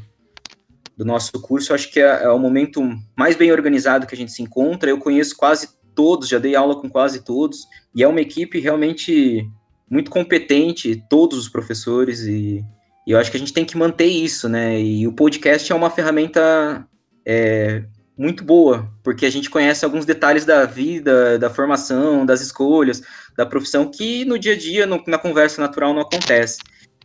do 1.00 1.06
nosso 1.06 1.32
curso, 1.40 1.74
acho 1.74 1.90
que 1.90 2.02
é, 2.02 2.24
é, 2.24 2.30
o 2.30 2.38
momento 2.38 2.84
mais 3.18 3.34
bem 3.38 3.54
organizado 3.54 4.06
que 4.06 4.14
a 4.14 4.18
gente 4.18 4.34
se 4.34 4.44
encontra. 4.44 4.90
Eu 4.90 5.00
conheço 5.00 5.34
quase 5.38 5.70
todos, 5.96 6.28
já 6.28 6.38
dei 6.38 6.58
aula 6.58 6.76
com 6.76 6.90
quase 6.90 7.24
todos, 7.24 7.66
e 7.96 8.04
é 8.04 8.08
uma 8.08 8.20
equipe 8.20 8.60
realmente 8.60 9.50
muito 9.90 10.12
competente, 10.12 11.02
todos 11.10 11.38
os 11.38 11.48
professores, 11.48 12.24
e, 12.24 12.62
e 13.08 13.12
eu 13.14 13.18
acho 13.18 13.32
que 13.32 13.38
a 13.38 13.40
gente 13.40 13.54
tem 13.54 13.64
que 13.64 13.78
manter 13.78 14.08
isso, 14.08 14.50
né? 14.50 14.78
E 14.78 15.08
o 15.08 15.14
podcast 15.14 15.72
é 15.72 15.76
uma 15.76 15.90
ferramenta 15.90 16.86
é, 17.26 17.82
muito 18.18 18.44
boa, 18.44 18.92
porque 19.02 19.26
a 19.26 19.32
gente 19.32 19.50
conhece 19.50 19.86
alguns 19.86 20.06
detalhes 20.06 20.44
da 20.44 20.66
vida, 20.66 21.40
da 21.40 21.50
formação, 21.50 22.26
das 22.26 22.42
escolhas, 22.42 23.02
da 23.38 23.46
profissão, 23.46 23.90
que 23.90 24.26
no 24.26 24.38
dia 24.38 24.52
a 24.52 24.58
dia, 24.58 24.86
no, 24.86 25.02
na 25.08 25.18
conversa 25.18 25.62
natural, 25.62 25.94
não 25.94 26.02
acontece. 26.02 26.58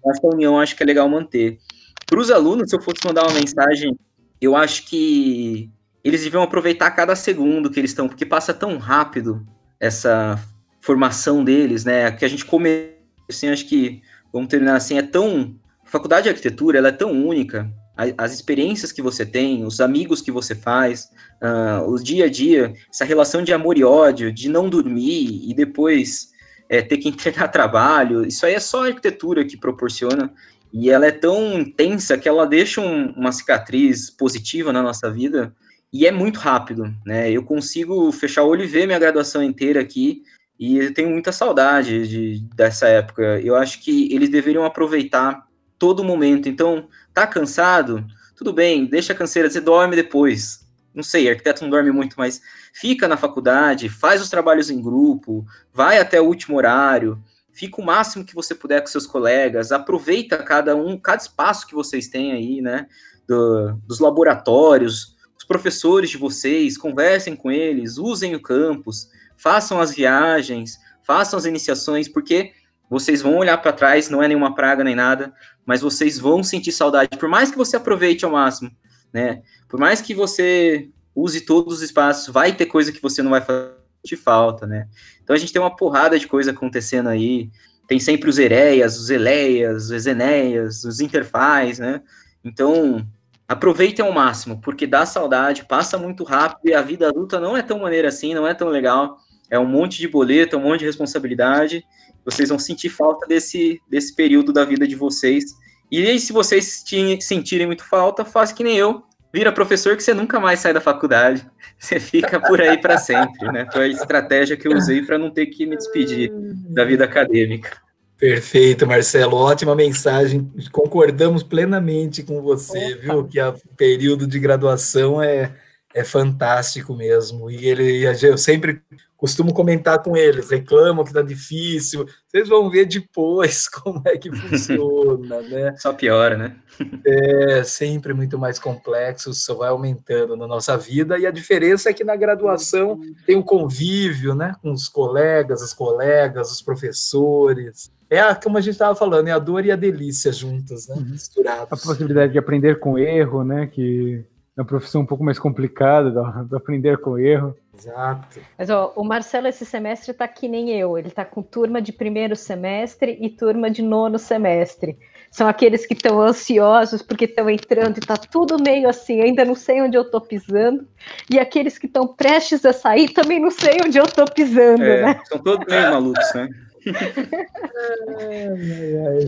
Essa 0.04 0.26
união 0.26 0.58
acho 0.58 0.74
que 0.74 0.82
é 0.82 0.86
legal 0.86 1.08
manter. 1.08 1.58
Para 2.06 2.18
os 2.18 2.30
alunos, 2.30 2.70
se 2.70 2.76
eu 2.76 2.82
fosse 2.82 3.04
mandar 3.04 3.22
uma 3.22 3.34
mensagem, 3.34 3.96
eu 4.40 4.56
acho 4.56 4.86
que 4.86 5.70
eles 6.02 6.22
deviam 6.22 6.42
aproveitar 6.42 6.90
cada 6.90 7.16
segundo 7.16 7.70
que 7.70 7.80
eles 7.80 7.90
estão, 7.90 8.08
porque 8.08 8.26
passa 8.26 8.52
tão 8.52 8.76
rápido 8.76 9.46
essa 9.80 10.38
formação 10.80 11.42
deles, 11.42 11.84
né? 11.84 12.10
Que 12.12 12.24
a 12.24 12.28
gente 12.28 12.44
come, 12.44 12.90
assim, 13.28 13.48
acho 13.48 13.66
que 13.66 14.02
vamos 14.32 14.48
terminar 14.48 14.76
assim, 14.76 14.98
é 14.98 15.02
tão 15.02 15.58
a 15.84 15.88
faculdade 15.88 16.24
de 16.24 16.28
arquitetura, 16.30 16.78
ela 16.78 16.88
é 16.88 16.92
tão 16.92 17.10
única, 17.12 17.70
as 18.18 18.34
experiências 18.34 18.90
que 18.90 19.00
você 19.00 19.24
tem, 19.24 19.64
os 19.64 19.80
amigos 19.80 20.20
que 20.20 20.32
você 20.32 20.54
faz, 20.54 21.08
uh, 21.40 21.88
o 21.88 22.02
dia 22.02 22.24
a 22.24 22.28
dia, 22.28 22.74
essa 22.92 23.04
relação 23.04 23.42
de 23.42 23.52
amor 23.52 23.78
e 23.78 23.84
ódio, 23.84 24.32
de 24.32 24.48
não 24.48 24.68
dormir 24.68 25.48
e 25.48 25.54
depois 25.54 26.30
é, 26.68 26.82
ter 26.82 26.96
que 26.98 27.08
entregar 27.08 27.48
trabalho, 27.48 28.26
isso 28.26 28.44
aí 28.44 28.54
é 28.54 28.60
só 28.60 28.84
a 28.84 28.88
arquitetura 28.88 29.44
que 29.44 29.56
proporciona 29.56 30.32
e 30.74 30.90
ela 30.90 31.06
é 31.06 31.12
tão 31.12 31.60
intensa 31.60 32.18
que 32.18 32.28
ela 32.28 32.44
deixa 32.44 32.80
um, 32.80 33.12
uma 33.12 33.30
cicatriz 33.30 34.10
positiva 34.10 34.72
na 34.72 34.82
nossa 34.82 35.08
vida 35.08 35.54
e 35.92 36.04
é 36.04 36.10
muito 36.10 36.40
rápido, 36.40 36.92
né? 37.06 37.30
Eu 37.30 37.44
consigo 37.44 38.10
fechar 38.10 38.42
o 38.42 38.48
olho 38.48 38.64
e 38.64 38.66
ver 38.66 38.84
minha 38.84 38.98
graduação 38.98 39.40
inteira 39.40 39.80
aqui 39.80 40.24
e 40.58 40.78
eu 40.78 40.92
tenho 40.92 41.10
muita 41.10 41.30
saudade 41.30 42.08
de, 42.08 42.40
dessa 42.56 42.88
época. 42.88 43.40
Eu 43.40 43.54
acho 43.54 43.80
que 43.80 44.12
eles 44.12 44.28
deveriam 44.28 44.64
aproveitar 44.64 45.46
todo 45.78 46.02
momento. 46.02 46.48
Então, 46.48 46.88
tá 47.12 47.24
cansado? 47.24 48.04
Tudo 48.34 48.52
bem, 48.52 48.84
deixa 48.84 49.12
a 49.12 49.16
canseira, 49.16 49.48
você 49.48 49.60
dorme 49.60 49.94
depois. 49.94 50.66
Não 50.92 51.04
sei, 51.04 51.30
arquiteto 51.30 51.62
não 51.62 51.70
dorme 51.70 51.92
muito, 51.92 52.16
mas 52.18 52.42
fica 52.72 53.06
na 53.06 53.16
faculdade, 53.16 53.88
faz 53.88 54.20
os 54.20 54.28
trabalhos 54.28 54.70
em 54.70 54.82
grupo, 54.82 55.46
vai 55.72 55.98
até 55.98 56.20
o 56.20 56.26
último 56.26 56.56
horário, 56.56 57.22
fica 57.54 57.80
o 57.80 57.84
máximo 57.84 58.24
que 58.24 58.34
você 58.34 58.54
puder 58.54 58.80
com 58.80 58.88
seus 58.88 59.06
colegas, 59.06 59.72
aproveita 59.72 60.36
cada 60.38 60.74
um, 60.74 60.98
cada 60.98 61.22
espaço 61.22 61.66
que 61.66 61.74
vocês 61.74 62.08
têm 62.08 62.32
aí, 62.32 62.60
né, 62.60 62.88
do, 63.26 63.78
dos 63.86 64.00
laboratórios, 64.00 65.14
os 65.38 65.44
professores 65.44 66.10
de 66.10 66.18
vocês, 66.18 66.76
conversem 66.76 67.36
com 67.36 67.50
eles, 67.50 67.96
usem 67.96 68.34
o 68.34 68.42
campus, 68.42 69.08
façam 69.36 69.80
as 69.80 69.94
viagens, 69.94 70.78
façam 71.06 71.38
as 71.38 71.44
iniciações, 71.44 72.08
porque 72.08 72.52
vocês 72.90 73.22
vão 73.22 73.36
olhar 73.36 73.58
para 73.58 73.72
trás, 73.72 74.10
não 74.10 74.22
é 74.22 74.28
nenhuma 74.28 74.54
praga 74.54 74.82
nem 74.82 74.94
nada, 74.94 75.32
mas 75.64 75.80
vocês 75.80 76.18
vão 76.18 76.42
sentir 76.42 76.72
saudade, 76.72 77.16
por 77.16 77.28
mais 77.28 77.50
que 77.50 77.56
você 77.56 77.76
aproveite 77.76 78.24
ao 78.24 78.30
máximo, 78.32 78.70
né? 79.12 79.42
Por 79.68 79.78
mais 79.78 80.00
que 80.00 80.14
você 80.14 80.88
use 81.14 81.40
todos 81.42 81.74
os 81.74 81.82
espaços, 81.82 82.32
vai 82.32 82.52
ter 82.52 82.66
coisa 82.66 82.90
que 82.90 83.00
você 83.00 83.22
não 83.22 83.30
vai 83.30 83.40
fazer 83.40 83.73
falta, 84.16 84.66
né? 84.66 84.86
Então 85.22 85.34
a 85.34 85.38
gente 85.38 85.52
tem 85.52 85.60
uma 85.60 85.74
porrada 85.74 86.18
de 86.18 86.28
coisa 86.28 86.50
acontecendo 86.50 87.08
aí. 87.08 87.50
Tem 87.88 87.98
sempre 87.98 88.30
os 88.30 88.38
Ereias, 88.38 88.98
os 88.98 89.10
Eleias, 89.10 89.90
os 89.90 90.06
Enéias, 90.06 90.84
os 90.84 91.00
Interfaz, 91.00 91.78
né? 91.78 92.02
Então, 92.44 93.06
aproveitem 93.48 94.04
ao 94.04 94.12
máximo, 94.12 94.60
porque 94.60 94.86
dá 94.86 95.04
saudade, 95.04 95.66
passa 95.66 95.98
muito 95.98 96.24
rápido 96.24 96.68
e 96.68 96.74
a 96.74 96.82
vida 96.82 97.08
adulta 97.08 97.40
não 97.40 97.56
é 97.56 97.62
tão 97.62 97.78
maneira 97.78 98.08
assim, 98.08 98.34
não 98.34 98.46
é 98.46 98.54
tão 98.54 98.68
legal. 98.68 99.18
É 99.50 99.58
um 99.58 99.66
monte 99.66 99.98
de 99.98 100.08
boleto, 100.08 100.56
um 100.56 100.60
monte 100.60 100.80
de 100.80 100.86
responsabilidade. 100.86 101.84
Vocês 102.24 102.48
vão 102.48 102.58
sentir 102.58 102.88
falta 102.88 103.26
desse, 103.26 103.80
desse 103.88 104.14
período 104.14 104.52
da 104.52 104.64
vida 104.64 104.86
de 104.86 104.94
vocês. 104.94 105.44
E 105.90 106.06
aí, 106.06 106.18
se 106.18 106.32
vocês 106.32 106.84
sentirem 107.20 107.66
muito 107.66 107.84
falta, 107.84 108.24
faça 108.24 108.54
que 108.54 108.64
nem 108.64 108.76
eu. 108.76 109.02
Vira 109.34 109.50
professor 109.50 109.96
que 109.96 110.02
você 110.04 110.14
nunca 110.14 110.38
mais 110.38 110.60
sai 110.60 110.72
da 110.72 110.80
faculdade. 110.80 111.44
Você 111.76 111.98
fica 111.98 112.38
por 112.38 112.60
aí 112.60 112.80
para 112.80 112.96
sempre, 112.96 113.50
né? 113.50 113.66
Foi 113.72 113.86
a 113.86 113.88
estratégia 113.88 114.56
que 114.56 114.68
eu 114.68 114.72
usei 114.72 115.02
para 115.02 115.18
não 115.18 115.28
ter 115.28 115.46
que 115.46 115.66
me 115.66 115.76
despedir 115.76 116.30
da 116.70 116.84
vida 116.84 117.04
acadêmica. 117.04 117.76
Perfeito, 118.16 118.86
Marcelo. 118.86 119.36
Ótima 119.36 119.74
mensagem. 119.74 120.48
Concordamos 120.70 121.42
plenamente 121.42 122.22
com 122.22 122.40
você, 122.40 122.92
Opa. 122.92 123.02
viu? 123.02 123.24
Que 123.24 123.40
o 123.40 123.54
período 123.76 124.24
de 124.24 124.38
graduação 124.38 125.20
é, 125.20 125.50
é 125.94 126.02
fantástico 126.02 126.94
mesmo. 126.94 127.48
E 127.48 127.66
ele, 127.66 128.02
eu 128.20 128.36
sempre 128.36 128.82
costumo 129.16 129.54
comentar 129.54 130.02
com 130.02 130.16
eles, 130.16 130.50
reclamam 130.50 131.04
que 131.04 131.12
tá 131.12 131.22
difícil. 131.22 132.04
Vocês 132.28 132.48
vão 132.48 132.68
ver 132.68 132.84
depois 132.84 133.68
como 133.70 134.02
é 134.04 134.18
que 134.18 134.30
funciona, 134.34 135.40
né? 135.42 135.74
Só 135.78 135.92
piora, 135.92 136.36
né? 136.36 136.56
É 137.06 137.62
sempre 137.62 138.12
muito 138.12 138.36
mais 138.36 138.58
complexo, 138.58 139.32
só 139.32 139.54
vai 139.54 139.68
aumentando 139.68 140.36
na 140.36 140.44
nossa 140.44 140.76
vida. 140.76 141.16
E 141.16 141.24
a 141.24 141.30
diferença 141.30 141.88
é 141.88 141.92
que 141.92 142.02
na 142.02 142.16
graduação 142.16 142.98
tem 143.24 143.36
o 143.36 143.38
um 143.38 143.42
convívio, 143.42 144.34
né? 144.34 144.56
Com 144.60 144.72
os 144.72 144.88
colegas, 144.88 145.62
as 145.62 145.72
colegas, 145.72 146.50
os 146.50 146.60
professores. 146.60 147.92
É 148.10 148.18
a, 148.18 148.34
como 148.34 148.58
a 148.58 148.60
gente 148.60 148.72
estava 148.72 148.96
falando, 148.96 149.28
é 149.28 149.30
a 149.30 149.38
dor 149.38 149.64
e 149.64 149.70
a 149.70 149.76
delícia 149.76 150.32
juntas, 150.32 150.88
né? 150.88 150.96
Uhum. 150.96 151.10
Misturadas. 151.10 151.68
A 151.70 151.76
possibilidade 151.76 152.32
de 152.32 152.38
aprender 152.40 152.80
com 152.80 152.98
erro, 152.98 153.44
né? 153.44 153.68
Que 153.68 154.24
é 154.56 154.60
uma 154.60 154.66
profissão 154.66 155.02
um 155.02 155.06
pouco 155.06 155.24
mais 155.24 155.38
complicada 155.38 156.10
de 156.44 156.56
aprender 156.56 156.98
com 156.98 157.18
erro. 157.18 157.56
Exato. 157.76 158.38
Mas 158.56 158.70
ó, 158.70 158.92
o 158.94 159.02
Marcelo 159.02 159.48
esse 159.48 159.66
semestre 159.66 160.12
está 160.12 160.28
que 160.28 160.46
nem 160.46 160.70
eu, 160.70 160.96
ele 160.96 161.08
está 161.08 161.24
com 161.24 161.42
turma 161.42 161.82
de 161.82 161.92
primeiro 161.92 162.36
semestre 162.36 163.18
e 163.20 163.28
turma 163.28 163.68
de 163.68 163.82
nono 163.82 164.16
semestre. 164.16 164.96
São 165.28 165.48
aqueles 165.48 165.84
que 165.84 165.94
estão 165.94 166.20
ansiosos 166.20 167.02
porque 167.02 167.24
estão 167.24 167.50
entrando 167.50 167.96
e 167.96 167.98
está 167.98 168.16
tudo 168.16 168.62
meio 168.62 168.88
assim, 168.88 169.20
ainda 169.20 169.44
não 169.44 169.56
sei 169.56 169.82
onde 169.82 169.96
eu 169.96 170.02
estou 170.02 170.20
pisando. 170.20 170.86
E 171.28 171.40
aqueles 171.40 171.76
que 171.76 171.86
estão 171.86 172.06
prestes 172.06 172.64
a 172.64 172.72
sair 172.72 173.08
também 173.08 173.40
não 173.40 173.50
sei 173.50 173.78
onde 173.84 173.98
eu 173.98 174.04
estou 174.04 174.26
pisando, 174.26 174.84
é, 174.84 175.02
né? 175.02 175.20
São 175.24 175.38
todos 175.40 175.66
meio 175.66 175.90
malucos, 175.90 176.32
né? 176.34 176.48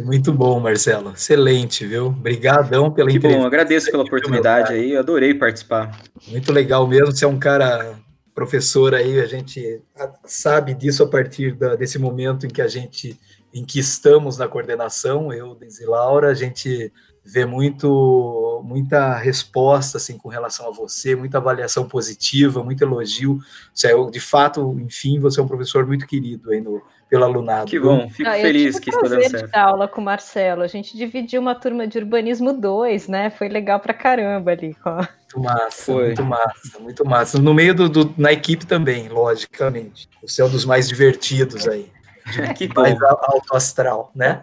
Muito 0.04 0.32
bom, 0.32 0.60
Marcelo. 0.60 1.12
Excelente, 1.12 1.86
viu? 1.86 2.06
Obrigadão 2.06 2.90
pela 2.90 3.10
que 3.10 3.16
entrevista. 3.16 3.42
bom, 3.42 3.46
agradeço 3.46 3.90
pela 3.90 4.02
oportunidade 4.02 4.72
aí, 4.72 4.96
adorei 4.96 5.34
participar. 5.34 5.98
Muito 6.28 6.52
legal 6.52 6.86
mesmo, 6.86 7.12
você 7.12 7.24
é 7.24 7.28
um 7.28 7.38
cara 7.38 7.98
professor 8.34 8.94
aí, 8.94 9.18
a 9.18 9.26
gente 9.26 9.80
sabe 10.26 10.74
disso 10.74 11.02
a 11.02 11.08
partir 11.08 11.54
da, 11.54 11.74
desse 11.74 11.98
momento 11.98 12.44
em 12.44 12.50
que 12.50 12.60
a 12.60 12.68
gente, 12.68 13.18
em 13.52 13.64
que 13.64 13.78
estamos 13.78 14.36
na 14.36 14.46
coordenação, 14.46 15.32
eu, 15.32 15.58
e 15.58 15.84
Laura, 15.86 16.28
a 16.28 16.34
gente 16.34 16.92
vê 17.24 17.46
muito, 17.46 18.62
muita 18.62 19.16
resposta, 19.16 19.96
assim, 19.96 20.18
com 20.18 20.28
relação 20.28 20.68
a 20.68 20.70
você, 20.70 21.16
muita 21.16 21.38
avaliação 21.38 21.88
positiva, 21.88 22.62
muito 22.62 22.84
elogio, 22.84 23.40
você 23.74 23.88
é, 23.88 24.10
de 24.10 24.20
fato, 24.20 24.78
enfim, 24.80 25.18
você 25.18 25.40
é 25.40 25.42
um 25.42 25.48
professor 25.48 25.86
muito 25.86 26.06
querido 26.06 26.50
aí 26.50 26.60
no, 26.60 26.82
pelo 27.08 27.24
alunado. 27.24 27.70
Que 27.70 27.78
bom, 27.78 28.08
fico 28.10 28.28
ah, 28.28 28.34
feliz 28.34 28.78
que 28.78 28.90
está 28.90 29.08
dando 29.08 29.22
certo. 29.22 29.50
de 29.50 29.58
aula 29.58 29.86
com 29.86 30.00
o 30.00 30.04
Marcelo, 30.04 30.62
a 30.62 30.66
gente 30.66 30.96
dividiu 30.96 31.40
uma 31.40 31.54
turma 31.54 31.86
de 31.86 31.98
urbanismo 31.98 32.52
2, 32.52 33.08
né? 33.08 33.30
Foi 33.30 33.48
legal 33.48 33.78
pra 33.80 33.94
caramba 33.94 34.50
ali. 34.50 34.74
Com... 34.74 34.90
Muito 34.96 35.40
massa, 35.40 35.84
Foi. 35.84 36.06
muito 36.06 36.24
massa, 36.24 36.78
muito 36.80 37.04
massa. 37.04 37.38
No 37.38 37.54
meio 37.54 37.74
do, 37.74 37.88
do, 37.88 38.14
na 38.16 38.32
equipe 38.32 38.66
também, 38.66 39.08
logicamente. 39.08 40.08
Você 40.22 40.42
é 40.42 40.44
um 40.44 40.50
dos 40.50 40.64
mais 40.64 40.88
divertidos 40.88 41.66
aí. 41.68 41.90
De, 42.32 42.54
que 42.54 42.74
mais 42.74 43.00
alto 43.02 43.54
astral, 43.54 44.10
né? 44.14 44.42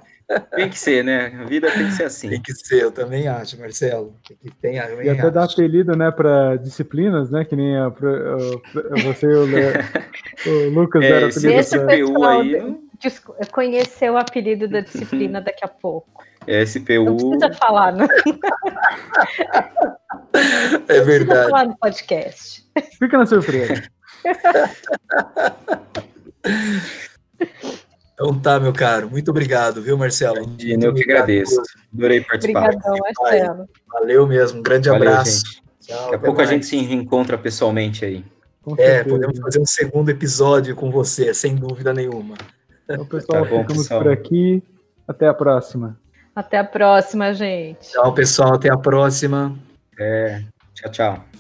Tem 0.56 0.70
que 0.70 0.80
ser, 0.80 1.04
né? 1.04 1.34
A 1.42 1.46
vida 1.46 1.72
tem 1.72 1.86
que 1.86 1.92
ser 1.92 2.04
assim. 2.04 2.30
Tem 2.30 2.42
que 2.42 2.54
ser, 2.54 2.84
eu 2.84 2.92
também 2.92 3.28
acho, 3.28 3.60
Marcelo. 3.60 4.16
Tem 4.28 4.38
que 4.38 4.52
tem, 4.58 4.76
e 4.76 5.10
até 5.10 5.30
dar 5.30 5.44
apelido, 5.46 5.96
né, 5.96 6.10
para 6.12 6.56
disciplinas, 6.58 7.30
né? 7.30 7.46
Que 7.46 7.56
nem 7.56 7.78
a, 7.78 7.86
a, 7.86 7.88
a 7.88 7.92
você 9.04 9.28
e 9.28 9.36
o, 9.36 9.46
o 10.48 10.70
Lucas 10.70 11.04
é, 11.04 11.10
deram 11.10 11.28
apelido 11.28 11.54
esse 11.54 11.78
pra... 11.78 11.98
PU 11.98 12.24
aí. 12.24 12.76
Conhecer 13.52 14.10
o 14.10 14.18
apelido 14.18 14.66
da 14.68 14.80
disciplina 14.80 15.42
daqui 15.42 15.66
a 15.66 15.68
pouco. 15.68 16.24
SPU. 16.66 17.06
Não 17.06 17.18
precisa 17.18 17.54
falar, 17.54 17.92
né? 17.92 18.08
É 20.88 21.00
não 21.00 21.06
verdade. 21.06 21.26
Precisa 21.26 21.50
falar 21.50 21.66
no 21.66 21.78
podcast. 21.78 22.64
Fica 22.98 23.18
na 23.18 23.26
surpresa. 23.26 23.84
Então 28.14 28.40
tá, 28.40 28.60
meu 28.60 28.74
caro. 28.74 29.10
Muito 29.10 29.32
obrigado, 29.32 29.82
viu, 29.82 29.98
Marcelo? 29.98 30.44
Imagina, 30.44 30.86
eu 30.86 30.94
que 30.94 31.04
agradeço. 31.04 31.62
Adorei 31.94 32.22
participar. 32.22 32.66
Obrigadão, 32.66 32.96
Marcelo. 32.98 33.70
Valeu 33.92 34.28
mesmo. 34.28 34.60
Um 34.60 34.64
grande 34.64 34.90
Valeu, 34.90 35.10
abraço. 35.10 35.44
Tchau, 35.82 36.04
Daqui 36.04 36.16
a 36.16 36.20
pouco 36.20 36.38
mais. 36.38 36.50
a 36.50 36.54
gente 36.54 36.66
se 36.66 36.78
reencontra 36.78 37.38
pessoalmente 37.38 38.06
aí. 38.06 38.24
É, 38.78 39.04
podemos 39.04 39.40
fazer 39.40 39.60
um 39.60 39.66
segundo 39.66 40.10
episódio 40.10 40.76
com 40.76 40.90
você, 40.90 41.34
sem 41.34 41.56
dúvida 41.56 41.94
nenhuma. 41.94 42.36
Então, 42.86 43.06
pessoal, 43.06 43.44
tá 43.44 43.50
bom, 43.50 43.62
ficamos 43.62 43.84
pessoal. 43.84 44.04
por 44.04 44.12
aqui. 44.12 44.64
Até 45.08 45.28
a 45.28 45.34
próxima. 45.34 46.00
Até 46.36 46.58
a 46.60 46.64
próxima, 46.64 47.34
gente. 47.34 47.92
Tchau, 47.92 48.14
pessoal. 48.14 48.56
Até 48.56 48.72
a 48.72 48.78
próxima. 48.78 49.58
É. 50.00 50.42
Tchau, 50.74 50.92
tchau. 50.92 51.33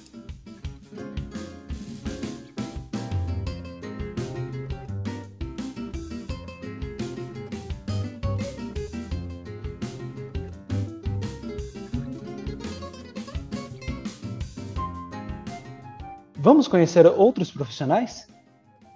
Vamos 16.45 16.67
conhecer 16.67 17.07
outros 17.07 17.49
profissionais? 17.49 18.27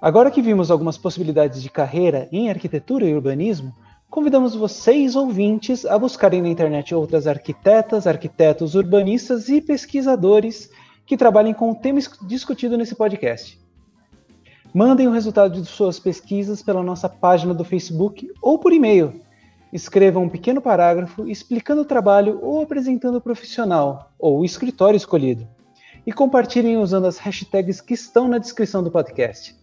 Agora 0.01 0.29
que 0.29 0.41
vimos 0.41 0.69
algumas 0.69 0.97
possibilidades 0.97 1.63
de 1.63 1.69
carreira 1.69 2.27
em 2.29 2.49
arquitetura 2.49 3.05
e 3.05 3.15
urbanismo, 3.15 3.73
convidamos 4.09 4.53
vocês, 4.53 5.15
ouvintes, 5.15 5.85
a 5.85 5.97
buscarem 5.97 6.41
na 6.41 6.49
internet 6.49 6.93
outras 6.93 7.25
arquitetas, 7.25 8.05
arquitetos, 8.05 8.75
urbanistas 8.75 9.47
e 9.47 9.61
pesquisadores 9.61 10.69
que 11.05 11.15
trabalhem 11.15 11.53
com 11.53 11.71
o 11.71 11.75
tema 11.75 12.01
discutido 12.23 12.77
nesse 12.77 12.95
podcast. 12.95 13.57
Mandem 14.73 15.07
o 15.07 15.11
resultado 15.11 15.61
de 15.61 15.65
suas 15.69 16.01
pesquisas 16.01 16.61
pela 16.61 16.83
nossa 16.83 17.07
página 17.07 17.53
do 17.53 17.63
Facebook 17.63 18.29
ou 18.41 18.59
por 18.59 18.73
e-mail. 18.73 19.21
Escrevam 19.71 20.23
um 20.23 20.29
pequeno 20.29 20.59
parágrafo 20.59 21.25
explicando 21.25 21.83
o 21.83 21.85
trabalho 21.85 22.39
ou 22.41 22.61
apresentando 22.61 23.19
o 23.19 23.21
profissional 23.21 24.11
ou 24.19 24.39
o 24.39 24.43
escritório 24.43 24.97
escolhido 24.97 25.47
e 26.07 26.13
compartilhem 26.13 26.77
usando 26.77 27.05
as 27.05 27.17
hashtags 27.17 27.81
que 27.81 27.93
estão 27.93 28.29
na 28.29 28.37
descrição 28.37 28.81
do 28.81 28.89
podcast. 28.89 29.53